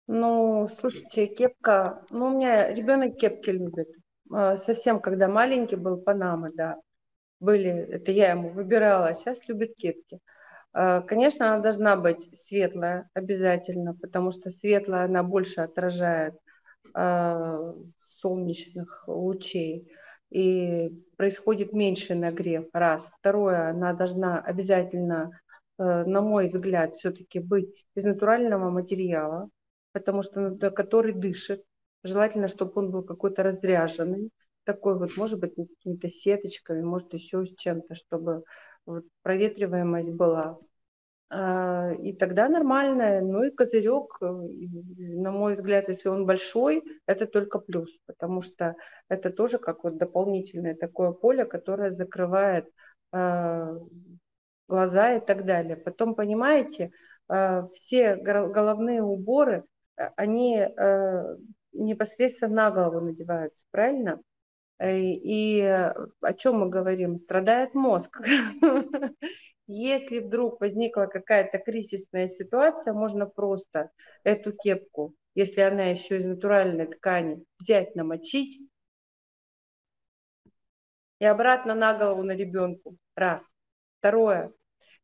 Ну, 0.06 0.68
слушайте, 0.80 1.26
кепка, 1.26 2.02
ну, 2.10 2.28
у 2.28 2.30
меня 2.30 2.72
ребенок 2.72 3.18
кепки 3.18 3.50
любит. 3.50 3.88
А, 4.32 4.56
совсем, 4.56 5.00
когда 5.00 5.28
маленький 5.28 5.76
был, 5.76 5.98
Панамы, 5.98 6.50
да, 6.54 6.80
были, 7.40 7.68
это 7.68 8.10
я 8.10 8.30
ему 8.30 8.48
выбирала, 8.48 9.08
а 9.08 9.14
сейчас 9.14 9.46
любит 9.48 9.76
кепки. 9.76 10.16
А, 10.16 10.20
конечно, 10.72 11.54
она 11.54 11.62
должна 11.62 11.96
быть 11.96 12.28
светлая 12.38 13.08
обязательно, 13.14 13.94
потому 13.94 14.30
что 14.30 14.50
светлая 14.50 15.04
она 15.04 15.22
больше 15.22 15.60
отражает 15.60 16.34
солнечных 18.04 19.04
лучей 19.06 19.90
и 20.30 20.90
происходит 21.16 21.72
меньше 21.72 22.14
нагрев. 22.14 22.66
Раз. 22.72 23.10
Второе, 23.18 23.70
она 23.70 23.92
должна 23.92 24.38
обязательно 24.40 25.32
Э, 25.78 26.04
на 26.04 26.20
мой 26.20 26.48
взгляд, 26.48 26.94
все-таки 26.96 27.38
быть 27.38 27.86
из 27.94 28.04
натурального 28.04 28.70
материала, 28.70 29.48
потому 29.92 30.22
что 30.22 30.40
ну, 30.40 30.58
который 30.72 31.12
дышит. 31.12 31.64
Желательно, 32.04 32.48
чтобы 32.48 32.72
он 32.76 32.90
был 32.90 33.02
какой-то 33.04 33.42
разряженный, 33.42 34.30
такой 34.64 34.98
вот, 34.98 35.16
может 35.16 35.40
быть, 35.40 35.54
какими-то 35.54 36.08
сеточками, 36.08 36.82
может, 36.82 37.12
еще 37.14 37.44
с 37.44 37.54
чем-то, 37.56 37.94
чтобы 37.94 38.44
вот 38.88 39.04
проветриваемость 39.22 40.12
была. 40.12 40.58
А, 41.30 41.92
и 41.92 42.14
тогда 42.14 42.48
нормально. 42.48 43.20
Ну 43.20 43.44
и 43.44 43.50
козырек, 43.50 44.16
э, 44.22 44.26
на 44.26 45.30
мой 45.30 45.54
взгляд, 45.54 45.88
если 45.88 46.08
он 46.08 46.24
большой, 46.24 46.82
это 47.06 47.26
только 47.26 47.58
плюс, 47.58 47.98
потому 48.06 48.40
что 48.40 48.76
это 49.08 49.30
тоже 49.30 49.58
как 49.58 49.84
вот 49.84 49.98
дополнительное 49.98 50.74
такое 50.74 51.12
поле, 51.12 51.44
которое 51.44 51.90
закрывает 51.90 52.66
а, 53.12 53.74
глаза 54.68 55.14
и 55.14 55.20
так 55.20 55.44
далее. 55.44 55.76
Потом, 55.76 56.14
понимаете, 56.14 56.92
э, 57.28 57.62
все 57.74 58.16
головные 58.16 59.02
уборы, 59.02 59.64
они 60.16 60.64
непосредственно 61.72 62.54
на 62.54 62.70
голову 62.70 63.00
надеваются, 63.00 63.64
правильно? 63.72 64.20
И 64.80 65.60
о 65.62 66.32
чем 66.34 66.60
мы 66.60 66.68
говорим? 66.68 67.16
Страдает 67.16 67.74
мозг. 67.74 68.20
Если 69.66 70.20
вдруг 70.20 70.60
возникла 70.60 71.06
какая-то 71.06 71.58
кризисная 71.58 72.28
ситуация, 72.28 72.94
можно 72.94 73.26
просто 73.26 73.90
эту 74.24 74.52
кепку, 74.52 75.14
если 75.34 75.60
она 75.60 75.84
еще 75.84 76.16
из 76.16 76.26
натуральной 76.26 76.86
ткани, 76.86 77.44
взять, 77.60 77.94
намочить 77.94 78.58
и 81.18 81.24
обратно 81.24 81.74
на 81.74 81.98
голову 81.98 82.22
на 82.22 82.32
ребенку. 82.32 82.96
Раз. 83.14 83.42
Второе. 83.98 84.52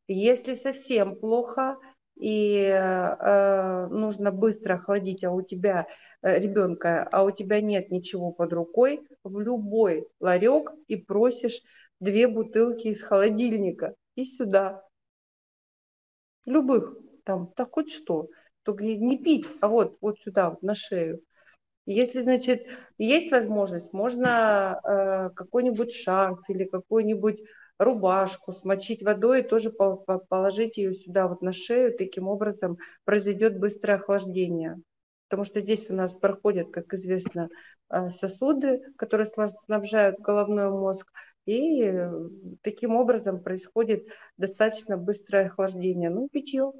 Если 0.07 0.53
совсем 0.53 1.15
плохо 1.15 1.77
и 2.15 2.57
э, 2.57 3.87
нужно 3.87 4.31
быстро 4.31 4.75
охладить, 4.75 5.23
а 5.23 5.31
у 5.31 5.41
тебя 5.41 5.85
э, 5.87 6.14
ребенка, 6.25 7.07
а 7.11 7.23
у 7.23 7.31
тебя 7.31 7.61
нет 7.61 7.91
ничего 7.91 8.31
под 8.31 8.51
рукой, 8.53 9.07
в 9.23 9.39
любой 9.39 10.07
ларек 10.19 10.71
и 10.87 10.95
просишь 10.95 11.61
две 11.99 12.27
бутылки 12.27 12.87
из 12.87 13.01
холодильника 13.01 13.95
и 14.15 14.23
сюда. 14.23 14.83
Любых, 16.45 16.97
там, 17.23 17.51
так 17.55 17.71
хоть 17.73 17.91
что. 17.91 18.29
Только 18.63 18.83
не 18.83 19.17
пить, 19.17 19.45
а 19.61 19.67
вот, 19.67 19.97
вот 20.01 20.19
сюда, 20.19 20.49
вот 20.49 20.63
на 20.63 20.73
шею. 20.73 21.21
Если, 21.85 22.21
значит, 22.23 22.65
есть 22.97 23.31
возможность, 23.31 23.93
можно 23.93 24.79
э, 24.83 25.29
какой-нибудь 25.35 25.93
шарф 25.93 26.39
или 26.49 26.63
какой-нибудь 26.63 27.43
рубашку, 27.77 28.51
смочить 28.51 29.03
водой 29.03 29.41
и 29.41 29.47
тоже 29.47 29.69
положить 29.71 30.77
ее 30.77 30.95
сюда 30.95 31.27
вот 31.27 31.43
на 31.43 31.51
шею. 31.51 31.95
Таким 31.95 32.27
образом 32.27 32.77
произойдет 33.03 33.59
быстрое 33.59 33.97
охлаждение. 33.97 34.81
Потому 35.27 35.45
что 35.45 35.59
здесь 35.59 35.89
у 35.89 35.93
нас 35.93 36.13
проходят, 36.13 36.71
как 36.71 36.93
известно, 36.93 37.49
э, 37.89 38.09
сосуды, 38.09 38.81
которые 38.97 39.27
снабжают 39.65 40.19
головной 40.19 40.69
мозг. 40.69 41.11
И 41.45 41.83
э, 41.83 42.11
таким 42.61 42.95
образом 42.95 43.41
происходит 43.41 44.07
достаточно 44.37 44.97
быстрое 44.97 45.47
охлаждение. 45.47 46.09
Ну, 46.09 46.27
питье. 46.31 46.71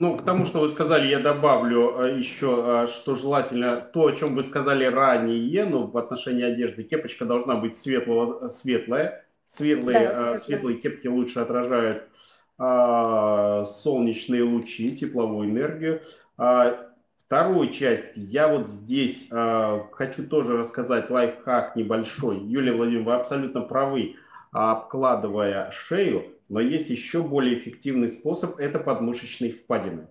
Ну, 0.00 0.16
к 0.16 0.24
тому, 0.24 0.44
что 0.44 0.60
вы 0.60 0.68
сказали, 0.68 1.06
я 1.06 1.20
добавлю 1.20 2.00
э, 2.00 2.18
еще, 2.18 2.86
что 2.88 3.14
желательно 3.14 3.80
то, 3.80 4.06
о 4.06 4.12
чем 4.12 4.34
вы 4.34 4.42
сказали 4.42 4.84
ранее, 4.84 5.66
ну, 5.66 5.86
в 5.86 5.96
отношении 5.98 6.44
одежды, 6.44 6.82
кепочка 6.82 7.26
должна 7.26 7.56
быть 7.56 7.76
светлого, 7.76 8.48
светлая. 8.48 9.24
Светлые, 9.46 10.08
да, 10.08 10.36
светлые 10.36 10.78
кепки 10.78 11.06
лучше 11.06 11.40
отражают 11.40 12.08
а, 12.56 13.64
солнечные 13.64 14.44
лучи, 14.44 14.96
тепловую 14.96 15.50
энергию. 15.50 16.02
А, 16.36 16.90
вторую 17.16 17.70
часть 17.70 18.16
я 18.16 18.48
вот 18.48 18.68
здесь 18.68 19.28
а, 19.32 19.86
хочу 19.92 20.26
тоже 20.26 20.56
рассказать 20.56 21.10
лайфхак 21.10 21.76
небольшой. 21.76 22.38
Юлия 22.38 22.72
Владимировна, 22.72 23.10
вы 23.10 23.16
абсолютно 23.16 23.60
правы, 23.60 24.16
обкладывая 24.52 25.70
шею, 25.72 26.26
но 26.48 26.60
есть 26.60 26.90
еще 26.90 27.22
более 27.22 27.58
эффективный 27.58 28.08
способ– 28.08 28.56
это 28.58 28.78
подмышечные 28.78 29.50
впадины. 29.50 30.06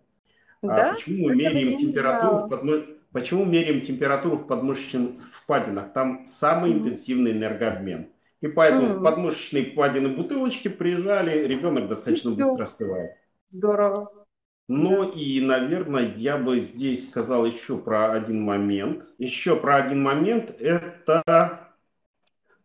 А 0.61 0.67
да? 0.67 0.89
А 0.89 0.93
почему 0.93 1.27
мы 1.27 1.35
меряем 1.35 1.77
температуру 1.77 2.45
в 2.45 2.49
подмыш... 2.49 2.85
Почему 3.11 3.45
меряем 3.45 3.81
температуру 3.81 4.37
в 4.37 4.47
подмышечных 4.47 5.19
впадинах? 5.19 5.93
Там 5.93 6.25
самый 6.25 6.71
mm-hmm. 6.71 6.77
интенсивный 6.79 7.31
энергообмен. 7.31 8.07
И 8.41 8.47
поэтому 8.47 8.87
mm-hmm. 8.87 8.97
в 8.97 9.03
подмышечные 9.03 9.65
впадины 9.65 10.09
бутылочки 10.09 10.67
прижали, 10.67 11.47
ребенок 11.47 11.87
достаточно 11.87 12.31
быстро 12.31 12.63
остывает. 12.63 13.11
Здорово. 13.51 14.22
Ну 14.67 15.05
да. 15.05 15.19
и, 15.19 15.41
наверное, 15.41 16.13
я 16.15 16.37
бы 16.37 16.59
здесь 16.59 17.09
сказал 17.09 17.45
еще 17.45 17.77
про 17.77 18.13
один 18.13 18.41
момент. 18.41 19.05
Еще 19.17 19.55
про 19.55 19.77
один 19.77 20.01
момент– 20.01 20.49
это 20.59 21.73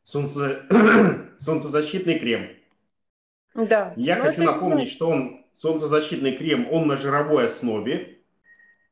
солнце... 0.02 0.62
солнцезащитный 1.38 2.18
крем. 2.18 2.50
Да. 3.54 3.92
Я 3.96 4.16
Но 4.16 4.24
хочу 4.24 4.42
напомнить, 4.42 4.90
что 4.90 5.08
он 5.08 5.44
солнцезащитный 5.52 6.36
крем, 6.36 6.68
он 6.70 6.86
на 6.86 6.96
жировой 6.96 7.46
основе. 7.46 8.18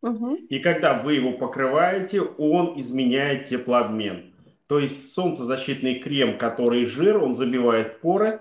Угу. 0.02 0.36
И 0.48 0.58
когда 0.58 0.94
вы 0.94 1.14
его 1.14 1.32
покрываете, 1.32 2.20
он 2.22 2.78
изменяет 2.78 3.44
теплообмен. 3.44 4.34
То 4.66 4.80
есть 4.80 5.12
солнцезащитный 5.12 6.00
крем, 6.00 6.38
который 6.38 6.86
жир, 6.86 7.22
он 7.22 7.34
забивает 7.34 8.00
поры. 8.00 8.40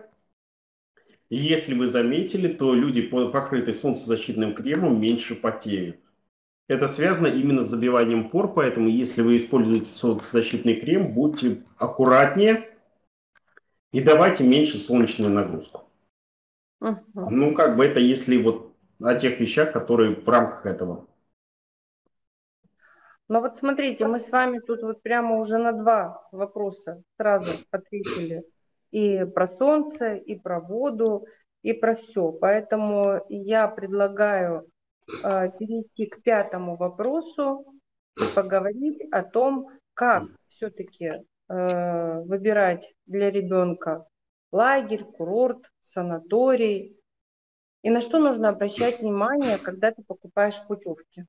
И 1.36 1.38
если 1.38 1.74
вы 1.74 1.88
заметили, 1.88 2.48
то 2.48 2.74
люди, 2.74 3.02
покрытые 3.02 3.74
солнцезащитным 3.74 4.56
кремом, 4.56 5.02
меньше 5.02 5.36
потеют. 5.36 6.00
Это 6.70 6.88
связано 6.88 7.28
именно 7.28 7.62
с 7.62 7.68
забиванием 7.68 8.30
пор, 8.30 8.54
поэтому 8.54 8.88
если 8.88 9.22
вы 9.22 9.36
используете 9.36 9.92
солнцезащитный 9.92 10.80
крем, 10.80 11.14
будьте 11.14 11.62
аккуратнее 11.76 12.74
и 13.92 14.00
давайте 14.00 14.46
меньше 14.46 14.78
солнечную 14.78 15.30
нагрузку. 15.30 15.84
Угу. 16.80 17.30
Ну, 17.30 17.54
как 17.54 17.76
бы 17.76 17.84
это 17.84 18.00
если 18.00 18.42
вот 18.42 18.74
о 19.02 19.16
тех 19.16 19.38
вещах, 19.38 19.74
которые 19.74 20.12
в 20.12 20.30
рамках 20.30 20.66
этого. 20.66 21.06
Ну 23.28 23.42
вот 23.42 23.58
смотрите, 23.58 24.08
мы 24.08 24.22
с 24.22 24.30
вами 24.30 24.60
тут 24.60 24.84
вот 24.84 25.02
прямо 25.02 25.36
уже 25.36 25.58
на 25.58 25.74
два 25.74 26.30
вопроса 26.32 27.04
сразу 27.18 27.52
ответили. 27.72 28.46
И 28.96 29.26
про 29.26 29.46
солнце, 29.46 30.16
и 30.16 30.40
про 30.40 30.62
воду, 30.62 31.26
и 31.64 31.74
про 31.74 31.96
все. 31.96 32.32
Поэтому 32.32 33.20
я 33.28 33.68
предлагаю 33.68 34.72
э, 35.22 35.52
перейти 35.60 36.06
к 36.06 36.24
пятому 36.24 36.78
вопросу 36.78 37.66
и 38.18 38.24
поговорить 38.34 39.02
о 39.12 39.24
том, 39.24 39.68
как 39.94 40.24
все-таки 40.48 41.12
э, 41.50 42.22
выбирать 42.22 42.94
для 43.06 43.30
ребенка 43.32 44.08
лагерь, 44.54 45.04
курорт, 45.04 45.70
санаторий 45.82 46.98
И 47.82 47.90
на 47.90 48.00
что 48.00 48.20
нужно 48.20 48.48
обращать 48.48 49.02
внимание, 49.02 49.58
когда 49.58 49.92
ты 49.92 50.04
покупаешь 50.04 50.66
путевки? 50.68 51.26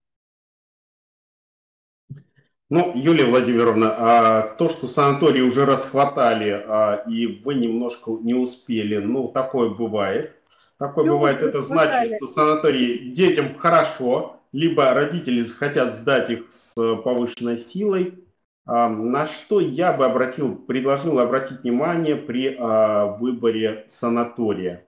Ну, 2.69 2.93
Юлия 2.97 3.27
Владимировна, 3.27 3.95
а 3.97 4.43
то, 4.43 4.69
что 4.69 4.89
санатории 4.89 5.41
уже 5.41 5.65
расхватали, 5.65 6.51
а, 6.51 7.05
и 7.07 7.27
вы 7.27 7.55
немножко 7.55 8.11
не 8.21 8.35
успели, 8.35 8.97
ну, 8.97 9.29
такое 9.29 9.69
бывает. 9.71 10.35
Такое 10.77 11.05
Плюс 11.05 11.17
бывает, 11.17 11.43
это 11.43 11.61
значит, 11.61 12.17
что 12.17 12.27
санатории 12.27 13.11
детям 13.11 13.57
хорошо, 13.57 14.41
либо 14.51 14.93
родители 14.95 15.43
захотят 15.43 15.95
сдать 15.95 16.29
их 16.31 16.47
с 16.51 16.75
повышенной 16.75 17.57
силой. 17.57 18.25
А, 18.67 18.89
на 18.89 19.29
что 19.29 19.61
я 19.61 19.93
бы 19.93 20.05
обратил, 20.05 20.57
предложил 20.57 21.21
обратить 21.21 21.61
внимание 21.61 22.17
при 22.17 22.57
а, 22.59 23.07
выборе 23.07 23.85
санатория 23.87 24.85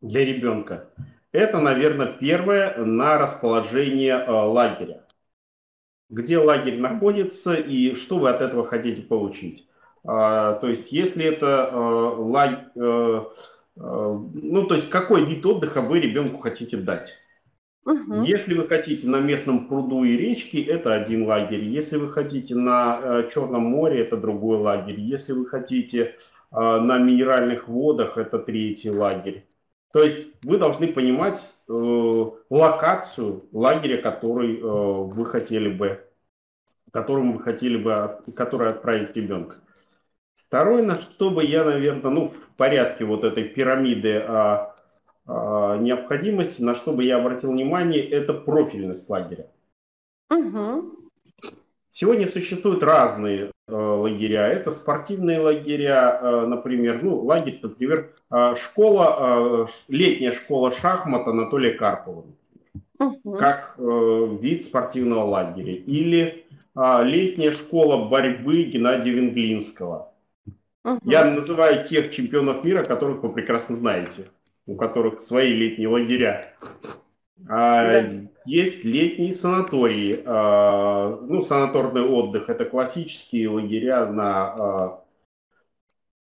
для 0.00 0.24
ребенка. 0.24 0.90
Это, 1.30 1.60
наверное, 1.60 2.08
первое 2.08 2.76
на 2.84 3.18
расположение 3.18 4.14
а, 4.14 4.46
лагеря 4.46 5.04
где 6.10 6.38
лагерь 6.38 6.78
находится 6.78 7.54
и 7.54 7.94
что 7.94 8.18
вы 8.18 8.30
от 8.30 8.40
этого 8.40 8.66
хотите 8.66 9.02
получить. 9.02 9.68
А, 10.04 10.54
то 10.54 10.68
есть, 10.68 10.92
если 10.92 11.24
это 11.24 11.68
а, 11.70 12.14
лагерь, 12.16 12.68
а, 12.76 13.30
ну, 13.76 14.66
то 14.66 14.74
есть, 14.74 14.88
какой 14.88 15.24
вид 15.24 15.44
отдыха 15.44 15.82
вы 15.82 16.00
ребенку 16.00 16.38
хотите 16.38 16.76
дать? 16.76 17.14
Угу. 17.84 18.22
Если 18.24 18.54
вы 18.54 18.68
хотите 18.68 19.08
на 19.08 19.20
местном 19.20 19.68
пруду 19.68 20.04
и 20.04 20.16
речке, 20.16 20.62
это 20.62 20.94
один 20.94 21.26
лагерь. 21.26 21.64
Если 21.64 21.96
вы 21.96 22.10
хотите 22.10 22.54
на 22.54 23.24
Черном 23.32 23.62
море, 23.64 24.00
это 24.00 24.16
другой 24.16 24.58
лагерь. 24.58 25.00
Если 25.00 25.32
вы 25.32 25.46
хотите 25.46 26.14
на 26.50 26.98
минеральных 26.98 27.68
водах, 27.68 28.18
это 28.18 28.38
третий 28.38 28.90
лагерь. 28.90 29.47
То 29.98 30.04
есть 30.04 30.28
вы 30.44 30.58
должны 30.58 30.86
понимать 30.86 31.54
э, 31.68 31.72
локацию 32.50 33.42
лагеря, 33.50 34.00
который 34.00 34.56
э, 34.56 34.62
вы 34.62 35.26
хотели 35.26 35.68
бы, 35.68 36.06
которому 36.92 37.32
вы 37.32 37.42
хотели 37.42 37.76
бы, 37.76 38.20
который 38.36 38.70
отправить 38.70 39.16
ребенка. 39.16 39.56
Второе, 40.36 40.84
на 40.84 41.00
что 41.00 41.30
бы 41.30 41.42
я, 41.42 41.64
наверное, 41.64 42.12
ну, 42.12 42.28
в 42.28 42.48
порядке 42.56 43.06
вот 43.06 43.24
этой 43.24 43.42
пирамиды 43.42 44.22
а, 44.24 44.76
а, 45.26 45.76
необходимости, 45.78 46.62
на 46.62 46.76
что 46.76 46.92
бы 46.92 47.02
я 47.02 47.16
обратил 47.16 47.50
внимание, 47.50 48.08
это 48.08 48.34
профильность 48.34 49.10
лагеря. 49.10 49.50
Угу. 50.30 50.92
Сегодня 51.90 52.28
существуют 52.28 52.84
разные 52.84 53.50
лагеря. 53.74 54.48
Это 54.48 54.70
спортивные 54.70 55.38
лагеря, 55.38 56.18
э, 56.20 56.46
например, 56.46 57.02
ну, 57.02 57.20
лагерь, 57.20 57.58
например, 57.62 58.12
э, 58.30 58.54
школа, 58.56 59.16
э, 59.18 59.66
летняя 59.88 60.32
школа 60.32 60.72
шахмат 60.72 61.26
Анатолия 61.26 61.72
Карпова, 61.72 62.24
угу. 62.98 63.32
как 63.36 63.74
э, 63.78 64.36
вид 64.40 64.64
спортивного 64.64 65.24
лагеря. 65.24 65.74
Или 65.74 66.44
э, 66.76 67.04
летняя 67.04 67.52
школа 67.52 68.08
борьбы 68.08 68.64
Геннадия 68.64 69.10
Венглинского. 69.10 70.12
Угу. 70.84 71.00
Я 71.04 71.24
называю 71.24 71.84
тех 71.84 72.10
чемпионов 72.10 72.64
мира, 72.64 72.84
которых 72.84 73.22
вы 73.22 73.32
прекрасно 73.32 73.76
знаете, 73.76 74.26
у 74.66 74.76
которых 74.76 75.20
свои 75.20 75.52
летние 75.52 75.88
лагеря. 75.88 76.54
А, 77.48 78.02
да. 78.02 78.10
Есть 78.48 78.82
летние 78.82 79.34
санатории, 79.34 80.22
а, 80.24 81.20
ну, 81.20 81.42
санаторный 81.42 82.00
отдых, 82.00 82.48
это 82.48 82.64
классические 82.64 83.50
лагеря 83.50 84.06
на... 84.06 84.46
А, 84.46 85.04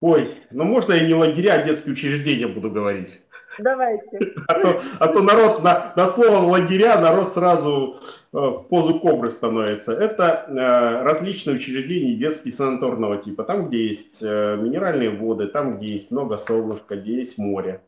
ой, 0.00 0.28
ну 0.50 0.64
можно 0.64 0.94
я 0.94 1.06
не 1.06 1.14
лагеря, 1.14 1.52
а 1.52 1.62
детские 1.62 1.92
учреждения 1.92 2.48
буду 2.48 2.72
говорить? 2.72 3.20
Давайте. 3.60 4.34
А 4.48 4.54
то, 4.54 4.82
а 4.98 5.06
то 5.06 5.22
народ 5.22 5.62
на, 5.62 5.92
на 5.94 6.06
слово 6.08 6.38
лагеря, 6.38 7.00
народ 7.00 7.34
сразу 7.34 7.94
в 8.32 8.64
позу 8.68 8.98
кобры 8.98 9.30
становится. 9.30 9.92
Это 9.92 11.02
различные 11.04 11.54
учреждения 11.54 12.14
детские 12.14 12.50
санаторного 12.50 13.18
типа. 13.18 13.44
Там, 13.44 13.68
где 13.68 13.86
есть 13.86 14.22
минеральные 14.22 15.10
воды, 15.10 15.46
там, 15.46 15.76
где 15.76 15.92
есть 15.92 16.10
много 16.10 16.36
солнышка, 16.36 16.96
где 16.96 17.14
есть 17.14 17.38
море. 17.38 17.80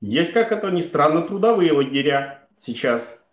Есть, 0.00 0.32
как 0.32 0.50
это 0.50 0.70
ни 0.70 0.80
странно, 0.80 1.22
трудовые 1.22 1.72
лагеря 1.72 2.41
сейчас. 2.62 3.26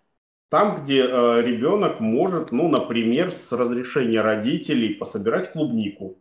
Там, 0.50 0.78
где 0.78 1.04
э, 1.04 1.42
ребенок 1.44 2.00
может, 2.00 2.52
ну, 2.52 2.68
например, 2.70 3.32
с 3.32 3.52
разрешения 3.52 4.22
родителей 4.22 4.96
пособирать 4.96 5.52
клубнику, 5.52 6.18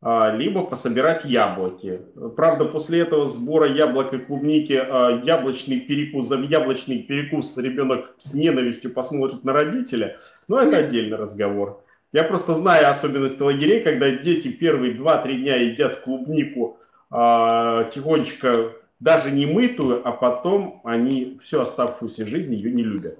э, 0.00 0.36
либо 0.36 0.64
пособирать 0.64 1.26
яблоки. 1.26 2.00
Правда, 2.36 2.64
после 2.64 3.00
этого 3.00 3.26
сбора 3.26 3.68
яблок 3.68 4.14
и 4.14 4.18
клубники 4.18 4.72
э, 4.72 5.20
яблочный 5.24 5.80
перекус, 5.80 6.26
за 6.26 6.36
яблочный 6.38 7.02
перекус 7.02 7.54
ребенок 7.58 8.14
с 8.16 8.32
ненавистью 8.32 8.94
посмотрит 8.94 9.44
на 9.44 9.52
родителя, 9.52 10.16
но 10.48 10.58
это 10.58 10.78
отдельный 10.78 11.18
разговор. 11.18 11.82
Я 12.12 12.24
просто 12.24 12.54
знаю 12.54 12.88
особенности 12.88 13.42
лагерей, 13.42 13.82
когда 13.82 14.10
дети 14.10 14.48
первые 14.48 14.94
2-3 14.94 15.34
дня 15.34 15.56
едят 15.56 16.00
клубнику 16.00 16.78
а, 17.10 17.84
тихонечко, 17.90 18.72
даже 19.00 19.30
не 19.30 19.46
мытую, 19.46 20.06
а 20.06 20.12
потом 20.12 20.80
они 20.84 21.38
всю 21.42 21.60
оставшуюся 21.60 22.26
жизнь 22.26 22.54
ее 22.54 22.72
не 22.72 22.82
любят. 22.82 23.18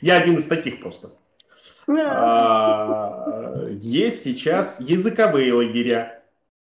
Я 0.00 0.16
один 0.16 0.36
из 0.36 0.46
таких 0.46 0.80
просто. 0.80 1.12
А, 1.88 3.66
есть 3.80 4.22
сейчас 4.22 4.76
языковые 4.80 5.52
лагеря. 5.52 6.22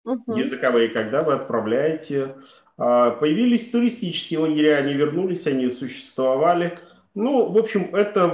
Угу. 0.05 0.37
Языковые, 0.37 0.89
когда 0.89 1.23
вы 1.23 1.35
отправляете. 1.35 2.37
А, 2.79 3.11
появились 3.11 3.71
туристические 3.71 4.41
лагеря, 4.41 4.77
они 4.77 4.95
вернулись, 4.95 5.47
они 5.47 5.69
существовали. 5.69 6.75
Ну, 7.15 7.51
в 7.51 7.59
общем, 7.59 7.95
это 7.95 8.29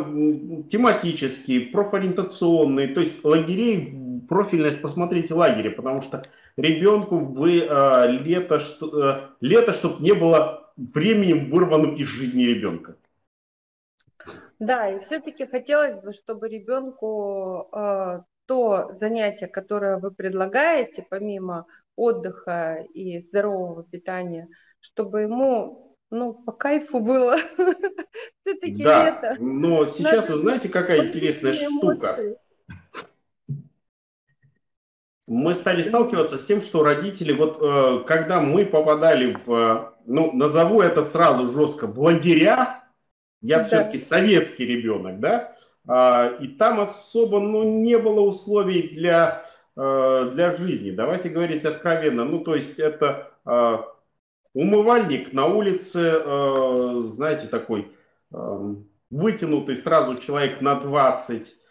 тематические, 0.69 1.63
профориентационные, 1.63 2.89
то 2.89 3.01
есть 3.01 3.25
лагерей 3.25 3.91
профильность 4.29 4.83
посмотрите 4.83 5.35
лагеря, 5.35 5.71
потому 5.71 6.03
что 6.03 6.23
ребенку 6.57 7.19
вы 7.19 7.61
э, 7.61 8.07
лето, 8.09 8.61
что, 8.61 9.03
э, 9.03 9.29
лето, 9.41 9.73
чтобы 9.73 10.03
не 10.03 10.13
было 10.13 10.73
временем 10.77 11.51
вырванным 11.51 11.95
из 11.95 12.09
жизни 12.09 12.45
ребенка. 12.45 12.97
Да, 14.59 14.91
и 14.91 15.01
все-таки 15.01 15.47
хотелось 15.47 15.97
бы, 15.97 16.13
чтобы 16.13 16.49
ребенку 16.49 17.69
э, 17.73 18.21
то 18.47 18.91
занятие, 18.93 19.49
которое 19.49 19.99
вы 19.99 20.11
предлагаете, 20.11 21.05
помимо 21.09 21.67
отдыха 21.95 22.85
и 22.95 23.21
здорового 23.21 23.85
питания, 23.85 24.49
чтобы 24.81 25.23
ему 25.23 25.97
ну, 26.11 26.35
по 26.35 26.53
кайфу 26.53 27.01
было. 27.01 27.37
Все-таки 28.41 28.85
да, 28.85 29.07
лето. 29.07 29.37
Но 29.41 29.85
сейчас 29.87 30.29
вы 30.29 30.39
знаете, 30.39 30.69
какая 30.69 31.07
интересная 31.07 31.53
штука 31.53 32.37
мы 35.27 35.55
стали 35.55 35.83
сталкиваться 35.83 36.39
с 36.39 36.45
тем, 36.45 36.61
что 36.61 36.85
родители, 36.85 37.33
вот 37.33 37.59
э, 37.61 38.05
когда 38.07 38.41
мы 38.41 38.65
попадали 38.65 39.37
в, 39.45 39.53
э, 39.53 39.85
ну, 40.07 40.33
назову 40.33 40.81
это 40.81 41.03
сразу 41.03 41.51
жестко, 41.51 41.87
в 41.87 41.99
лагеря, 41.99 42.85
я 43.41 43.59
да. 43.59 43.65
все-таки 43.65 43.99
советский 43.99 44.67
ребенок, 44.67 45.19
да, 45.19 45.53
э, 45.89 46.39
и 46.43 46.49
там 46.49 46.81
особо, 46.81 47.41
ну, 47.41 47.65
не 47.65 47.99
было 47.99 48.21
условий 48.21 48.89
для, 48.89 49.45
э, 49.77 50.31
для 50.33 50.57
жизни, 50.57 50.93
давайте 50.93 51.29
говорить 51.29 51.65
откровенно, 51.65 52.25
ну, 52.25 52.41
то 52.41 52.55
есть 52.55 52.79
это 52.79 53.33
э, 53.45 53.79
умывальник 54.55 55.33
на 55.33 55.47
улице, 55.47 56.23
э, 56.25 57.01
знаете, 57.07 57.49
такой 57.49 57.91
э, 58.33 58.75
вытянутый 59.11 59.75
сразу 59.75 60.15
человек 60.19 60.61
на 60.61 60.77
20, 60.77 61.57
Э, 61.57 61.66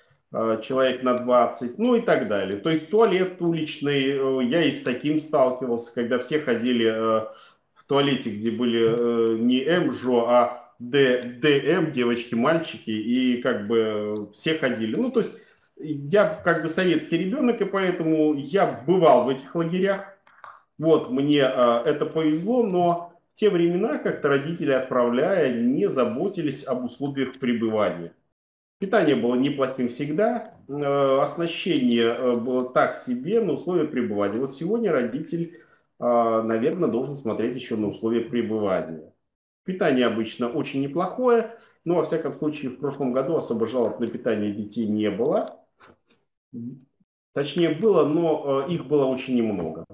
человек 0.61 1.03
на 1.03 1.13
20, 1.13 1.79
ну 1.79 1.95
и 1.95 2.01
так 2.01 2.27
далее. 2.27 2.57
То 2.57 2.69
есть 2.69 2.89
туалет 2.89 3.41
уличный, 3.41 4.11
э, 4.11 4.43
я 4.43 4.63
и 4.63 4.71
с 4.71 4.81
таким 4.81 5.19
сталкивался, 5.19 5.93
когда 5.93 6.19
все 6.19 6.39
ходили 6.39 6.85
э, 6.87 7.25
в 7.73 7.83
туалете, 7.87 8.31
где 8.31 8.51
были 8.51 9.39
не 9.39 9.63
МЖО, 9.79 10.27
а 10.27 10.73
Д, 10.79 11.21
ДМ, 11.41 11.91
девочки, 11.91 12.35
мальчики, 12.35 12.89
и 12.89 13.41
как 13.41 13.67
бы 13.67 14.29
все 14.33 14.57
ходили. 14.57 14.95
Ну, 14.95 15.09
то 15.09 15.21
есть 15.21 15.33
я 15.77 16.27
как 16.43 16.63
бы 16.63 16.67
советский 16.67 17.17
ребенок, 17.17 17.61
и 17.61 17.65
поэтому 17.65 18.33
я 18.33 18.65
бывал 18.85 19.25
в 19.25 19.29
этих 19.29 19.55
лагерях. 19.55 20.17
Вот, 20.77 21.09
мне 21.11 21.39
это 21.39 22.05
повезло, 22.05 22.63
но 22.63 23.13
в 23.33 23.39
те 23.39 23.49
времена 23.49 23.99
как-то 23.99 24.27
родители, 24.27 24.71
отправляя, 24.71 25.53
не 25.53 25.89
заботились 25.89 26.65
об 26.65 26.83
условиях 26.83 27.33
пребывания. 27.39 28.11
Питание 28.77 29.15
было 29.15 29.35
неплохим 29.35 29.87
всегда, 29.87 30.53
э, 30.67 31.19
оснащение 31.21 32.13
э, 32.13 32.35
было 32.35 32.69
так 32.69 32.95
себе 32.95 33.39
на 33.39 33.53
условия 33.53 33.85
пребывания. 33.85 34.37
Вот 34.37 34.53
сегодня 34.53 34.91
родитель, 34.91 35.61
э, 35.99 36.41
наверное, 36.41 36.89
должен 36.89 37.15
смотреть 37.15 37.55
еще 37.55 37.77
на 37.77 37.87
условия 37.87 38.21
пребывания. 38.21 39.13
Питание 39.63 40.05
обычно 40.05 40.49
очень 40.49 40.81
неплохое, 40.81 41.57
но, 41.85 41.95
во 41.95 42.03
всяком 42.03 42.33
случае, 42.33 42.71
в 42.71 42.77
прошлом 42.77 43.13
году 43.13 43.37
особо 43.37 43.65
жалоб 43.65 43.99
на 44.01 44.07
питание 44.07 44.51
детей 44.51 44.87
не 44.87 45.09
было. 45.09 45.57
Точнее, 47.31 47.69
было, 47.69 48.05
но 48.05 48.67
их 48.67 48.85
было 48.87 49.05
очень 49.05 49.35
немного. 49.35 49.85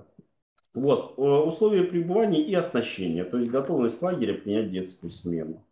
Вот, 0.73 1.17
условия 1.17 1.83
пребывания 1.83 2.41
и 2.41 2.53
оснащения, 2.53 3.25
то 3.25 3.37
есть 3.37 3.49
готовность 3.49 4.01
лагеря 4.01 4.33
принять 4.33 4.69
детскую 4.69 5.09
смену. 5.09 5.65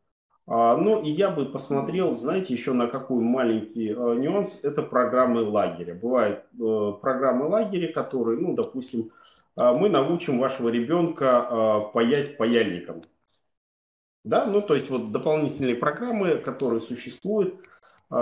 А, 0.52 0.76
ну 0.78 1.00
и 1.04 1.12
я 1.12 1.30
бы 1.30 1.46
посмотрел, 1.46 2.12
знаете, 2.12 2.54
еще 2.56 2.74
на 2.74 2.88
какой 2.88 3.22
маленький 3.22 3.90
э, 3.90 3.94
нюанс, 3.94 4.64
это 4.66 4.82
программы 4.82 5.44
лагеря. 5.44 5.94
Бывают 5.94 6.44
э, 6.60 6.94
программы 7.00 7.46
лагеря, 7.46 7.94
которые, 7.94 8.40
ну, 8.40 8.56
допустим, 8.56 9.12
мы 9.56 9.90
научим 9.90 10.40
вашего 10.40 10.70
ребенка 10.70 11.90
паять 11.94 12.38
паяльником. 12.38 13.02
Да, 14.24 14.46
ну 14.46 14.62
то 14.62 14.74
есть 14.74 14.90
вот 14.90 15.12
дополнительные 15.12 15.76
программы, 15.76 16.36
которые 16.38 16.80
существуют, 16.80 17.56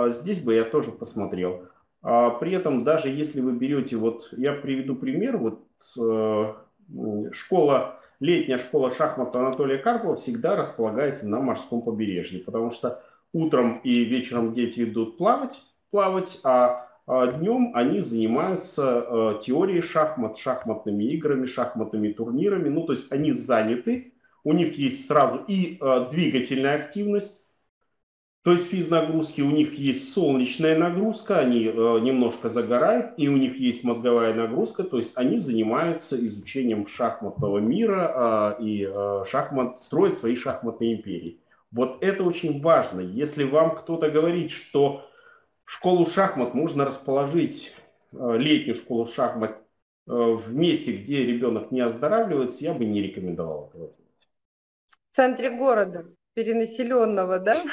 здесь 0.08 0.42
бы 0.42 0.54
я 0.54 0.64
тоже 0.64 0.90
посмотрел. 0.90 1.68
А 2.02 2.30
при 2.30 2.52
этом 2.52 2.82
даже 2.82 3.08
если 3.08 3.40
вы 3.40 3.52
берете, 3.52 3.96
вот 3.96 4.28
я 4.32 4.52
приведу 4.52 4.96
пример, 4.96 5.36
вот 5.36 5.64
школа, 7.32 8.00
летняя 8.20 8.58
школа 8.58 8.90
шахмат 8.90 9.34
Анатолия 9.36 9.78
Карпова 9.78 10.16
всегда 10.16 10.56
располагается 10.56 11.26
на 11.28 11.40
морском 11.40 11.82
побережье, 11.82 12.40
потому 12.40 12.70
что 12.70 13.02
утром 13.32 13.78
и 13.84 14.04
вечером 14.04 14.52
дети 14.52 14.84
идут 14.84 15.18
плавать, 15.18 15.60
плавать, 15.90 16.40
а, 16.44 16.88
а 17.06 17.26
днем 17.26 17.72
они 17.74 18.00
занимаются 18.00 19.04
э, 19.06 19.38
теорией 19.40 19.80
шахмат, 19.80 20.38
шахматными 20.38 21.04
играми, 21.04 21.46
шахматными 21.46 22.12
турнирами. 22.12 22.68
Ну, 22.68 22.84
то 22.84 22.92
есть 22.92 23.10
они 23.10 23.32
заняты, 23.32 24.12
у 24.44 24.52
них 24.52 24.78
есть 24.78 25.06
сразу 25.06 25.44
и 25.46 25.78
э, 25.80 26.08
двигательная 26.10 26.76
активность, 26.76 27.46
то 28.42 28.52
есть 28.52 28.68
физнагрузки, 28.68 29.40
у 29.40 29.50
них 29.50 29.74
есть 29.74 30.12
солнечная 30.14 30.78
нагрузка, 30.78 31.38
они 31.38 31.64
э, 31.64 31.70
немножко 32.00 32.48
загорают, 32.48 33.14
и 33.16 33.28
у 33.28 33.36
них 33.36 33.56
есть 33.58 33.82
мозговая 33.84 34.32
нагрузка, 34.32 34.84
то 34.84 34.96
есть 34.96 35.16
они 35.16 35.38
занимаются 35.38 36.16
изучением 36.24 36.86
шахматного 36.86 37.58
мира 37.58 38.56
э, 38.58 38.62
и 38.62 38.86
э, 38.86 39.24
шахмат, 39.26 39.78
строят 39.78 40.14
свои 40.16 40.36
шахматные 40.36 40.94
империи. 40.94 41.40
Вот 41.72 42.02
это 42.02 42.22
очень 42.24 42.62
важно. 42.62 43.00
Если 43.00 43.44
вам 43.44 43.76
кто-то 43.76 44.08
говорит, 44.10 44.52
что 44.52 45.04
школу 45.64 46.06
шахмат 46.06 46.54
можно 46.54 46.84
расположить, 46.84 47.74
э, 48.12 48.38
летнюю 48.38 48.76
школу 48.76 49.04
шахмат, 49.04 49.58
э, 50.06 50.12
в 50.12 50.54
месте, 50.54 50.92
где 50.92 51.24
ребенок 51.24 51.72
не 51.72 51.80
оздоравливается, 51.80 52.64
я 52.64 52.72
бы 52.72 52.84
не 52.86 53.02
рекомендовал 53.02 53.66
этого 53.68 53.88
делать. 53.88 54.28
В 55.10 55.16
центре 55.16 55.50
города 55.50 56.06
перенаселенного, 56.38 57.40
да? 57.40 57.64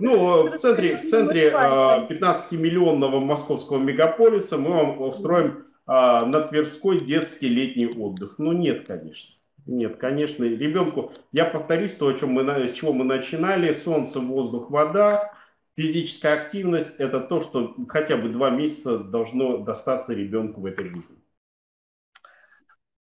Ну, 0.00 0.42
в 0.50 0.56
центре, 0.56 0.96
в 0.96 1.04
центре 1.04 1.50
15-миллионного 1.50 3.18
а, 3.18 3.20
московского 3.20 3.78
мегаполиса 3.78 4.58
мы 4.58 4.70
вам 4.70 5.00
устроим 5.02 5.64
а, 5.86 6.26
на 6.26 6.40
Тверской 6.40 6.98
детский 6.98 7.48
летний 7.48 7.86
отдых. 7.86 8.34
Ну, 8.38 8.50
нет, 8.50 8.88
конечно. 8.88 9.36
Нет, 9.66 9.98
конечно, 9.98 10.42
ребенку, 10.42 11.12
я 11.30 11.44
повторюсь 11.44 11.92
то, 11.92 12.08
о 12.08 12.14
чем 12.14 12.30
мы, 12.30 12.42
с 12.66 12.72
чего 12.72 12.92
мы 12.92 13.04
начинали, 13.04 13.72
солнце, 13.72 14.18
воздух, 14.18 14.68
вода, 14.68 15.32
физическая 15.76 16.40
активность, 16.40 16.98
это 16.98 17.20
то, 17.20 17.40
что 17.40 17.76
хотя 17.86 18.16
бы 18.16 18.30
два 18.30 18.50
месяца 18.50 18.98
должно 18.98 19.58
достаться 19.58 20.12
ребенку 20.12 20.60
в 20.60 20.66
этой 20.66 20.88
жизни. 20.88 21.18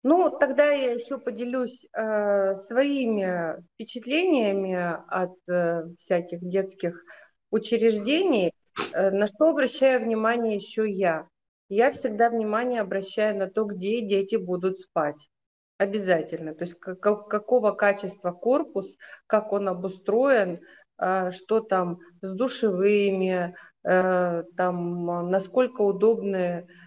Ну, 0.08 0.30
тогда 0.30 0.70
я 0.70 0.92
еще 0.92 1.18
поделюсь 1.18 1.88
э, 1.92 2.54
своими 2.54 3.60
впечатлениями 3.74 5.00
от 5.08 5.32
э, 5.48 5.82
всяких 5.98 6.48
детских 6.48 7.02
учреждений, 7.50 8.52
э, 8.92 9.10
на 9.10 9.26
что 9.26 9.50
обращаю 9.50 10.04
внимание 10.04 10.54
еще 10.54 10.88
я. 10.88 11.26
Я 11.68 11.90
всегда 11.90 12.30
внимание 12.30 12.82
обращаю 12.82 13.36
на 13.36 13.50
то, 13.50 13.64
где 13.64 14.00
дети 14.00 14.36
будут 14.36 14.78
спать. 14.78 15.28
Обязательно. 15.76 16.54
То 16.54 16.66
есть 16.66 16.78
как, 16.78 17.26
какого 17.26 17.72
качества 17.72 18.30
корпус, 18.30 18.96
как 19.26 19.52
он 19.52 19.66
обустроен, 19.68 20.60
э, 21.02 21.32
что 21.32 21.58
там 21.58 21.98
с 22.22 22.32
душевыми, 22.32 23.56
э, 23.82 24.44
там, 24.56 25.30
насколько 25.32 25.80
удобные 25.80 26.68
Э, 26.68 26.85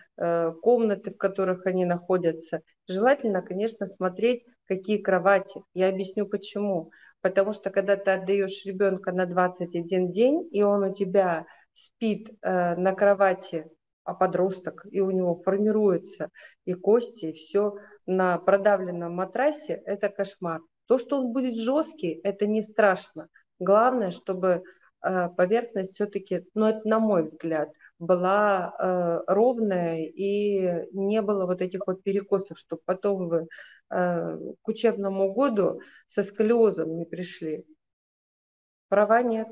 комнаты, 0.61 1.11
в 1.11 1.17
которых 1.17 1.65
они 1.65 1.85
находятся. 1.85 2.61
Желательно, 2.87 3.41
конечно, 3.41 3.85
смотреть, 3.85 4.43
какие 4.65 4.97
кровати. 4.97 5.63
Я 5.73 5.89
объясню 5.89 6.25
почему. 6.27 6.91
Потому 7.21 7.53
что 7.53 7.69
когда 7.69 7.97
ты 7.97 8.11
отдаешь 8.11 8.65
ребенка 8.65 9.11
на 9.11 9.25
21 9.25 10.11
день, 10.11 10.47
и 10.51 10.63
он 10.63 10.83
у 10.83 10.93
тебя 10.93 11.45
спит 11.73 12.31
э, 12.41 12.75
на 12.75 12.93
кровати, 12.93 13.65
а 14.03 14.13
подросток, 14.13 14.85
и 14.89 15.01
у 15.01 15.11
него 15.11 15.35
формируются 15.35 16.29
и 16.65 16.73
кости, 16.73 17.27
и 17.27 17.33
все 17.33 17.75
на 18.05 18.37
продавленном 18.37 19.13
матрасе, 19.13 19.81
это 19.85 20.09
кошмар. 20.09 20.61
То, 20.87 20.97
что 20.97 21.19
он 21.19 21.31
будет 21.31 21.55
жесткий, 21.55 22.19
это 22.23 22.47
не 22.47 22.61
страшно. 22.61 23.27
Главное, 23.59 24.11
чтобы 24.11 24.63
э, 25.03 25.29
поверхность 25.29 25.93
все-таки, 25.93 26.45
ну 26.53 26.65
это 26.65 26.87
на 26.87 26.99
мой 26.99 27.23
взгляд, 27.23 27.69
была 27.99 28.73
э, 28.79 29.19
ровная 29.27 30.03
и 30.03 30.85
не 30.93 31.21
было 31.21 31.45
вот 31.45 31.61
этих 31.61 31.81
вот 31.85 32.01
перекосов, 32.01 32.57
чтобы 32.57 32.81
потом 32.85 33.27
вы 33.27 33.47
э, 33.91 34.37
к 34.61 34.67
учебному 34.67 35.33
году 35.33 35.81
со 36.07 36.23
сколиозом 36.23 36.97
не 36.97 37.05
пришли. 37.05 37.65
Права 38.87 39.21
нет. 39.21 39.47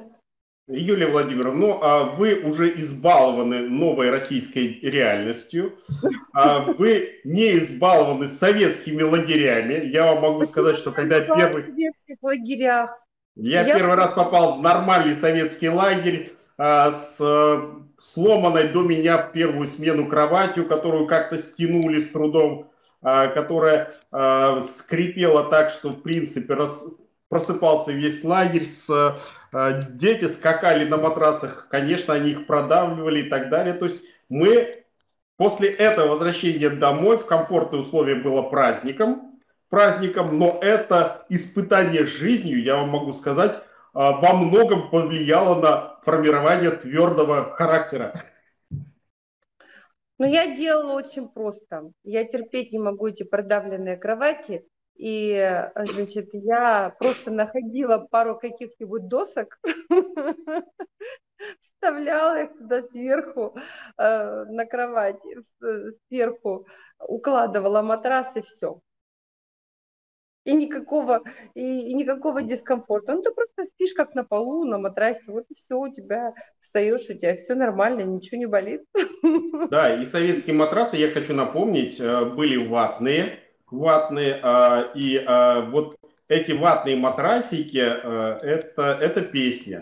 Юлия 0.70 1.08
Владимировна, 1.08 1.60
ну 1.60 1.80
а 1.82 2.04
вы 2.04 2.41
уже 2.41 2.78
избалованы 2.80 3.70
новой 3.70 4.10
российской 4.10 4.80
реальностью, 4.82 5.78
а 6.34 6.60
вы 6.60 7.22
не 7.24 7.58
избалованы 7.58 8.28
советскими 8.28 9.02
лагерями. 9.02 9.86
Я 9.86 10.14
вам 10.14 10.24
могу 10.24 10.43
сказать, 10.43 10.76
что 10.76 10.91
когда 10.91 11.22
первый... 11.22 11.64
В 11.64 12.24
лагерях. 12.26 12.91
Я, 13.36 13.66
Я 13.66 13.76
первый 13.76 13.95
раз 13.95 14.12
попал 14.12 14.58
в 14.58 14.62
нормальный 14.62 15.14
советский 15.14 15.70
лагерь 15.70 16.34
а, 16.58 16.91
с 16.91 17.18
сломанной 18.00 18.70
до 18.70 18.82
меня 18.82 19.18
в 19.18 19.32
первую 19.32 19.66
смену 19.66 20.08
кроватью, 20.08 20.68
которую 20.68 21.08
как-то 21.08 21.38
стянули 21.38 22.00
с 22.00 22.12
трудом, 22.12 22.72
а, 23.02 23.28
которая 23.28 23.91
а, 24.12 24.62
скрипела 24.62 25.45
так, 25.45 25.70
что 25.70 25.89
в 25.89 26.02
принципе 26.02 26.58
просыпался 27.30 27.91
весь 27.91 28.24
лагерь. 28.24 28.66
А, 29.54 29.82
дети 29.91 30.26
скакали 30.26 30.86
на 30.86 30.98
матрасах, 30.98 31.68
конечно, 31.70 32.14
они 32.14 32.32
их 32.32 32.48
продавливали 32.48 33.22
и 33.22 33.30
так 33.30 33.50
далее. 33.50 33.74
То 33.74 33.86
есть 33.86 34.06
мы 34.30 34.74
после 35.38 35.70
этого 35.70 36.10
возвращения 36.10 36.70
домой 36.70 37.18
в 37.18 37.26
комфортные 37.26 37.82
условия 37.82 38.16
было 38.16 38.41
праздником, 38.41 39.39
праздником, 39.70 40.38
но 40.38 40.60
это 40.62 41.26
испытание 41.30 42.06
жизнью, 42.06 42.62
я 42.62 42.78
вам 42.78 42.89
могу 42.89 43.12
сказать, 43.12 43.64
во 43.94 44.34
многом 44.34 44.90
повлияло 44.90 45.60
на 45.60 46.00
формирование 46.02 46.72
твердого 46.72 47.56
характера? 47.56 48.14
Ну, 50.20 50.26
я 50.26 50.56
делала 50.56 50.94
очень 50.94 51.28
просто. 51.30 51.92
Я 52.04 52.24
терпеть 52.26 52.72
не 52.72 52.80
могу 52.80 53.08
эти 53.08 53.24
продавленные 53.24 53.98
кровати. 53.98 54.68
И, 54.96 55.70
значит, 55.76 56.30
я 56.34 56.96
просто 57.00 57.30
находила 57.30 58.00
пару 58.00 58.40
каких-нибудь 58.40 59.08
досок, 59.08 59.60
вставляла 61.62 62.44
их 62.44 62.58
туда 62.58 62.82
сверху 62.82 63.56
э, 63.98 64.44
на 64.46 64.66
кровать, 64.66 65.20
сверху 66.08 66.66
укладывала 67.00 67.84
матрас 67.84 68.36
и 68.36 68.42
все 68.42 68.82
и 70.48 70.54
никакого, 70.54 71.24
и, 71.56 71.89
и 71.89 71.93
никакого 71.93 72.41
дискомфорта. 72.41 73.14
Ну, 73.14 73.22
ты 73.22 73.32
просто 73.32 73.66
спишь 73.66 73.93
как 73.93 74.16
на 74.16 74.24
полу, 74.24 74.64
на 74.64 74.78
матрасе, 74.78 75.24
вот 75.28 75.43
и 75.50 75.56
все, 75.56 75.76
у 75.76 75.93
тебя 75.93 76.34
встаешь, 76.62 77.10
у 77.10 77.14
тебя 77.14 77.36
все 77.36 77.54
нормально, 77.54 78.02
ничего 78.02 78.39
не 78.39 78.45
болит. 78.45 78.84
Да, 79.70 79.93
и 79.93 80.06
советские 80.06 80.56
матрасы, 80.56 80.95
я 80.95 81.10
хочу 81.10 81.34
напомнить, 81.34 82.00
э, 82.00 82.26
были 82.26 82.56
ватные, 82.66 83.39
ватные, 83.70 84.39
а, 84.41 84.91
и 84.95 85.18
а, 85.18 85.70
вот 85.70 85.98
эти 86.30 86.54
ватные 86.54 86.95
матрасики, 86.95 87.78
э, 87.78 88.38
это, 88.41 88.98
это 89.02 89.22
песня. 89.22 89.82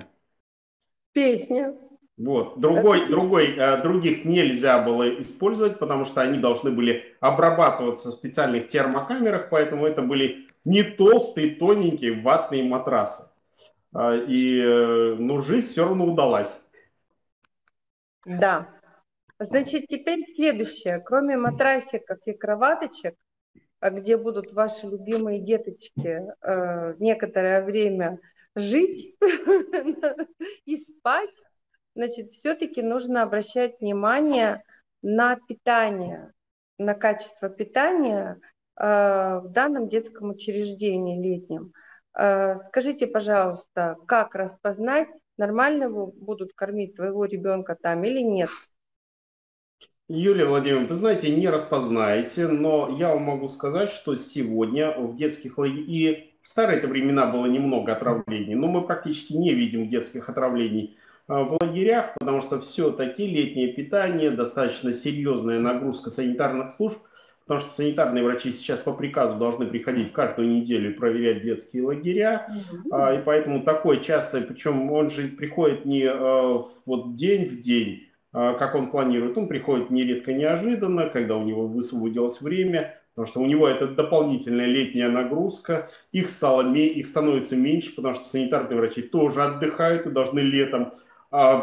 Песня. 1.13 1.76
Вот. 2.18 2.59
Другой, 2.59 3.01
это... 3.01 3.11
другой, 3.11 3.55
э, 3.55 3.84
других 3.84 4.26
нельзя 4.26 4.82
было 4.82 5.20
использовать, 5.20 5.78
потому 5.78 6.05
что 6.05 6.22
они 6.22 6.39
должны 6.39 6.72
были 6.72 7.16
обрабатываться 7.20 8.09
в 8.09 8.13
специальных 8.13 8.68
термокамерах, 8.68 9.49
поэтому 9.49 9.86
это 9.86 10.01
были 10.01 10.47
не 10.66 10.84
толстые, 10.84 11.55
тоненькие 11.55 12.22
ватные 12.22 12.63
матрасы. 12.63 13.32
А, 13.93 14.16
и, 14.16 14.59
э, 14.59 15.16
ну, 15.16 15.41
жизнь 15.41 15.68
все 15.68 15.86
равно 15.86 16.05
удалась. 16.05 16.59
Да. 18.26 18.70
Значит, 19.39 19.88
теперь 19.88 20.26
следующее. 20.36 20.99
Кроме 20.99 21.38
матрасиков 21.38 22.20
и 22.26 22.34
кроваточек, 22.34 23.16
а 23.80 23.91
где 23.91 24.18
будут 24.18 24.51
ваши 24.51 24.88
любимые 24.88 25.39
деточки 25.39 26.24
э, 26.41 26.95
некоторое 26.99 27.63
время 27.63 28.20
жить 28.55 29.16
и 30.66 30.78
спать, 30.78 31.30
значит, 31.93 32.32
все-таки 32.32 32.82
нужно 32.82 33.22
обращать 33.22 33.80
внимание 33.80 34.63
на 35.01 35.36
питание, 35.36 36.34
на 36.78 36.95
качество 36.95 37.49
питания 37.49 38.39
в 38.78 39.45
данном 39.49 39.88
детском 39.88 40.32
учреждении 40.32 41.21
летнем. 41.21 41.73
Скажите, 42.13 43.07
пожалуйста, 43.07 43.97
как 44.05 44.36
распознать, 44.36 45.07
нормально 45.38 45.89
будут 45.89 46.53
кормить 46.53 46.95
твоего 46.95 47.26
ребенка 47.26 47.78
там 47.82 48.03
или 48.03 48.21
нет? 48.21 48.49
Юлия 50.07 50.45
Владимировна, 50.45 50.88
вы 50.88 50.95
знаете, 50.95 51.36
не 51.36 51.49
распознаете, 51.49 52.47
но 52.47 52.95
я 52.95 53.09
вам 53.09 53.23
могу 53.23 53.47
сказать, 53.47 53.89
что 53.89 54.13
сегодня 54.13 54.91
в 54.91 55.15
детских 55.15 55.57
лагерях, 55.57 55.88
и 55.88 56.34
в 56.43 56.47
старые 56.47 56.80
времена 56.86 57.26
было 57.26 57.47
немного 57.47 57.93
отравлений, 57.93 58.53
но 58.53 58.67
мы 58.67 58.86
практически 58.86 59.34
не 59.34 59.55
видим 59.55 59.89
детских 59.89 60.30
отравлений 60.30 60.95
а, 61.28 61.43
в 61.43 61.57
лагерях, 61.59 62.13
потому 62.19 62.41
что 62.41 62.61
все-таки 62.61 63.26
летнее 63.26 63.73
питание, 63.73 64.30
достаточно 64.30 64.93
серьезная 64.93 65.59
нагрузка 65.59 66.11
санитарных 66.11 66.71
служб, 66.71 66.99
потому 67.45 67.61
что 67.61 67.71
санитарные 67.71 68.23
врачи 68.23 68.51
сейчас 68.51 68.79
по 68.81 68.93
приказу 68.93 69.37
должны 69.37 69.67
приходить 69.67 70.11
каждую 70.11 70.49
неделю 70.49 70.91
и 70.91 70.93
проверять 70.93 71.41
детские 71.41 71.83
лагеря, 71.83 72.47
mm-hmm. 72.49 73.19
и 73.19 73.23
поэтому 73.23 73.63
такое 73.63 73.97
часто, 73.97 74.41
причем 74.41 74.91
он 74.91 75.09
же 75.09 75.27
приходит 75.27 75.85
не 75.85 76.05
а, 76.05 76.65
вот 76.85 77.15
день 77.15 77.45
в 77.45 77.59
день, 77.59 78.09
как 78.31 78.75
он 78.75 78.91
планирует, 78.91 79.37
он 79.37 79.47
приходит 79.47 79.91
нередко 79.91 80.33
неожиданно, 80.33 81.07
когда 81.07 81.37
у 81.37 81.43
него 81.43 81.67
высвободилось 81.67 82.41
время, 82.41 82.99
потому 83.15 83.27
что 83.27 83.39
у 83.39 83.45
него 83.45 83.65
это 83.65 83.87
дополнительная 83.87 84.65
летняя 84.65 85.07
нагрузка, 85.07 85.89
их, 86.11 86.29
стало, 86.29 86.73
их 86.73 87.05
становится 87.05 87.55
меньше, 87.55 87.95
потому 87.95 88.13
что 88.13 88.25
санитарные 88.25 88.77
врачи 88.77 89.01
тоже 89.01 89.41
отдыхают 89.41 90.05
и 90.05 90.11
должны 90.11 90.39
летом 90.39 90.91
а, 90.91 90.95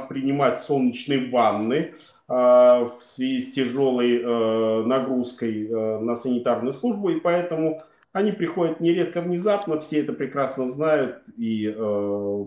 принимать 0.09 0.61
солнечные 0.61 1.31
ванны 1.31 1.95
а, 2.35 2.97
в 2.99 3.03
связи 3.03 3.41
с 3.41 3.53
тяжелой 3.53 4.23
э, 4.23 4.83
нагрузкой 4.87 5.69
э, 5.69 5.99
на 5.99 6.15
санитарную 6.15 6.73
службу, 6.73 7.11
и 7.11 7.21
поэтому 7.21 7.79
они 8.13 8.33
приходят 8.33 8.81
нередко 8.81 9.21
внезапно, 9.21 9.79
все 9.81 10.01
это 10.01 10.15
прекрасно 10.15 10.67
знают 10.67 11.25
и 11.37 11.71
э, 11.77 12.45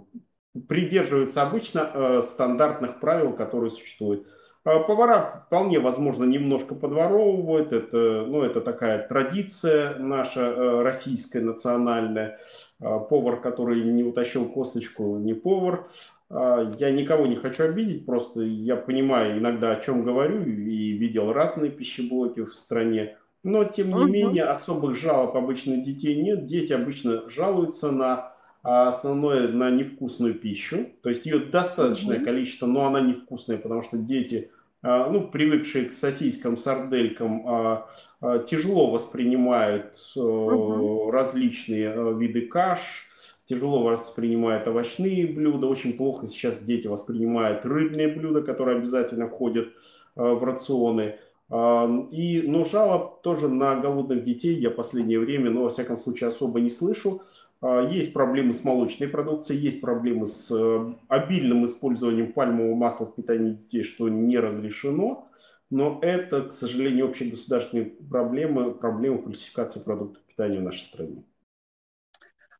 придерживаются 0.68 1.44
обычно 1.44 2.22
стандартных 2.24 3.00
правил, 3.00 3.34
которые 3.34 3.70
существуют. 3.70 4.26
Повара 4.64 5.44
вполне 5.46 5.80
возможно 5.80 6.24
немножко 6.24 6.74
подворовывают, 6.74 7.72
это, 7.72 8.26
ну, 8.26 8.42
это 8.42 8.62
такая 8.62 9.08
традиция 9.08 10.00
наша 10.00 10.82
российская 10.82 11.42
национальная. 11.42 12.40
Повар, 12.80 13.40
который 13.40 13.84
не 13.84 14.04
утащил 14.04 14.50
косточку, 14.50 15.18
не 15.18 15.36
повар. 15.36 15.88
А, 16.36 16.72
я 16.78 16.92
никого 16.92 17.26
не 17.28 17.36
хочу 17.36 17.64
обидеть, 17.64 18.06
просто 18.06 18.42
я 18.42 18.76
понимаю 18.76 19.40
иногда, 19.40 19.72
о 19.72 19.80
чем 19.80 20.04
говорю, 20.04 20.44
и 20.44 20.92
видел 20.92 21.32
разные 21.32 21.72
пищеблоки 21.72 22.44
в 22.44 22.54
стране. 22.54 23.18
Но, 23.44 23.64
тем 23.64 23.90
не 23.90 23.94
uh-huh. 23.94 24.10
менее, 24.10 24.44
особых 24.44 24.98
жалоб 24.98 25.36
обычно 25.36 25.78
детей 25.78 26.22
нет. 26.22 26.46
Дети 26.46 26.74
обычно 26.74 27.30
жалуются 27.30 27.92
на 27.92 28.34
а, 28.64 28.90
основное, 28.90 29.48
на 29.48 29.70
невкусную 29.70 30.34
пищу. 30.34 30.88
То 31.04 31.10
есть 31.10 31.26
ее 31.26 31.40
достаточное 31.40 32.20
uh-huh. 32.20 32.26
количество, 32.26 32.66
но 32.66 32.86
она 32.86 33.02
невкусная, 33.02 33.58
потому 33.58 33.84
что 33.84 33.98
дети, 33.98 34.52
а, 34.82 35.10
ну, 35.10 35.28
привыкшие 35.28 35.86
к 35.86 35.92
сосискам, 35.92 36.58
сарделькам, 36.58 37.86
тяжело 38.48 38.90
воспринимают 38.90 39.96
uh-huh. 40.18 41.12
различные 41.12 42.18
виды 42.18 42.48
каш, 42.48 43.08
тяжело 43.46 43.84
воспринимают 43.84 44.68
овощные 44.68 45.28
блюда, 45.28 45.68
очень 45.68 45.94
плохо 45.94 46.28
сейчас 46.28 46.62
дети 46.62 46.88
воспринимают 46.88 47.66
рыбные 47.66 48.08
блюда, 48.08 48.42
которые 48.42 48.78
обязательно 48.78 49.28
входят 49.28 49.68
э, 49.68 49.72
в 50.16 50.44
рационы. 50.44 51.18
И, 51.48 52.42
но 52.44 52.64
жалоб 52.64 53.22
тоже 53.22 53.48
на 53.48 53.76
голодных 53.76 54.24
детей 54.24 54.56
я 54.56 54.72
в 54.72 54.74
последнее 54.74 55.20
время, 55.20 55.52
но 55.52 55.62
во 55.62 55.70
всяком 55.70 55.96
случае 55.96 56.30
особо 56.30 56.60
не 56.60 56.72
слышу. 56.72 57.22
А, 57.62 57.82
есть 57.82 58.14
проблемы 58.14 58.54
с 58.54 58.64
молочной 58.64 59.10
продукцией, 59.10 59.60
есть 59.60 59.82
проблемы 59.82 60.26
с 60.26 60.52
э, 60.52 60.94
обильным 61.08 61.66
использованием 61.66 62.32
пальмового 62.34 62.76
масла 62.76 63.06
в 63.06 63.16
питании 63.16 63.54
детей, 63.54 63.84
что 63.84 64.08
не 64.10 64.38
разрешено. 64.38 65.30
Но 65.72 66.00
это, 66.02 66.44
к 66.44 66.52
сожалению, 66.52 67.08
общегосударственные 67.08 67.88
проблемы, 67.88 68.74
проблемы 68.74 69.24
фальсификации 69.24 69.80
продуктов 69.84 70.24
питания 70.24 70.60
в 70.60 70.64
нашей 70.64 70.82
стране. 70.82 71.24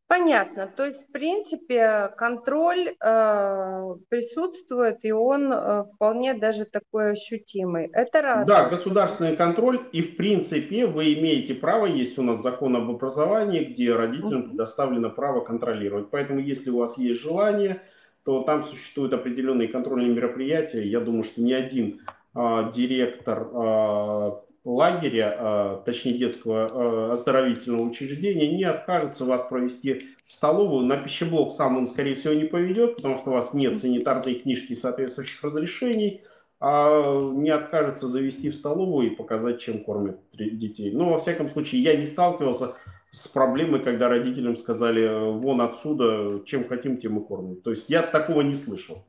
Понятно. 0.08 0.68
То 0.68 0.86
есть, 0.86 1.02
в 1.10 1.12
принципе, 1.12 2.12
контроль 2.16 2.90
э, 2.90 3.96
присутствует, 4.08 5.04
и 5.04 5.12
он 5.12 5.52
э, 5.52 5.86
вполне 5.96 6.36
даже 6.36 6.66
такой 6.66 7.12
ощутимый. 7.12 7.90
Это 7.92 8.22
радует. 8.22 8.48
Да, 8.48 8.70
государственный 8.70 9.36
контроль, 9.36 9.84
и 9.92 10.04
в 10.04 10.16
принципе 10.16 10.86
вы 10.86 11.16
имеете 11.16 11.56
право, 11.56 11.88
есть 11.88 12.20
у 12.20 12.22
нас 12.22 12.40
закон 12.40 12.76
об 12.76 12.90
образовании, 12.92 13.64
где 13.64 13.96
родителям 13.96 14.42
uh-huh. 14.42 14.50
предоставлено 14.50 15.10
право 15.10 15.42
контролировать. 15.42 16.12
Поэтому, 16.12 16.40
если 16.40 16.70
у 16.70 16.78
вас 16.78 17.00
есть 17.00 17.22
желание, 17.22 17.82
то 18.24 18.44
там 18.44 18.64
существуют 18.64 19.14
определенные 19.14 19.68
контрольные 19.68 20.12
мероприятия. 20.12 20.84
Я 20.84 21.00
думаю, 21.00 21.24
что 21.24 21.42
ни 21.42 21.52
один 21.52 22.02
э, 22.36 22.72
директор 22.72 23.48
э, 23.52 24.32
лагеря, 24.66 25.36
а, 25.38 25.84
точнее 25.86 26.18
детского 26.18 26.66
а, 26.66 27.14
оздоровительного 27.14 27.84
учреждения, 27.84 28.52
не 28.52 28.64
откажется 28.64 29.24
вас 29.24 29.42
провести 29.44 30.08
в 30.28 30.34
столовую. 30.34 30.86
На 30.86 30.98
пищеблок 30.98 31.52
сам 31.52 31.78
он, 31.78 31.88
скорее 31.88 32.16
всего, 32.16 32.34
не 32.34 32.46
поведет, 32.46 32.98
потому 32.98 33.16
что 33.18 33.30
у 33.30 33.34
вас 33.34 33.54
нет 33.54 33.78
санитарной 33.78 34.36
книжки 34.36 34.72
и 34.72 34.76
соответствующих 34.76 35.44
разрешений, 35.44 36.24
а 36.60 37.32
не 37.32 37.52
откажется 37.52 38.08
завести 38.08 38.50
в 38.50 38.56
столовую 38.56 39.12
и 39.12 39.16
показать, 39.16 39.62
чем 39.62 39.84
кормят 39.84 40.20
детей. 40.34 40.92
Но, 40.92 41.12
во 41.12 41.20
всяком 41.20 41.48
случае, 41.48 41.84
я 41.84 41.96
не 41.96 42.06
сталкивался 42.06 42.76
с 43.12 43.28
проблемой, 43.28 43.84
когда 43.84 44.10
родителям 44.10 44.58
сказали, 44.58 45.32
вон 45.32 45.62
отсюда, 45.62 46.44
чем 46.46 46.68
хотим, 46.68 46.98
тем 46.98 47.20
и 47.20 47.26
кормим. 47.26 47.62
То 47.62 47.70
есть 47.70 47.90
я 47.90 48.02
такого 48.02 48.42
не 48.42 48.56
слышал. 48.56 49.06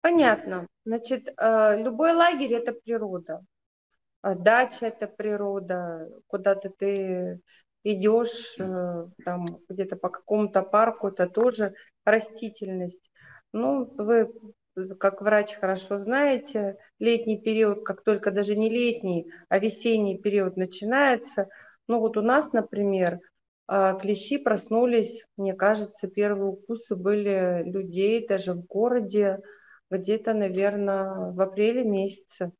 Понятно. 0.00 0.66
Значит, 0.84 1.32
э, 1.36 1.82
любой 1.82 2.12
лагерь– 2.12 2.52
это 2.54 2.72
природа. 2.72 3.40
А 4.24 4.34
дача 4.34 4.86
это 4.86 5.06
природа, 5.06 6.08
куда-то 6.28 6.70
ты 6.70 7.42
идешь 7.82 8.58
э, 8.58 9.06
там 9.22 9.44
где-то 9.68 9.96
по 9.96 10.08
какому-то 10.08 10.62
парку, 10.62 11.08
это 11.08 11.28
тоже 11.28 11.74
растительность. 12.06 13.10
Ну, 13.52 13.84
вы 13.84 14.32
как 14.98 15.20
врач 15.20 15.52
хорошо 15.56 15.98
знаете, 15.98 16.78
летний 16.98 17.38
период, 17.38 17.84
как 17.84 18.02
только 18.02 18.30
даже 18.30 18.56
не 18.56 18.70
летний, 18.70 19.30
а 19.50 19.58
весенний 19.58 20.16
период 20.16 20.56
начинается, 20.56 21.50
ну 21.86 22.00
вот 22.00 22.16
у 22.16 22.22
нас, 22.22 22.50
например, 22.54 23.20
а, 23.66 23.92
клещи 23.92 24.38
проснулись, 24.38 25.22
мне 25.36 25.52
кажется, 25.52 26.08
первые 26.08 26.52
укусы 26.52 26.96
были 26.96 27.62
людей 27.62 28.26
даже 28.26 28.54
в 28.54 28.64
городе 28.64 29.40
где-то, 29.90 30.32
наверное, 30.32 31.30
в 31.30 31.38
апреле 31.42 31.84
месяце. 31.84 32.52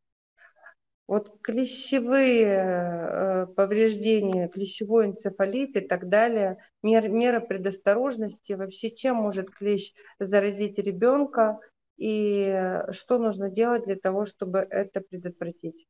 Вот 1.07 1.39
клещевые 1.43 2.47
э, 2.47 3.47
повреждения, 3.55 4.49
клещевой 4.49 5.07
энцефалит 5.07 5.77
и 5.77 5.81
так 5.81 6.09
далее, 6.09 6.57
мер, 6.83 7.09
мера 7.09 7.41
предосторожности, 7.41 8.55
вообще 8.55 8.91
чем 8.91 9.17
может 9.17 9.51
клещ 9.51 9.93
заразить 10.19 10.79
ребенка 10.79 11.61
и 11.99 12.81
что 12.91 13.19
нужно 13.19 13.51
делать 13.51 13.85
для 13.85 13.97
того, 13.97 14.25
чтобы 14.25 14.61
это 14.61 15.01
предотвратить? 15.01 15.87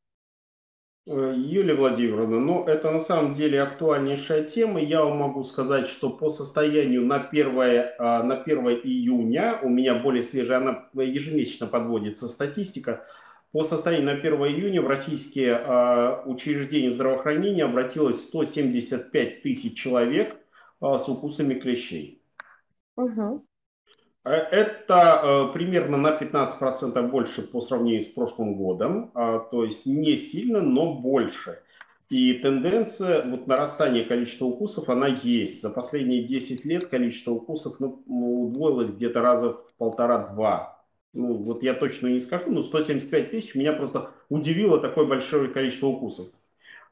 Э, 1.06 1.32
Юлия 1.36 1.74
Владимировна, 1.74 2.40
ну 2.40 2.64
это 2.64 2.90
на 2.90 2.98
самом 2.98 3.34
деле 3.34 3.62
актуальнейшая 3.62 4.44
тема. 4.44 4.80
Я 4.80 5.04
вам 5.04 5.18
могу 5.18 5.42
сказать, 5.44 5.86
что 5.86 6.08
по 6.08 6.30
состоянию 6.30 7.04
на 7.04 7.20
1, 7.20 7.94
а, 7.98 8.22
на 8.22 8.36
1 8.36 8.68
июня, 8.82 9.60
у 9.62 9.68
меня 9.68 9.94
более 9.96 10.22
свежая, 10.22 10.58
она 10.58 10.88
ежемесячно 10.94 11.66
подводится 11.66 12.26
статистика, 12.26 13.04
по 13.54 13.62
состоянию 13.62 14.06
на 14.06 14.12
1 14.14 14.34
июня 14.34 14.82
в 14.82 14.88
российские 14.88 15.52
э, 15.52 16.22
учреждения 16.24 16.90
здравоохранения 16.90 17.62
обратилось 17.62 18.20
175 18.22 19.42
тысяч 19.42 19.78
человек 19.78 20.36
э, 20.82 20.98
с 20.98 21.08
укусами 21.08 21.54
клещей. 21.54 22.20
Угу. 22.96 23.46
Это 24.24 25.20
э, 25.22 25.52
примерно 25.52 25.96
на 25.96 26.18
15% 26.18 27.08
больше 27.08 27.42
по 27.42 27.60
сравнению 27.60 28.02
с 28.02 28.06
прошлым 28.06 28.56
годом, 28.56 29.12
э, 29.14 29.40
то 29.52 29.62
есть 29.62 29.86
не 29.86 30.16
сильно, 30.16 30.60
но 30.60 30.92
больше. 30.92 31.60
И 32.10 32.34
тенденция 32.34 33.24
вот 33.24 33.46
нарастания 33.46 34.04
количества 34.04 34.46
укусов, 34.46 34.88
она 34.88 35.06
есть. 35.06 35.62
За 35.62 35.70
последние 35.70 36.24
10 36.24 36.64
лет 36.64 36.86
количество 36.86 37.30
укусов 37.30 37.78
ну, 37.78 38.02
удвоилось 38.08 38.88
где-то 38.88 39.22
раза 39.22 39.50
в 39.50 39.74
полтора-два 39.78 40.73
ну 41.14 41.34
вот 41.34 41.62
я 41.62 41.74
точно 41.74 42.08
не 42.08 42.20
скажу, 42.20 42.50
но 42.50 42.62
175 42.62 43.30
тысяч 43.30 43.54
меня 43.54 43.72
просто 43.72 44.10
удивило 44.28 44.78
такое 44.78 45.06
большое 45.06 45.48
количество 45.48 45.86
укусов. 45.86 46.26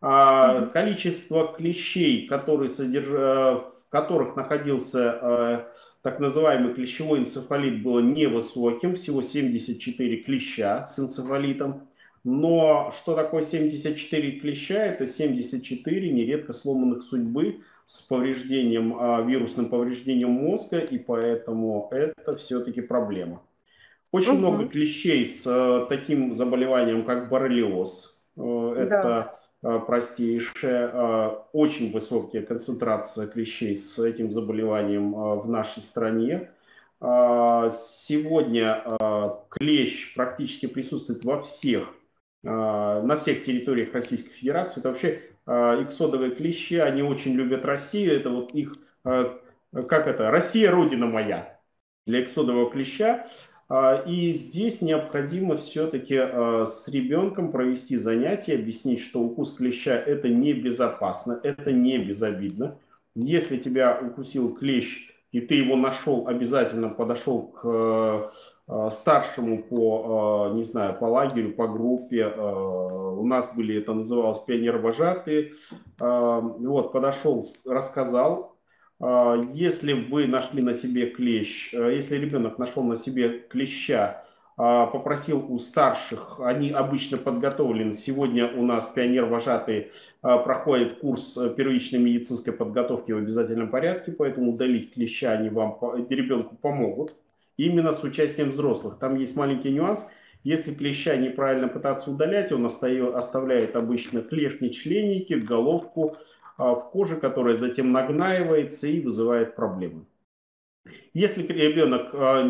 А, 0.00 0.66
количество 0.66 1.54
клещей, 1.56 2.26
которые 2.26 2.68
содерж... 2.68 3.06
Э, 3.08 3.54
в 3.54 3.72
которых 3.92 4.36
находился 4.36 5.18
э, 5.20 5.58
так 6.00 6.18
называемый 6.18 6.72
клещевой 6.72 7.20
энцефалит, 7.20 7.82
было 7.82 8.00
невысоким, 8.00 8.96
всего 8.96 9.20
74 9.20 10.16
клеща 10.22 10.84
с 10.86 10.98
энцефалитом. 10.98 11.88
Но 12.24 12.92
что 12.96 13.14
такое 13.14 13.42
74 13.42 14.40
клеща? 14.40 14.86
Это 14.86 15.06
74 15.06 16.10
нередко 16.10 16.52
сломанных 16.54 17.02
судьбы 17.02 17.60
с 17.84 18.00
повреждением, 18.00 18.96
а, 18.98 19.20
вирусным 19.22 19.68
повреждением 19.68 20.30
мозга, 20.30 20.78
и 20.78 20.98
поэтому 20.98 21.88
это 21.90 22.34
все-таки 22.36 22.80
проблема. 22.80 23.42
Очень 24.12 24.32
угу. 24.32 24.38
много 24.38 24.68
клещей 24.68 25.26
с 25.26 25.44
а, 25.46 25.86
таким 25.86 26.32
заболеванием, 26.34 27.04
как 27.04 27.28
боррелиоз. 27.30 28.20
Э, 28.36 28.74
это 28.78 29.34
да. 29.62 29.78
простейшая, 29.80 31.30
очень 31.52 31.90
высокая 31.90 32.42
концентрация 32.42 33.26
клещей 33.26 33.74
с 33.74 33.98
этим 33.98 34.30
заболеванием 34.30 35.12
в 35.12 35.48
нашей 35.48 35.82
стране. 35.82 36.50
Сегодня 37.00 38.82
клещ 39.48 40.14
практически 40.14 40.66
присутствует 40.66 41.24
во 41.24 41.40
всех 41.42 41.88
на 42.42 43.16
всех 43.18 43.44
территориях 43.44 43.92
Российской 43.92 44.30
Федерации. 44.30 44.80
Это 44.80 44.88
вообще 44.88 45.22
а, 45.46 45.80
иксодовые 45.82 46.32
клещи, 46.32 46.74
они 46.74 47.02
очень 47.02 47.34
любят 47.34 47.64
Россию. 47.64 48.16
Это 48.16 48.30
вот 48.30 48.52
их, 48.52 48.74
как 49.04 50.06
это, 50.06 50.30
Россия 50.30 50.70
родина 50.70 51.06
моя 51.06 51.60
для 52.06 52.22
иксодового 52.22 52.70
клеща. 52.70 53.26
И 54.06 54.32
здесь 54.32 54.82
необходимо 54.82 55.56
все-таки 55.56 56.16
с 56.16 56.88
ребенком 56.88 57.52
провести 57.52 57.96
занятие, 57.96 58.56
объяснить, 58.56 59.00
что 59.00 59.22
укус 59.22 59.54
клеща 59.54 59.92
это 59.94 60.28
небезопасно, 60.28 61.40
это 61.42 61.72
не 61.72 61.96
безобидно. 61.98 62.78
Если 63.14 63.56
тебя 63.56 63.98
укусил 63.98 64.54
клещ, 64.54 65.08
и 65.30 65.40
ты 65.40 65.54
его 65.54 65.76
нашел, 65.76 66.28
обязательно 66.28 66.90
подошел 66.90 67.46
к 67.46 68.30
Э, 68.68 68.88
старшему 68.90 69.62
по, 69.64 70.52
не 70.54 70.64
знаю, 70.64 70.94
по 70.98 71.04
лагерю, 71.06 71.52
по 71.52 71.66
группе. 71.66 72.28
У 72.28 73.26
нас 73.26 73.54
были, 73.54 73.78
это 73.78 73.92
называлось 73.92 74.38
пионер-вожатые. 74.40 75.52
Вот, 75.98 76.92
подошел, 76.92 77.44
рассказал. 77.66 78.51
Если 79.52 79.94
вы 79.94 80.28
нашли 80.28 80.62
на 80.62 80.74
себе 80.74 81.06
клещ, 81.06 81.72
если 81.72 82.16
ребенок 82.16 82.58
нашел 82.58 82.84
на 82.84 82.94
себе 82.94 83.40
клеща, 83.40 84.24
попросил 84.56 85.44
у 85.52 85.58
старших, 85.58 86.38
они 86.38 86.70
обычно 86.70 87.16
подготовлены. 87.16 87.94
Сегодня 87.94 88.46
у 88.46 88.62
нас 88.64 88.86
пионер-вожатые 88.94 89.90
проходит 90.20 91.00
курс 91.00 91.36
первичной 91.56 91.98
медицинской 91.98 92.52
подготовки 92.52 93.10
в 93.10 93.16
обязательном 93.16 93.70
порядке, 93.70 94.12
поэтому 94.12 94.52
удалить 94.52 94.94
клеща 94.94 95.32
они 95.32 95.48
вам, 95.48 95.78
ребенку 96.08 96.54
помогут 96.54 97.14
именно 97.56 97.90
с 97.90 98.04
участием 98.04 98.50
взрослых. 98.50 98.98
Там 99.00 99.16
есть 99.16 99.34
маленький 99.36 99.70
нюанс. 99.70 100.08
Если 100.44 100.74
клеща 100.74 101.16
неправильно 101.16 101.66
пытаться 101.66 102.10
удалять, 102.10 102.52
он 102.52 102.66
оставляет 102.66 103.74
обычно 103.74 104.22
клешни 104.22 104.70
членники, 104.70 105.34
головку 105.34 106.16
а, 106.16 106.18
в 106.58 106.90
коже, 106.92 107.16
которая 107.16 107.54
затем 107.54 107.92
нагнаивается 107.92 108.86
и 108.86 109.00
вызывает 109.00 109.56
проблемы. 109.56 110.06
Если 111.14 111.46
ребенок 111.46 112.10
а, 112.12 112.42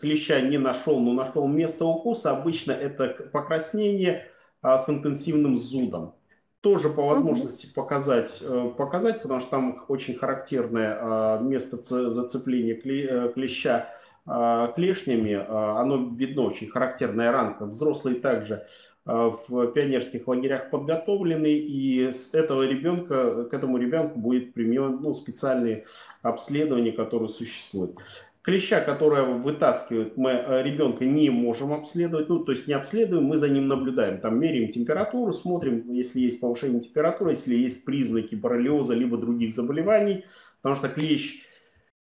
клеща 0.00 0.40
не 0.40 0.58
нашел, 0.58 1.00
но 1.00 1.12
нашел 1.12 1.46
место 1.48 1.86
укуса, 1.86 2.30
обычно 2.30 2.72
это 2.72 3.08
покраснение 3.32 4.26
а, 4.60 4.78
с 4.78 4.88
интенсивным 4.88 5.56
зудом. 5.56 6.14
Тоже 6.60 6.90
по 6.90 7.02
возможности 7.02 7.72
показать, 7.72 8.42
э, 8.42 8.72
показать, 8.76 9.22
потому 9.22 9.38
что 9.38 9.50
там 9.50 9.84
очень 9.86 10.16
характерное 10.16 11.38
место 11.38 11.76
зацепления 12.10 12.74
э, 12.74 13.32
клеща 13.32 13.94
а, 14.30 14.68
клешнями, 14.72 15.32
а, 15.32 15.80
оно 15.80 16.14
видно 16.14 16.42
очень 16.42 16.68
характерная 16.68 17.32
ранка. 17.32 17.64
Взрослые 17.64 18.20
также 18.20 18.56
а, 18.56 18.97
в 19.08 19.66
пионерских 19.72 20.28
лагерях 20.28 20.70
подготовлены, 20.70 21.52
и 21.52 22.12
с 22.12 22.34
этого 22.34 22.66
ребенка, 22.66 23.44
к 23.44 23.54
этому 23.54 23.78
ребенку 23.78 24.18
будет 24.18 24.54
применен 24.54 24.98
ну, 25.00 25.14
специальные 25.14 25.84
обследования, 26.22 26.92
которые 26.92 27.28
существуют. 27.28 27.96
Клеща, 28.42 28.80
которая 28.80 29.24
вытаскивает, 29.24 30.16
мы 30.16 30.32
ребенка 30.62 31.04
не 31.04 31.30
можем 31.30 31.72
обследовать, 31.72 32.28
ну, 32.28 32.40
то 32.40 32.52
есть 32.52 32.68
не 32.68 32.74
обследуем, 32.74 33.24
мы 33.24 33.36
за 33.36 33.48
ним 33.48 33.66
наблюдаем, 33.66 34.20
там 34.20 34.38
меряем 34.38 34.70
температуру, 34.70 35.32
смотрим, 35.32 35.92
если 35.92 36.20
есть 36.20 36.40
повышение 36.40 36.80
температуры, 36.80 37.30
если 37.30 37.56
есть 37.56 37.84
признаки 37.84 38.34
боррелиоза, 38.34 38.94
либо 38.94 39.16
других 39.16 39.52
заболеваний, 39.52 40.24
потому 40.60 40.76
что 40.76 40.88
клещ 40.88 41.42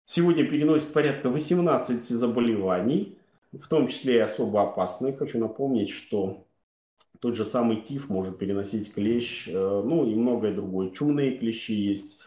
Сегодня 0.07 0.45
переносит 0.45 0.93
порядка 0.93 1.29
18 1.29 2.05
заболеваний, 2.05 3.17
в 3.53 3.67
том 3.67 3.87
числе 3.87 4.17
и 4.17 4.19
особо 4.19 4.61
опасные. 4.61 5.13
Хочу 5.13 5.39
напомнить, 5.39 5.89
что 5.89 6.45
тот 7.19 7.35
же 7.35 7.45
самый 7.45 7.77
ТИФ 7.77 8.09
может 8.09 8.37
переносить 8.37 8.93
клещ, 8.93 9.47
э, 9.47 9.51
ну 9.51 10.05
и 10.05 10.15
многое 10.15 10.53
другое. 10.53 10.91
Чумные 10.91 11.37
клещи 11.37 11.73
есть. 11.73 12.19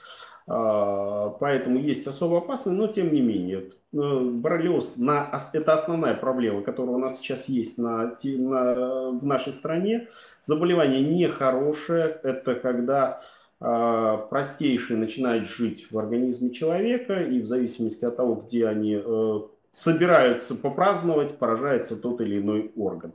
А, 0.47 1.31
поэтому 1.41 1.79
есть 1.79 2.07
особо 2.07 2.39
опасные, 2.39 2.75
но 2.75 2.87
тем 2.87 3.13
не 3.13 3.21
менее. 3.21 3.71
Э, 3.93 4.21
боррелиоз 4.21 4.97
на, 4.97 5.31
это 5.53 5.75
основная 5.75 6.15
проблема, 6.15 6.63
которая 6.63 6.97
у 6.97 6.99
нас 6.99 7.19
сейчас 7.19 7.49
есть 7.49 7.79
на, 7.79 8.17
на, 8.25 9.11
в 9.11 9.25
нашей 9.25 9.53
стране. 9.53 10.09
Заболевание 10.43 11.03
нехорошее. 11.03 12.19
Это 12.23 12.55
когда 12.55 13.21
а, 13.61 14.17
простейшие 14.17 14.97
начинают 14.97 15.49
жить 15.49 15.91
в 15.91 15.99
организме 15.99 16.51
человека, 16.51 17.23
и 17.23 17.41
в 17.41 17.47
зависимости 17.47 18.05
от 18.05 18.17
того, 18.17 18.37
где 18.37 18.69
они 18.69 19.01
э, 19.05 19.41
собираются 19.73 20.55
попраздновать, 20.55 21.39
поражается 21.39 21.97
тот 21.97 22.21
или 22.21 22.39
иной 22.39 22.73
орган. 22.77 23.13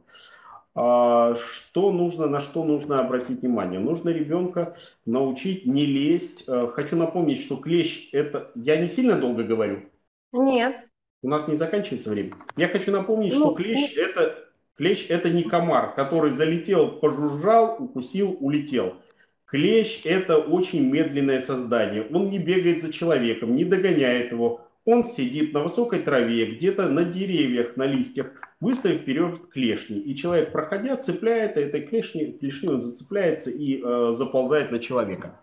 А, 0.76 1.36
что 1.36 1.92
нужно, 1.92 2.28
на 2.28 2.40
что 2.40 2.64
нужно 2.64 3.00
обратить 3.00 3.42
внимание? 3.42 3.80
Нужно 3.80 4.10
ребенка 4.10 4.76
научить 5.06 5.66
не 5.66 5.86
лезть. 5.86 6.46
Э, 6.48 6.68
хочу 6.68 6.96
напомнить, 6.96 7.42
что 7.42 7.58
клещ 7.58 8.10
это... 8.12 8.52
Я 8.56 8.78
не 8.78 8.88
сильно 8.88 9.20
долго 9.20 9.44
говорю? 9.44 9.82
Нет. 10.32 10.76
У 11.22 11.28
нас 11.28 11.48
не 11.48 11.56
заканчивается 11.56 12.10
время. 12.10 12.34
Я 12.58 12.68
хочу 12.68 12.92
напомнить, 12.92 13.34
ну, 13.34 13.40
что 13.40 13.54
клещ 13.54 13.94
ну... 13.96 14.02
это... 14.02 14.40
Клещ 14.76 15.06
это 15.10 15.30
не 15.30 15.44
комар, 15.44 15.94
который 15.94 16.32
залетел, 16.32 16.94
пожужжал, 16.94 17.76
укусил, 17.78 18.36
улетел. 18.40 18.96
Клещ– 19.46 20.02
это 20.04 20.40
очень 20.40 20.90
медленное 20.90 21.38
создание. 21.38 22.08
Он 22.12 22.32
не 22.32 22.40
бегает 22.40 22.82
за 22.82 22.92
человеком, 22.92 23.56
не 23.56 23.66
догоняет 23.66 24.32
его. 24.32 24.62
Он 24.86 25.06
сидит 25.06 25.54
на 25.54 25.62
высокой 25.62 26.00
траве, 26.00 26.46
где-то 26.46 26.90
на 26.90 27.06
деревьях, 27.06 27.78
на 27.78 27.86
листьях, 27.86 28.32
выставив 28.60 29.02
вперед 29.02 29.40
клешни. 29.50 29.98
И 29.98 30.14
человек, 30.16 30.52
проходя, 30.52 30.98
цепляет 30.98 31.56
этой 31.56 31.82
клешни, 31.82 32.34
клешни 32.34 32.68
он 32.68 32.82
зацепляется 32.82 33.50
и 33.50 33.82
э, 33.82 34.12
заползает 34.12 34.72
на 34.72 34.80
человека. 34.80 35.40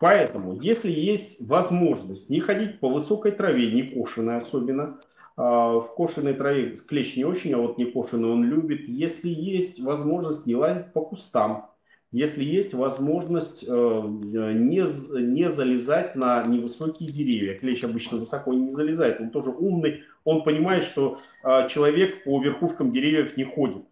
Поэтому, 0.00 0.54
если 0.60 0.90
есть 0.90 1.46
возможность 1.46 2.28
не 2.30 2.40
ходить 2.40 2.80
по 2.80 2.88
высокой 2.88 3.30
траве, 3.30 3.70
не 3.70 3.84
кошеной 3.84 4.38
особенно, 4.38 4.98
э, 5.36 5.40
в 5.40 5.88
кошеной 5.96 6.34
траве 6.34 6.74
клещ 6.74 7.16
не 7.16 7.24
очень, 7.24 7.52
а 7.54 7.58
вот 7.58 7.78
не 7.78 7.84
кошеный 7.84 8.28
он 8.28 8.42
любит. 8.42 8.88
Если 8.88 9.28
есть 9.28 9.80
возможность 9.80 10.46
не 10.46 10.56
лазить 10.56 10.92
по 10.92 11.02
кустам, 11.02 11.70
если 12.12 12.44
есть 12.44 12.74
возможность 12.74 13.64
э, 13.66 13.70
не, 13.70 15.22
не 15.22 15.50
залезать 15.50 16.14
на 16.14 16.46
невысокие 16.46 17.10
деревья. 17.10 17.58
Клещ 17.58 17.82
обычно 17.84 18.18
высоко 18.18 18.52
не 18.52 18.70
залезает, 18.70 19.20
он 19.20 19.30
тоже 19.30 19.50
умный, 19.50 20.02
он 20.24 20.44
понимает, 20.44 20.84
что 20.84 21.18
э, 21.42 21.68
человек 21.68 22.22
по 22.24 22.40
верхушкам 22.42 22.92
деревьев 22.92 23.36
не 23.38 23.44
ходит. 23.44 23.82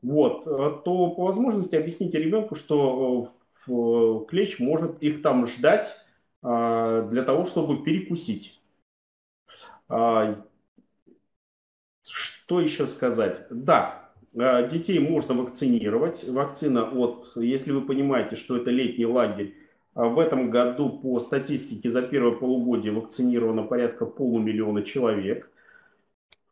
Вот, 0.00 0.46
э, 0.46 0.80
то 0.84 1.10
по 1.10 1.24
возможности 1.24 1.74
объясните 1.74 2.18
ребенку, 2.20 2.54
что 2.54 3.34
клещ 4.28 4.60
может 4.60 5.02
их 5.02 5.22
там 5.22 5.46
ждать 5.48 5.92
для 6.42 7.24
того, 7.24 7.46
чтобы 7.46 7.82
перекусить. 7.82 8.60
А, 9.88 10.44
что 12.08 12.60
еще 12.60 12.86
сказать? 12.86 13.46
Да, 13.50 14.05
детей 14.36 14.98
можно 14.98 15.34
вакцинировать. 15.34 16.28
Вакцина 16.28 16.84
от, 16.84 17.32
если 17.36 17.72
вы 17.72 17.80
понимаете, 17.80 18.36
что 18.36 18.56
это 18.56 18.70
летний 18.70 19.06
лагерь, 19.06 19.54
э, 19.94 20.04
в 20.04 20.18
этом 20.18 20.50
году 20.50 20.90
по 20.90 21.18
статистике 21.20 21.90
за 21.90 22.02
первое 22.02 22.32
полугодие 22.32 22.92
вакцинировано 22.92 23.62
порядка 23.62 24.04
полумиллиона 24.04 24.82
человек. 24.82 25.50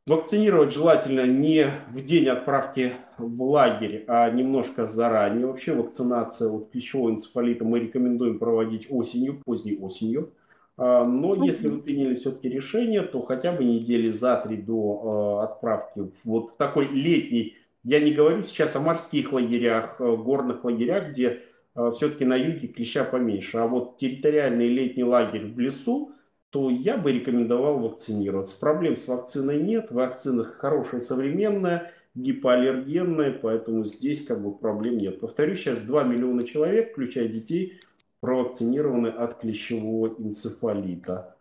Вакцинировать 0.06 0.73
желательно 0.73 1.27
не 1.27 1.66
в 1.90 2.02
день 2.02 2.28
отправки 2.28 2.93
в 3.16 3.43
лагерь, 3.43 4.05
а 4.06 4.31
немножко 4.31 4.86
заранее. 4.86 5.47
Вообще 5.47 5.74
вакцинация 5.74 6.48
от 6.48 6.70
клещевого 6.70 7.11
энцефалита 7.11 7.65
мы 7.65 7.81
рекомендуем 7.81 8.39
проводить 8.39 8.86
осенью, 8.90 9.43
поздней 9.44 9.77
осенью. 9.77 10.32
Э, 10.78 11.05
но 11.05 11.35
если 11.44 11.69
вы 11.69 11.82
приняли 11.82 12.15
все-таки 12.15 12.48
решение, 12.48 13.02
то 13.02 13.20
хотя 13.20 13.52
бы 13.52 13.62
недели 13.62 14.11
за 14.11 14.36
три 14.36 14.56
до 14.56 15.40
отправки 15.43 16.11
вот 16.24 16.52
в 16.52 16.56
такой 16.56 16.86
летний 16.86 17.56
я 17.85 18.01
не 18.01 18.12
говорю 18.12 18.43
сейчас 18.43 18.77
о 18.77 18.81
морских 18.81 19.32
лагерях, 19.32 20.01
э, 20.01 20.16
горных 20.16 20.65
лагерях, 20.65 21.11
где 21.11 21.43
э, 21.77 21.93
все-таки 21.94 22.24
на 22.24 22.36
юге 22.36 22.69
клеща 22.69 23.05
поменьше. 23.05 23.59
А 23.59 23.66
вот 23.66 23.98
территориальный 23.98 24.69
летний 24.69 25.05
лагерь 25.05 25.47
в 25.47 25.59
лесу, 25.59 26.12
то 26.51 26.70
я 26.70 26.97
бы 26.97 27.12
рекомендовал 27.12 27.78
вакцинироваться. 27.81 28.59
Проблем 28.59 28.97
с 28.97 29.06
вакциной 29.09 29.61
нет, 29.61 29.90
вакцина 29.90 30.44
хорошая, 30.44 31.01
современная. 31.01 31.93
гипоаллергенные, 32.15 33.32
поэтому 33.32 33.85
здесь 33.85 34.24
как 34.24 34.40
бы 34.43 34.56
проблем 34.56 34.98
нет. 34.98 35.20
Повторюсь, 35.20 35.59
сейчас 35.61 35.81
2 35.82 36.05
миллиона 36.05 36.44
человек, 36.44 36.93
включая 36.93 37.28
детей, 37.28 37.81
провакцинированы 38.20 39.09
от 39.09 39.40
клещевого 39.40 40.15
энцефалита. 40.19 41.36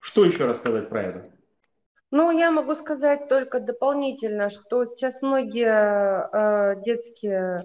Что 0.00 0.24
еще 0.24 0.46
рассказать 0.46 0.88
про 0.88 1.02
это? 1.02 1.39
Ну, 2.10 2.30
я 2.32 2.50
могу 2.50 2.74
сказать 2.74 3.28
только 3.28 3.60
дополнительно, 3.60 4.50
что 4.50 4.84
сейчас 4.84 5.22
многие 5.22 6.74
э, 6.74 6.82
детские 6.82 7.58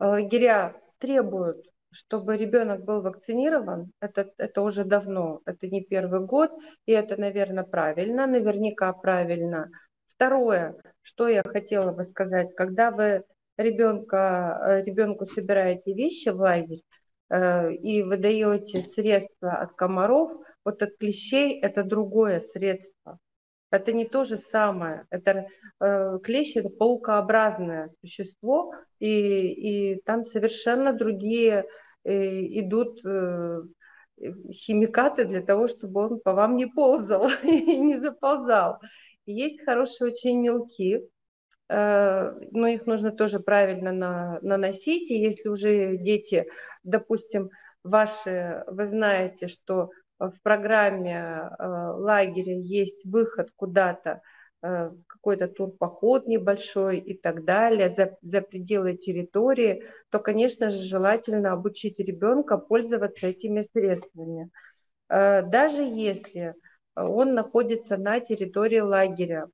э, 0.00 0.04
лагеря 0.04 0.74
требуют, 0.98 1.64
чтобы 1.90 2.36
ребенок 2.36 2.84
был 2.84 3.02
вакцинирован. 3.02 3.92
Это, 4.00 4.32
это 4.36 4.62
уже 4.62 4.84
давно, 4.84 5.42
это 5.46 5.68
не 5.68 5.80
первый 5.80 6.20
год, 6.20 6.50
и 6.86 6.92
это, 6.92 7.16
наверное, 7.16 7.62
правильно, 7.62 8.26
наверняка 8.26 8.92
правильно. 8.92 9.70
Второе, 10.08 10.74
что 11.02 11.28
я 11.28 11.42
хотела 11.44 11.92
бы 11.92 12.02
сказать, 12.02 12.52
когда 12.56 12.90
вы 12.90 13.22
ребенка, 13.56 14.58
э, 14.60 14.82
ребенку 14.82 15.26
собираете 15.26 15.94
вещи 15.94 16.30
в 16.30 16.40
лагерь 16.40 16.82
э, 17.30 17.72
и 17.74 18.02
выдаете 18.02 18.80
средства 18.82 19.52
от 19.52 19.74
комаров, 19.74 20.32
вот 20.64 20.82
от 20.82 20.96
клещей 20.98 21.60
это 21.60 21.84
другое 21.84 22.40
средство. 22.40 22.93
Это 23.74 23.92
не 23.92 24.04
то 24.04 24.22
же 24.24 24.38
самое. 24.38 25.04
Это 25.10 25.48
э, 25.80 26.18
клещ 26.22 26.56
это 26.56 26.68
паукообразное 26.68 27.90
существо, 28.00 28.72
и, 29.00 29.94
и 29.94 30.00
там 30.02 30.26
совершенно 30.26 30.92
другие 30.92 31.64
э, 32.04 32.12
идут 32.60 33.04
э, 33.04 33.62
химикаты 34.52 35.24
для 35.24 35.42
того, 35.42 35.66
чтобы 35.66 36.06
он 36.06 36.20
по 36.20 36.34
вам 36.34 36.56
не 36.56 36.66
ползал 36.66 37.28
и 37.42 37.80
не 37.80 37.98
заползал. 37.98 38.78
Есть 39.26 39.64
хорошие 39.64 40.12
очень 40.12 40.40
мелки, 40.40 41.08
э, 41.68 42.32
но 42.52 42.68
их 42.68 42.86
нужно 42.86 43.10
тоже 43.10 43.40
правильно 43.40 43.90
на, 43.90 44.38
наносить. 44.40 45.10
И 45.10 45.18
если 45.18 45.48
уже 45.48 45.96
дети, 45.96 46.46
допустим, 46.84 47.50
ваши, 47.82 48.62
вы 48.68 48.86
знаете, 48.86 49.48
что 49.48 49.90
в 50.30 50.42
программе 50.42 51.14
э, 51.16 51.66
лагеря 51.66 52.58
есть 52.58 53.04
выход 53.04 53.50
куда-то, 53.56 54.20
э, 54.62 54.90
какой-то 55.06 55.48
турпоход 55.48 56.26
небольшой 56.26 56.98
и 56.98 57.18
так 57.18 57.44
далее, 57.44 57.88
за, 57.88 58.16
за 58.22 58.40
пределы 58.40 58.96
территории, 58.96 59.84
то, 60.10 60.18
конечно 60.18 60.70
же, 60.70 60.82
желательно 60.82 61.52
обучить 61.52 61.98
ребенка 61.98 62.58
пользоваться 62.58 63.26
этими 63.26 63.60
средствами. 63.60 64.50
Даже 65.08 65.82
если 65.82 66.54
он 66.96 67.34
находится 67.34 67.96
на 67.96 68.20
территории 68.20 68.80
лагеря. 68.80 69.48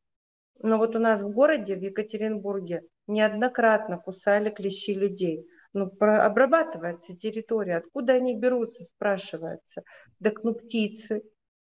Но 0.62 0.76
вот 0.78 0.94
у 0.94 0.98
нас 0.98 1.22
в 1.22 1.30
городе, 1.30 1.74
в 1.74 1.82
Екатеринбурге, 1.82 2.82
неоднократно 3.06 3.98
кусали 3.98 4.50
клещи 4.50 4.94
людей. 4.94 5.46
Ну, 5.72 5.88
про, 5.88 6.24
обрабатывается 6.26 7.16
территория, 7.16 7.76
откуда 7.76 8.14
они 8.14 8.36
берутся, 8.36 8.84
спрашивается. 8.84 9.82
Так 10.22 10.42
ну 10.42 10.54
птицы, 10.54 11.22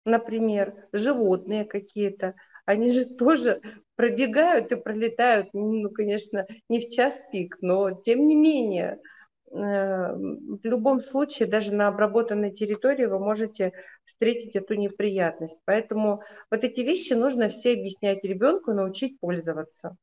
например, 0.04 0.88
животные 0.92 1.64
какие-то, 1.64 2.34
они 2.66 2.90
же 2.90 3.04
тоже 3.16 3.60
пробегают 3.94 4.70
и 4.72 4.76
пролетают, 4.76 5.48
ну, 5.54 5.90
конечно, 5.90 6.46
не 6.68 6.80
в 6.80 6.90
час 6.90 7.20
пик, 7.32 7.56
но 7.60 7.90
тем 7.90 8.26
не 8.26 8.34
менее– 8.34 8.98
Э, 9.52 10.12
в 10.14 10.60
любом 10.64 11.00
случае, 11.00 11.48
даже 11.48 11.72
на 11.72 11.88
обработанной 11.88 12.50
территории 12.50 13.06
вы 13.06 13.18
можете 13.18 13.72
встретить 14.04 14.56
эту 14.56 14.74
неприятность. 14.74 15.60
Поэтому 15.64 16.22
вот 16.50 16.64
эти 16.64 16.80
вещи 16.80 17.12
нужно 17.12 17.48
все 17.48 17.72
объяснять 17.72 18.24
ребенку, 18.24 18.72
научить 18.72 19.18
пользоваться. 19.20 19.96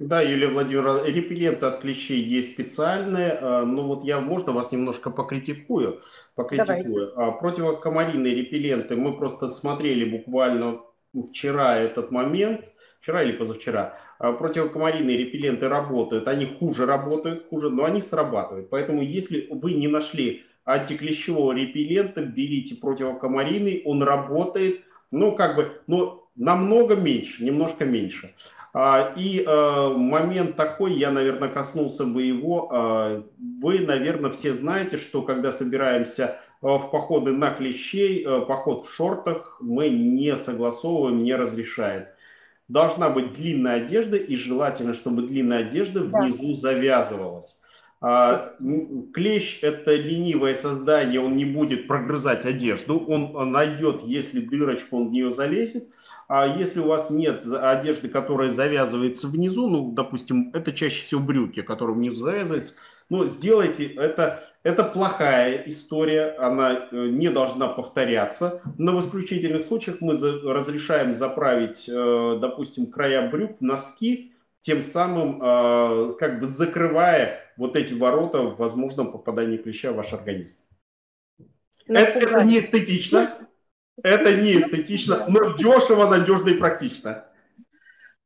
Да, 0.00 0.22
Юлия 0.22 0.48
Владимировна, 0.48 1.04
репелленты 1.04 1.66
от 1.66 1.82
клещей 1.82 2.22
есть 2.22 2.54
специальные, 2.54 3.32
э, 3.32 3.64
но 3.64 3.86
вот 3.86 4.02
я, 4.02 4.18
можно, 4.18 4.52
вас 4.52 4.72
немножко 4.72 5.10
покритикую? 5.10 6.00
покритикую. 6.34 7.12
Давай. 7.14 7.38
Противокомаринные 7.38 8.34
репелленты 8.34 8.96
мы 8.96 9.14
просто 9.14 9.46
смотрели 9.46 10.06
буквально 10.06 10.80
вчера 11.30 11.76
этот 11.76 12.10
момент, 12.10 12.72
вчера 13.02 13.22
или 13.22 13.32
позавчера, 13.32 13.98
а, 14.18 14.32
противокомаринные 14.32 15.18
репелленты 15.18 15.68
работают, 15.68 16.28
они 16.28 16.46
хуже 16.46 16.86
работают, 16.86 17.48
хуже, 17.50 17.68
но 17.68 17.84
они 17.84 18.00
срабатывают. 18.00 18.70
Поэтому 18.70 19.02
если 19.02 19.48
вы 19.50 19.74
не 19.74 19.88
нашли 19.88 20.44
антиклещевого 20.64 21.52
репеллента, 21.52 22.22
берите 22.22 22.76
противокомаринный, 22.76 23.82
он 23.84 24.02
работает, 24.02 24.80
ну 25.10 25.34
как 25.36 25.56
бы, 25.56 25.82
но 25.86 26.29
намного 26.40 26.96
меньше, 26.96 27.44
немножко 27.44 27.84
меньше. 27.84 28.34
А, 28.72 29.14
и 29.16 29.44
а, 29.46 29.90
момент 29.90 30.56
такой, 30.56 30.94
я, 30.94 31.10
наверное, 31.10 31.48
коснулся 31.48 32.04
бы 32.04 32.22
его. 32.22 33.24
Вы, 33.38 33.78
наверное, 33.80 34.30
все 34.30 34.54
знаете, 34.54 34.96
что 34.96 35.22
когда 35.22 35.52
собираемся 35.52 36.40
в 36.60 36.90
походы 36.90 37.32
на 37.32 37.50
клещей, 37.50 38.26
поход 38.46 38.86
в 38.86 38.92
шортах 38.92 39.56
мы 39.60 39.88
не 39.88 40.36
согласовываем, 40.36 41.22
не 41.22 41.34
разрешаем 41.34 42.06
должна 42.70 43.10
быть 43.10 43.32
длинная 43.32 43.84
одежда, 43.84 44.16
и 44.16 44.36
желательно, 44.36 44.94
чтобы 44.94 45.22
длинная 45.22 45.66
одежда 45.66 46.04
да. 46.04 46.22
внизу 46.22 46.52
завязывалась. 46.52 47.60
А, 48.00 48.54
клещ– 49.12 49.58
это 49.62 49.94
ленивое 49.94 50.54
создание, 50.54 51.20
он 51.20 51.36
не 51.36 51.44
будет 51.44 51.86
прогрызать 51.86 52.46
одежду, 52.46 52.98
он 52.98 53.52
найдет, 53.52 54.02
если 54.02 54.40
дырочку, 54.40 54.98
он 54.98 55.08
в 55.08 55.12
нее 55.12 55.30
залезет. 55.30 55.84
А 56.32 56.46
если 56.46 56.78
у 56.78 56.86
вас 56.86 57.10
нет 57.10 57.44
одежды, 57.44 58.08
которая 58.08 58.50
завязывается 58.50 59.26
внизу, 59.26 59.68
ну, 59.68 59.90
допустим, 59.90 60.52
это 60.54 60.72
чаще 60.72 61.04
всего 61.04 61.20
брюки, 61.20 61.60
которые 61.60 61.96
внизу 61.96 62.20
завязываются, 62.20 62.74
ну, 63.08 63.24
сделайте 63.26 63.86
это. 63.86 64.40
Это 64.62 64.84
плохая 64.84 65.64
история, 65.66 66.36
она 66.38 66.86
э, 66.92 67.08
не 67.08 67.30
должна 67.30 67.66
повторяться. 67.66 68.62
Но 68.78 68.96
в 68.96 69.00
исключительных 69.00 69.64
случаях 69.64 69.96
мы 70.00 70.12
разрешаем 70.12 71.14
заправить, 71.14 71.88
э, 71.88 72.38
допустим, 72.40 72.92
края 72.92 73.28
брюк 73.28 73.56
в 73.58 73.64
носки, 73.64 74.30
тем 74.60 74.84
самым 74.84 75.42
э, 75.42 76.14
как 76.16 76.38
бы 76.38 76.46
закрывая 76.46 77.40
вот 77.56 77.74
эти 77.74 77.92
ворота 77.92 78.42
в 78.42 78.56
возможном 78.56 79.10
попадании 79.10 79.56
клеща 79.56 79.90
в 79.90 79.96
ваш 79.96 80.12
организм. 80.12 80.54
Это, 81.88 82.20
это 82.20 82.44
не 82.44 82.60
эстетично, 82.60 83.39
это 84.02 84.34
не 84.34 84.58
эстетично, 84.58 85.26
но 85.28 85.54
дешево, 85.54 86.08
надежно 86.08 86.50
и 86.50 86.54
практично. 86.54 87.26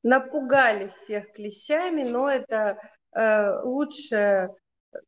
Напугали 0.02 0.88
всех 0.88 1.32
клещами, 1.32 2.04
но 2.04 2.30
это 2.30 2.78
э, 3.14 3.60
лучше 3.62 4.50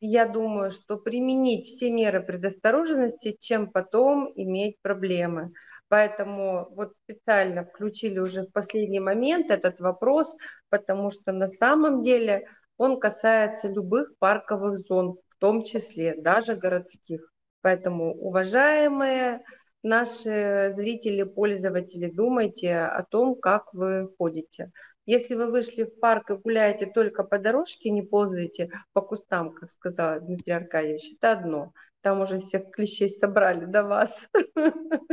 я 0.00 0.26
думаю, 0.26 0.70
что 0.70 0.96
применить 0.96 1.66
все 1.66 1.90
меры 1.90 2.22
предосторожности, 2.22 3.36
чем 3.38 3.70
потом 3.70 4.32
иметь 4.34 4.80
проблемы. 4.82 5.52
Поэтому 5.88 6.68
вот 6.70 6.92
специально 7.04 7.64
включили 7.64 8.18
уже 8.18 8.42
в 8.42 8.52
последний 8.52 9.00
момент 9.00 9.50
этот 9.50 9.80
вопрос, 9.80 10.34
потому 10.68 11.10
что 11.10 11.32
на 11.32 11.48
самом 11.48 12.02
деле 12.02 12.48
он 12.76 12.98
касается 12.98 13.68
любых 13.68 14.16
парковых 14.18 14.78
зон, 14.78 15.18
в 15.28 15.38
том 15.38 15.62
числе 15.62 16.14
даже 16.20 16.56
городских. 16.56 17.30
Поэтому, 17.62 18.14
уважаемые 18.14 19.42
наши 19.82 20.72
зрители, 20.74 21.22
пользователи, 21.22 22.10
думайте 22.10 22.76
о 22.76 23.02
том, 23.04 23.34
как 23.34 23.72
вы 23.72 24.08
ходите. 24.18 24.70
Если 25.06 25.34
вы 25.34 25.50
вышли 25.50 25.84
в 25.84 26.00
парк 26.00 26.30
и 26.30 26.34
гуляете 26.34 26.86
только 26.86 27.22
по 27.22 27.38
дорожке, 27.38 27.90
не 27.90 28.02
ползаете 28.02 28.70
по 28.92 29.00
кустам, 29.00 29.52
как 29.52 29.70
сказал 29.70 30.20
Дмитрий 30.20 30.54
Аркадьевич, 30.54 31.12
это 31.16 31.32
одно. 31.32 31.72
Там 32.00 32.20
уже 32.20 32.40
всех 32.40 32.70
клещей 32.70 33.08
собрали 33.08 33.64
до 33.64 33.84
вас. 33.84 34.28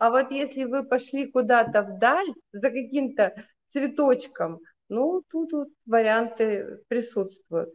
А 0.00 0.10
вот 0.10 0.30
если 0.30 0.62
вы 0.62 0.84
пошли 0.84 1.26
куда-то 1.26 1.82
вдаль 1.82 2.28
за 2.52 2.70
каким-то 2.70 3.34
цветочком, 3.66 4.60
ну, 4.88 5.22
тут 5.28 5.52
вот 5.52 5.68
варианты 5.86 6.78
присутствуют. 6.86 7.74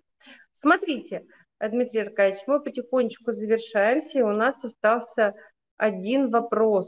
Смотрите, 0.53 1.26
Дмитрий 1.60 2.01
Аркадьевич, 2.01 2.43
мы 2.47 2.61
потихонечку 2.61 3.34
завершаемся, 3.34 4.19
и 4.19 4.22
у 4.22 4.31
нас 4.31 4.55
остался 4.64 5.35
один 5.84 6.30
вопрос. 6.30 6.88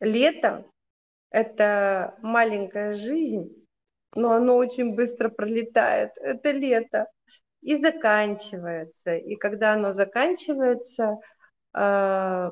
Лето– 0.00 0.64
это 1.30 2.16
маленькая 2.22 2.94
жизнь, 2.94 3.66
но 4.14 4.32
оно 4.32 4.56
очень 4.56 4.94
быстро 4.94 5.28
пролетает. 5.28 6.12
Это 6.16 6.52
лето. 6.52 7.06
И 7.60 7.76
заканчивается. 7.76 9.16
И 9.16 9.36
когда 9.36 9.74
оно 9.74 9.92
заканчивается, 9.92 11.18
э, 11.74 12.50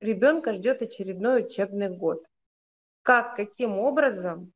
ребенка 0.00 0.52
ждет 0.54 0.80
очередной 0.80 1.42
учебный 1.42 1.90
год. 1.90 2.24
Как, 3.02 3.34
каким 3.34 3.78
образом, 3.78 4.52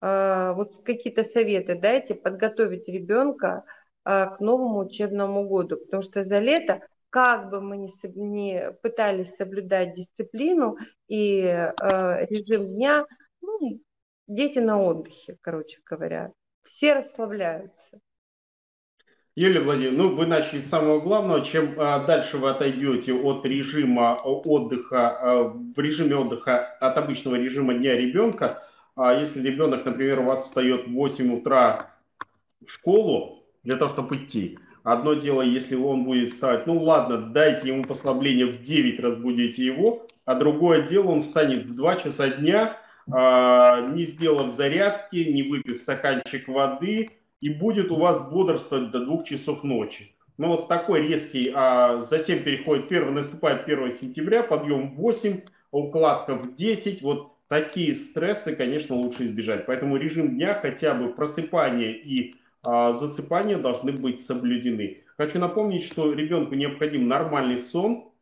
э, 0.00 0.52
вот 0.54 0.82
какие-то 0.82 1.24
советы 1.24 1.74
дайте 1.74 2.14
подготовить 2.14 2.88
ребенка 2.88 3.64
э, 4.04 4.26
к 4.34 4.40
новому 4.40 4.78
учебному 4.86 5.46
году, 5.46 5.76
потому 5.76 6.02
что 6.02 6.24
за 6.24 6.38
лето 6.38 6.80
как 7.12 7.50
бы 7.50 7.60
мы 7.60 7.76
ни, 7.76 7.90
ни 8.18 8.72
пытались 8.80 9.36
соблюдать 9.36 9.94
дисциплину 9.94 10.78
и 11.08 11.42
э, 11.42 12.26
режим 12.26 12.74
дня, 12.74 13.06
ну, 13.42 13.80
дети 14.26 14.60
на 14.60 14.80
отдыхе, 14.80 15.36
короче 15.42 15.80
говоря. 15.84 16.32
все 16.64 16.94
расслабляются. 16.94 18.00
Юлия 19.34 19.60
Владимировна, 19.60 20.02
ну 20.02 20.16
вы 20.16 20.26
начали 20.26 20.58
с 20.58 20.68
самого 20.68 21.00
главного. 21.00 21.44
Чем 21.44 21.74
а, 21.78 22.04
дальше 22.04 22.38
вы 22.38 22.48
отойдете 22.48 23.12
от 23.12 23.44
режима 23.44 24.16
отдыха, 24.16 25.10
а, 25.10 25.44
в 25.44 25.78
режиме 25.78 26.16
отдыха 26.16 26.66
от 26.80 26.96
обычного 26.96 27.36
режима 27.36 27.74
дня 27.74 27.94
ребенка, 27.94 28.62
а 28.96 29.14
если 29.14 29.42
ребенок, 29.42 29.84
например, 29.84 30.20
у 30.20 30.24
вас 30.24 30.44
встает 30.44 30.86
в 30.86 30.92
8 30.92 31.34
утра 31.34 31.94
в 32.66 32.70
школу 32.70 33.44
для 33.62 33.76
того, 33.76 33.90
чтобы 33.90 34.16
идти, 34.16 34.58
одно 34.82 35.14
дело, 35.14 35.42
если 35.42 35.74
он 35.74 36.04
будет 36.04 36.30
вставать, 36.30 36.66
ну 36.66 36.82
ладно, 36.82 37.18
дайте 37.18 37.68
ему 37.68 37.84
послабление 37.84 38.46
в 38.46 38.60
9, 38.60 39.00
разбудите 39.00 39.64
его, 39.64 40.06
а 40.24 40.34
другое 40.34 40.82
дело, 40.82 41.08
он 41.08 41.22
встанет 41.22 41.66
в 41.66 41.74
2 41.74 41.96
часа 41.96 42.28
дня, 42.28 42.76
а, 43.10 43.80
не 43.92 44.04
сделав 44.04 44.50
зарядки, 44.52 45.16
не 45.16 45.42
выпив 45.42 45.78
стаканчик 45.78 46.48
воды, 46.48 47.10
и 47.40 47.50
будет 47.50 47.90
у 47.90 47.96
вас 47.96 48.18
бодрствовать 48.18 48.90
до 48.90 49.04
2 49.04 49.24
часов 49.24 49.64
ночи. 49.64 50.14
Ну 50.38 50.48
вот 50.48 50.68
такой 50.68 51.06
резкий, 51.06 51.52
а 51.54 52.00
затем 52.00 52.42
переходит, 52.42 52.88
первый, 52.88 53.12
наступает 53.12 53.64
1 53.64 53.90
сентября, 53.90 54.42
подъем 54.42 54.92
в 54.92 54.96
8, 54.96 55.40
укладка 55.70 56.36
в 56.36 56.54
10, 56.54 57.02
вот 57.02 57.32
такие 57.48 57.94
стрессы, 57.94 58.56
конечно, 58.56 58.96
лучше 58.96 59.24
избежать. 59.24 59.66
Поэтому 59.66 59.96
режим 59.96 60.36
дня, 60.36 60.58
хотя 60.60 60.94
бы 60.94 61.12
просыпание 61.12 61.92
и 61.92 62.34
а, 62.64 62.92
засыпание 62.92 63.56
должны 63.58 63.92
быть 63.92 64.24
соблюдены. 64.24 65.04
Хочу 65.16 65.38
напомнить, 65.38 65.84
что 65.84 66.12
ребенку 66.12 66.54
необходим 66.54 67.08
нормальный 67.08 67.58
сон, 67.58 68.12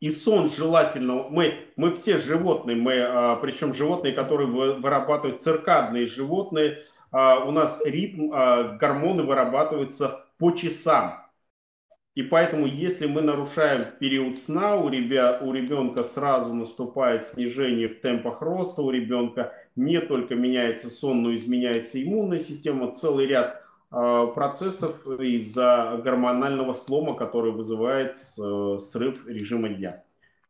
и 0.00 0.10
сон 0.10 0.48
желательно, 0.48 1.28
мы, 1.30 1.54
мы 1.76 1.94
все 1.94 2.18
животные, 2.18 2.76
мы, 2.76 3.00
а, 3.00 3.36
причем 3.36 3.72
животные, 3.72 4.12
которые 4.12 4.48
вырабатывают 4.48 5.40
циркадные 5.40 6.06
животные, 6.06 6.82
а, 7.12 7.44
у 7.44 7.50
нас 7.50 7.80
ритм, 7.84 8.30
гормоны 8.78 9.22
вырабатываются 9.22 10.26
по 10.38 10.50
часам. 10.52 11.25
И 12.16 12.22
поэтому, 12.22 12.66
если 12.66 13.06
мы 13.06 13.20
нарушаем 13.20 13.88
период 14.00 14.38
сна, 14.38 14.74
у, 14.74 14.88
ребят, 14.88 15.42
у 15.42 15.52
ребенка 15.52 16.02
сразу 16.02 16.54
наступает 16.54 17.26
снижение 17.26 17.88
в 17.88 18.00
темпах 18.00 18.40
роста, 18.40 18.80
у 18.80 18.90
ребенка 18.90 19.52
не 19.76 20.00
только 20.00 20.34
меняется 20.34 20.88
сон, 20.88 21.22
но 21.22 21.34
изменяется 21.34 22.02
иммунная 22.02 22.38
система, 22.38 22.90
целый 22.92 23.26
ряд 23.26 23.62
э, 23.92 24.26
процессов 24.34 25.06
из-за 25.06 26.00
гормонального 26.02 26.72
слома, 26.72 27.14
который 27.14 27.52
вызывает 27.52 28.16
э, 28.16 28.78
срыв 28.78 29.28
режима 29.28 29.68
дня. 29.68 30.02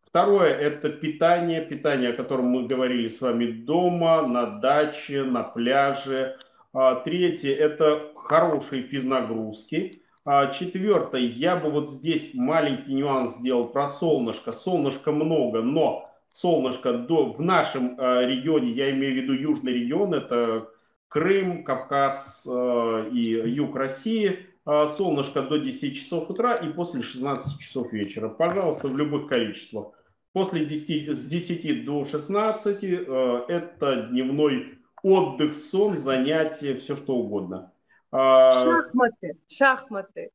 Второе– 0.07 0.55
это 0.55 0.89
питание, 0.89 1.61
питание, 1.63 2.11
о 2.11 2.17
котором 2.17 2.47
мы 2.47 2.69
говорили 2.69 3.09
с 3.09 3.21
вами 3.21 3.51
дома, 3.51 4.25
на 4.25 4.61
даче, 4.61 5.25
на 5.25 5.43
пляже. 5.43 6.37
А, 6.73 6.95
третье– 6.95 7.53
это 7.57 8.13
хорошие 8.15 8.85
физнагрузки. 8.85 10.06
А, 10.28 10.48
четвертое, 10.48 11.20
я 11.20 11.55
бы 11.55 11.70
вот 11.70 11.89
здесь 11.89 12.35
маленький 12.35 12.93
нюанс 12.94 13.36
сделал 13.36 13.69
про 13.69 13.86
солнышко. 13.86 14.51
Солнышка 14.51 15.12
много, 15.12 15.62
но 15.62 16.11
солнышко 16.32 16.94
до, 16.94 17.32
в 17.32 17.40
нашем 17.40 17.97
э, 17.97 18.27
регионе, 18.27 18.73
я 18.73 18.90
имею 18.90 19.15
в 19.15 19.16
виду 19.19 19.32
южный 19.35 19.73
регион, 19.73 20.15
это 20.15 20.69
Крым, 21.07 21.62
Кавказ 21.62 22.44
э, 22.44 23.09
и 23.12 23.20
юг 23.53 23.77
России, 23.77 24.40
солнышко 24.65 25.43
до 25.43 25.61
10 25.61 25.97
часов 25.97 26.28
утра 26.28 26.55
и 26.57 26.70
после 26.70 27.03
16 27.03 27.61
часов 27.61 27.93
вечера. 27.93 28.28
Пожалуйста, 28.28 28.89
в 28.89 28.97
любых 28.97 29.28
количествах. 29.28 29.93
После 30.32 30.65
10, 30.65 31.16
с 31.16 31.24
10 31.24 31.85
до 31.85 32.05
16 32.05 32.82
это 32.82 34.09
дневной 34.11 34.78
отдых, 35.05 35.55
сон, 35.55 35.97
занятие, 35.97 36.74
все 36.74 36.97
что 36.97 37.15
угодно. 37.15 37.70
Шахматы, 38.17 39.39
шахматы. 39.49 40.31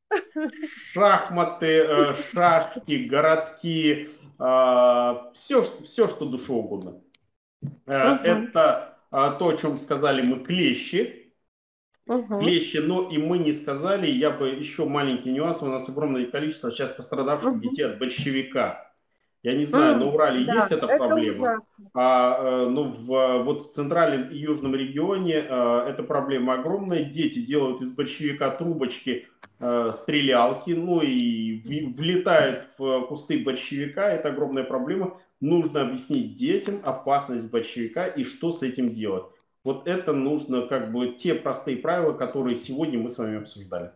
Шахматы, 0.92 1.66
э, 1.66 2.14
шашки, 2.32 3.06
городки, 3.08 4.04
все, 4.06 4.38
а, 4.38 5.30
все, 5.32 6.08
что 6.08 6.24
душе 6.26 6.52
угодно. 6.52 7.00
Угу. 7.62 7.92
Это 7.92 8.98
то, 9.10 9.48
о 9.48 9.56
чем 9.56 9.76
сказали 9.76 10.22
мы, 10.22 10.44
клещи. 10.44 11.34
Клещи, 12.06 12.78
но 12.78 13.08
и 13.08 13.18
мы 13.18 13.38
не 13.38 13.52
сказали, 13.52 14.08
я 14.08 14.30
бы 14.30 14.48
еще 14.48 14.84
маленький 14.84 15.30
нюанс, 15.30 15.62
у 15.62 15.66
нас 15.66 15.88
огромное 15.88 16.26
количество 16.26 16.70
сейчас 16.70 16.90
пострадавших 16.90 17.60
детей 17.60 17.84
от 17.84 17.98
большевика. 17.98 18.91
Я 19.42 19.56
не 19.56 19.64
знаю, 19.64 19.96
mm, 19.96 19.98
на 19.98 20.12
Урале 20.12 20.44
да, 20.44 20.54
есть 20.54 20.70
эта 20.70 20.86
проблема, 20.86 21.62
а, 21.94 22.36
э, 22.38 22.68
ну, 22.68 22.84
в, 22.84 23.42
вот 23.42 23.62
в 23.62 23.70
центральном 23.72 24.28
и 24.28 24.36
южном 24.36 24.76
регионе 24.76 25.44
а, 25.48 25.84
эта 25.88 26.04
проблема 26.04 26.54
огромная. 26.54 27.04
Дети 27.04 27.40
делают 27.40 27.82
из 27.82 27.90
большевика 27.90 28.50
трубочки, 28.50 29.26
а, 29.58 29.92
стрелялки, 29.94 30.70
ну 30.70 31.00
и 31.00 31.60
в, 31.60 31.96
влетают 31.96 32.68
в 32.78 33.06
кусты 33.06 33.42
большевика. 33.42 34.08
Это 34.08 34.28
огромная 34.28 34.64
проблема. 34.64 35.18
Нужно 35.40 35.80
объяснить 35.80 36.34
детям 36.34 36.80
опасность 36.84 37.50
большевика 37.50 38.06
и 38.06 38.22
что 38.22 38.52
с 38.52 38.62
этим 38.62 38.90
делать. 38.90 39.24
Вот 39.64 39.88
это 39.88 40.12
нужно 40.12 40.68
как 40.68 40.92
бы 40.92 41.08
те 41.08 41.34
простые 41.34 41.78
правила, 41.78 42.12
которые 42.12 42.54
сегодня 42.54 42.96
мы 42.98 43.08
с 43.08 43.18
вами 43.18 43.38
обсуждали. 43.38 43.90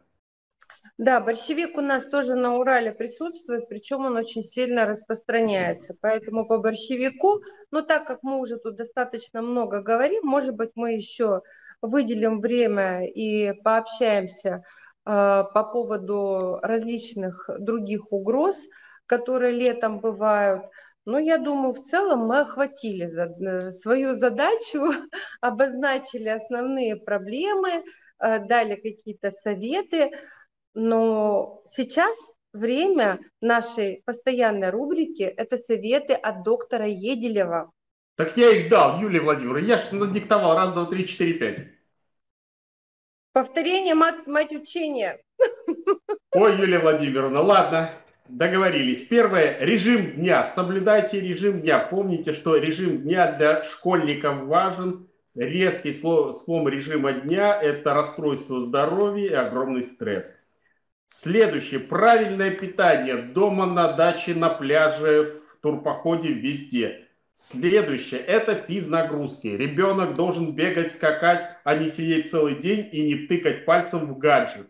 Да, 0.99 1.21
борщевик 1.21 1.77
у 1.77 1.83
нас 1.83 2.07
тоже 2.07 2.35
на 2.35 2.57
Урале 2.57 2.91
присутствует, 2.91 3.69
причем 3.69 4.07
он 4.07 4.17
очень 4.17 4.43
сильно 4.43 4.87
распространяется. 4.87 5.95
Поэтому 6.01 6.47
по 6.47 6.57
борщевику, 6.57 7.43
ну 7.71 7.83
так 7.83 8.07
как 8.07 8.23
мы 8.23 8.39
уже 8.39 8.57
тут 8.57 8.77
достаточно 8.77 9.43
много 9.43 9.83
говорим, 9.83 10.23
может 10.25 10.55
быть, 10.55 10.71
мы 10.75 10.95
еще 10.95 11.43
выделим 11.83 12.41
время 12.41 13.07
и 13.07 13.53
пообщаемся 13.63 14.49
э, 14.49 14.63
по 15.05 15.71
поводу 15.71 16.61
различных 16.63 17.51
других 17.59 18.11
угроз, 18.11 18.59
которые 19.05 19.53
летом 19.53 20.01
бывают. 20.01 20.63
Но 21.05 21.19
я 21.19 21.37
думаю, 21.39 21.75
в 21.75 21.85
целом 21.85 22.27
мы 22.27 22.41
охватили 22.41 23.07
за, 23.07 23.25
э, 23.25 23.71
свою 23.73 24.15
задачу, 24.15 24.81
обозначили 25.43 26.29
основные 26.29 26.97
проблемы, 26.97 27.85
э, 28.19 28.39
дали 28.47 28.77
какие-то 28.77 29.31
советы. 29.31 30.11
Но 30.79 31.63
сейчас 31.75 32.15
время 32.53 33.19
нашей 33.41 34.03
постоянной 34.05 34.69
рубрики– 34.69 35.23
это 35.23 35.57
советы 35.57 36.13
от 36.13 36.43
доктора 36.43 36.87
Еделева. 36.87 37.73
Так 38.15 38.37
я 38.37 38.51
их 38.51 38.69
дал, 38.69 39.01
Юлия 39.01 39.21
Владимировна. 39.21 39.65
Я 39.65 39.79
же 39.79 39.95
надиктовал. 39.95 40.55
Раз, 40.55 40.75
два, 40.75 40.85
три, 40.85 41.07
четыре, 41.07 41.33
пять. 41.33 41.63
Повторение 43.33 43.95
мать, 43.95 44.27
мать 44.27 44.53
учения. 44.53 45.19
Ой, 46.33 46.59
Юлия 46.59 46.81
Владимировна, 46.81 47.41
ладно, 47.41 47.93
договорились. 48.29 49.01
Первое, 49.07 49.59
режим 49.61 50.17
дня. 50.17 50.45
Соблюдайте 50.45 51.23
режим 51.23 51.63
дня. 51.63 51.79
Помните, 51.79 52.35
что 52.35 52.55
режим 52.55 52.99
дня 52.99 53.33
для 53.33 53.65
школьников 53.65 54.43
важен. 54.45 55.09
Резкий 55.35 55.95
слом 55.95 56.69
режима 56.69 57.13
дня– 57.15 57.59
это 57.63 57.95
расстройство 57.95 58.61
здоровья 58.61 59.27
и 59.27 59.33
огромный 59.33 59.83
стресс. 59.83 60.46
Следующее. 61.07 61.81
Правильное 61.81 62.51
питание. 62.51 63.17
Дома, 63.17 63.67
на 63.67 63.93
даче, 63.93 64.35
на 64.35 64.51
пляже, 64.51 65.25
в 65.25 65.61
турпоходе, 65.61 66.29
везде. 66.29 67.07
Следующее. 67.35 68.21
Это 68.21 68.55
физнагрузки. 68.55 69.47
Ребенок 69.47 70.15
должен 70.15 70.55
бегать, 70.55 70.93
скакать, 70.93 71.45
а 71.65 71.77
не 71.77 71.89
сидеть 71.89 72.31
целый 72.31 72.57
день 72.57 72.89
и 72.91 73.03
не 73.03 73.27
тыкать 73.27 73.65
пальцем 73.65 74.07
в 74.07 74.19
гаджет. 74.19 74.69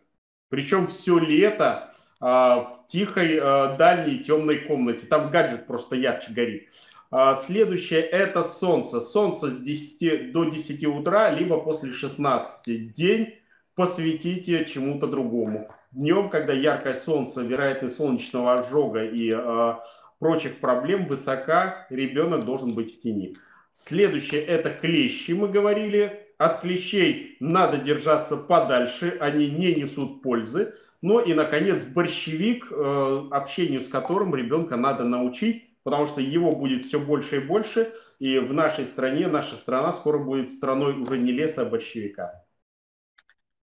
Причем 0.48 0.86
все 0.88 1.18
лето 1.18 1.92
а, 2.20 2.58
в 2.58 2.86
тихой, 2.88 3.38
а, 3.40 3.76
дальней, 3.76 4.18
темной 4.18 4.58
комнате. 4.58 5.06
Там 5.06 5.30
гаджет 5.30 5.66
просто 5.66 5.96
ярче 5.96 6.32
горит. 6.32 6.68
А, 7.10 7.34
следующее 7.34 8.00
это 8.00 8.42
солнце. 8.42 9.00
Солнце 9.00 9.50
с 9.50 9.58
10 9.58 10.32
до 10.32 10.44
10 10.44 10.84
утра, 10.86 11.30
либо 11.30 11.60
после 11.60 11.92
16. 11.92 12.92
День 12.92 13.38
посвятите 13.74 14.64
чему-то 14.64 15.06
другому. 15.06 15.70
Днем, 15.96 16.28
когда 16.28 16.52
яркое 16.52 16.92
солнце, 16.92 17.40
вероятность 17.40 17.96
солнечного 17.96 18.52
ожога 18.52 19.02
и 19.02 19.34
э, 19.34 19.74
прочих 20.18 20.60
проблем 20.60 21.06
высока, 21.06 21.86
ребенок 21.88 22.44
должен 22.44 22.74
быть 22.74 22.94
в 22.94 23.00
тени. 23.00 23.38
Следующее 23.72 24.44
это 24.44 24.68
клещи, 24.68 25.32
мы 25.32 25.48
говорили. 25.48 26.26
От 26.36 26.60
клещей 26.60 27.38
надо 27.40 27.78
держаться 27.78 28.36
подальше, 28.36 29.16
они 29.20 29.48
не 29.48 29.74
несут 29.74 30.20
пользы. 30.20 30.74
Ну 31.00 31.18
и, 31.18 31.32
наконец, 31.32 31.82
борщевик, 31.86 32.70
э, 32.70 33.22
общению 33.30 33.80
с 33.80 33.88
которым 33.88 34.34
ребенка 34.34 34.76
надо 34.76 35.04
научить, 35.04 35.64
потому 35.82 36.06
что 36.06 36.20
его 36.20 36.54
будет 36.54 36.84
все 36.84 37.00
больше 37.00 37.36
и 37.36 37.40
больше. 37.40 37.94
И 38.18 38.38
в 38.38 38.52
нашей 38.52 38.84
стране, 38.84 39.28
наша 39.28 39.56
страна 39.56 39.94
скоро 39.94 40.18
будет 40.18 40.52
страной 40.52 40.92
уже 40.92 41.16
не 41.16 41.32
леса, 41.32 41.62
а 41.62 41.64
борщевика. 41.64 42.45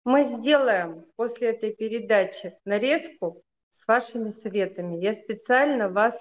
Мы 0.03 0.23
сделаем 0.23 1.05
после 1.15 1.49
этой 1.49 1.73
передачи 1.73 2.57
нарезку 2.65 3.43
с 3.69 3.87
вашими 3.87 4.29
советами. 4.29 4.97
Я 5.03 5.13
специально 5.13 5.89
вас 5.89 6.19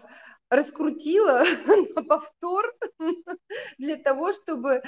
раскрутила 0.50 1.44
на 1.94 2.02
повтор 2.02 2.74
для 3.78 3.96
того, 3.96 4.32
чтобы 4.32 4.82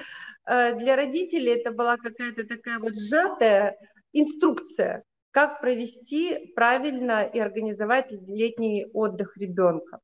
э, 0.47 0.75
для 0.79 0.97
родителей 0.97 1.53
это 1.53 1.73
была 1.73 1.97
какая-то 1.97 2.45
такая 2.47 2.79
вот 2.81 2.95
сжатая 2.95 3.79
инструкция, 4.13 5.05
как 5.31 5.63
провести 5.63 6.53
правильно 6.55 7.23
и 7.23 7.39
организовать 7.39 8.11
летний 8.11 8.87
отдых 8.93 9.39
ребенка. 9.39 10.01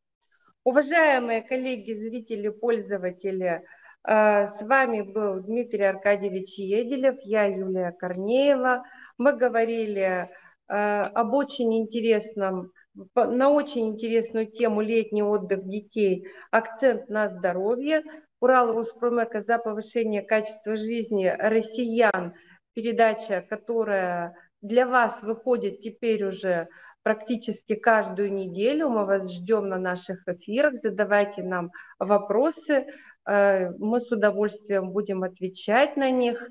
Уважаемые 0.64 1.42
коллеги, 1.42 1.92
зрители, 1.92 2.48
пользователи, 2.48 3.64
с 4.08 4.62
вами 4.62 5.02
был 5.02 5.40
Дмитрий 5.40 5.84
Аркадьевич 5.84 6.54
Еделев, 6.56 7.16
я 7.24 7.44
Юлия 7.44 7.92
Корнеева. 7.92 8.82
Мы 9.18 9.36
говорили 9.36 10.00
э, 10.00 10.72
об 10.72 11.34
очень 11.34 11.76
интересном 11.76 12.72
на 13.14 13.50
очень 13.50 13.90
интересную 13.90 14.46
тему 14.46 14.80
«Летний 14.80 15.22
отдых 15.22 15.68
детей. 15.68 16.26
Акцент 16.50 17.08
на 17.08 17.28
здоровье». 17.28 18.02
Урал 18.40 18.72
Руспромека 18.72 19.42
за 19.42 19.58
повышение 19.58 20.22
качества 20.22 20.76
жизни 20.76 21.26
россиян. 21.38 22.34
Передача, 22.72 23.44
которая 23.48 24.34
для 24.62 24.86
вас 24.86 25.22
выходит 25.22 25.80
теперь 25.80 26.24
уже 26.24 26.68
практически 27.02 27.74
каждую 27.74 28.32
неделю. 28.32 28.88
Мы 28.88 29.04
вас 29.04 29.32
ждем 29.32 29.68
на 29.68 29.78
наших 29.78 30.26
эфирах. 30.26 30.74
Задавайте 30.74 31.42
нам 31.42 31.70
вопросы. 31.98 32.86
Э, 33.28 33.70
мы 33.78 34.00
с 34.00 34.10
удовольствием 34.10 34.90
будем 34.90 35.22
отвечать 35.22 35.96
на 35.96 36.10
них. 36.10 36.48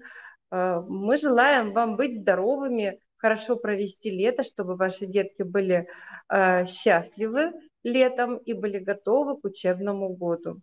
Э, 0.51 0.81
мы 0.87 1.17
желаем 1.17 1.73
вам 1.73 1.95
быть 1.95 2.15
здоровыми, 2.15 2.99
хорошо 3.17 3.55
провести 3.55 4.11
лето, 4.11 4.43
чтобы 4.43 4.75
ваши 4.75 5.07
детки 5.07 5.41
были 5.41 5.87
э, 6.29 6.65
счастливы 6.65 7.53
летом 7.83 8.37
и 8.37 8.53
были 8.53 8.77
готовы 8.77 9.39
к 9.39 9.45
учебному 9.45 10.15
году. 10.15 10.61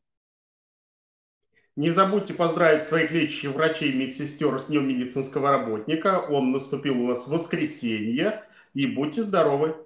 Не 1.75 1.91
забудьте 1.91 2.35
поздравить 2.35 2.83
своих 2.83 3.11
лечащих 3.11 3.53
врачей 3.53 3.91
и 3.91 3.97
медсестер 3.97 4.61
с 4.61 4.67
Днем 4.67 4.87
медицинского 4.87 5.51
работника. 5.51 6.21
Он 6.21 6.53
наступил 6.53 7.01
у 7.01 7.09
нас 7.09 7.27
в 7.27 7.33
воскресенье. 7.33 8.45
И 8.75 8.87
будьте 8.87 9.23
здоровы! 9.23 9.84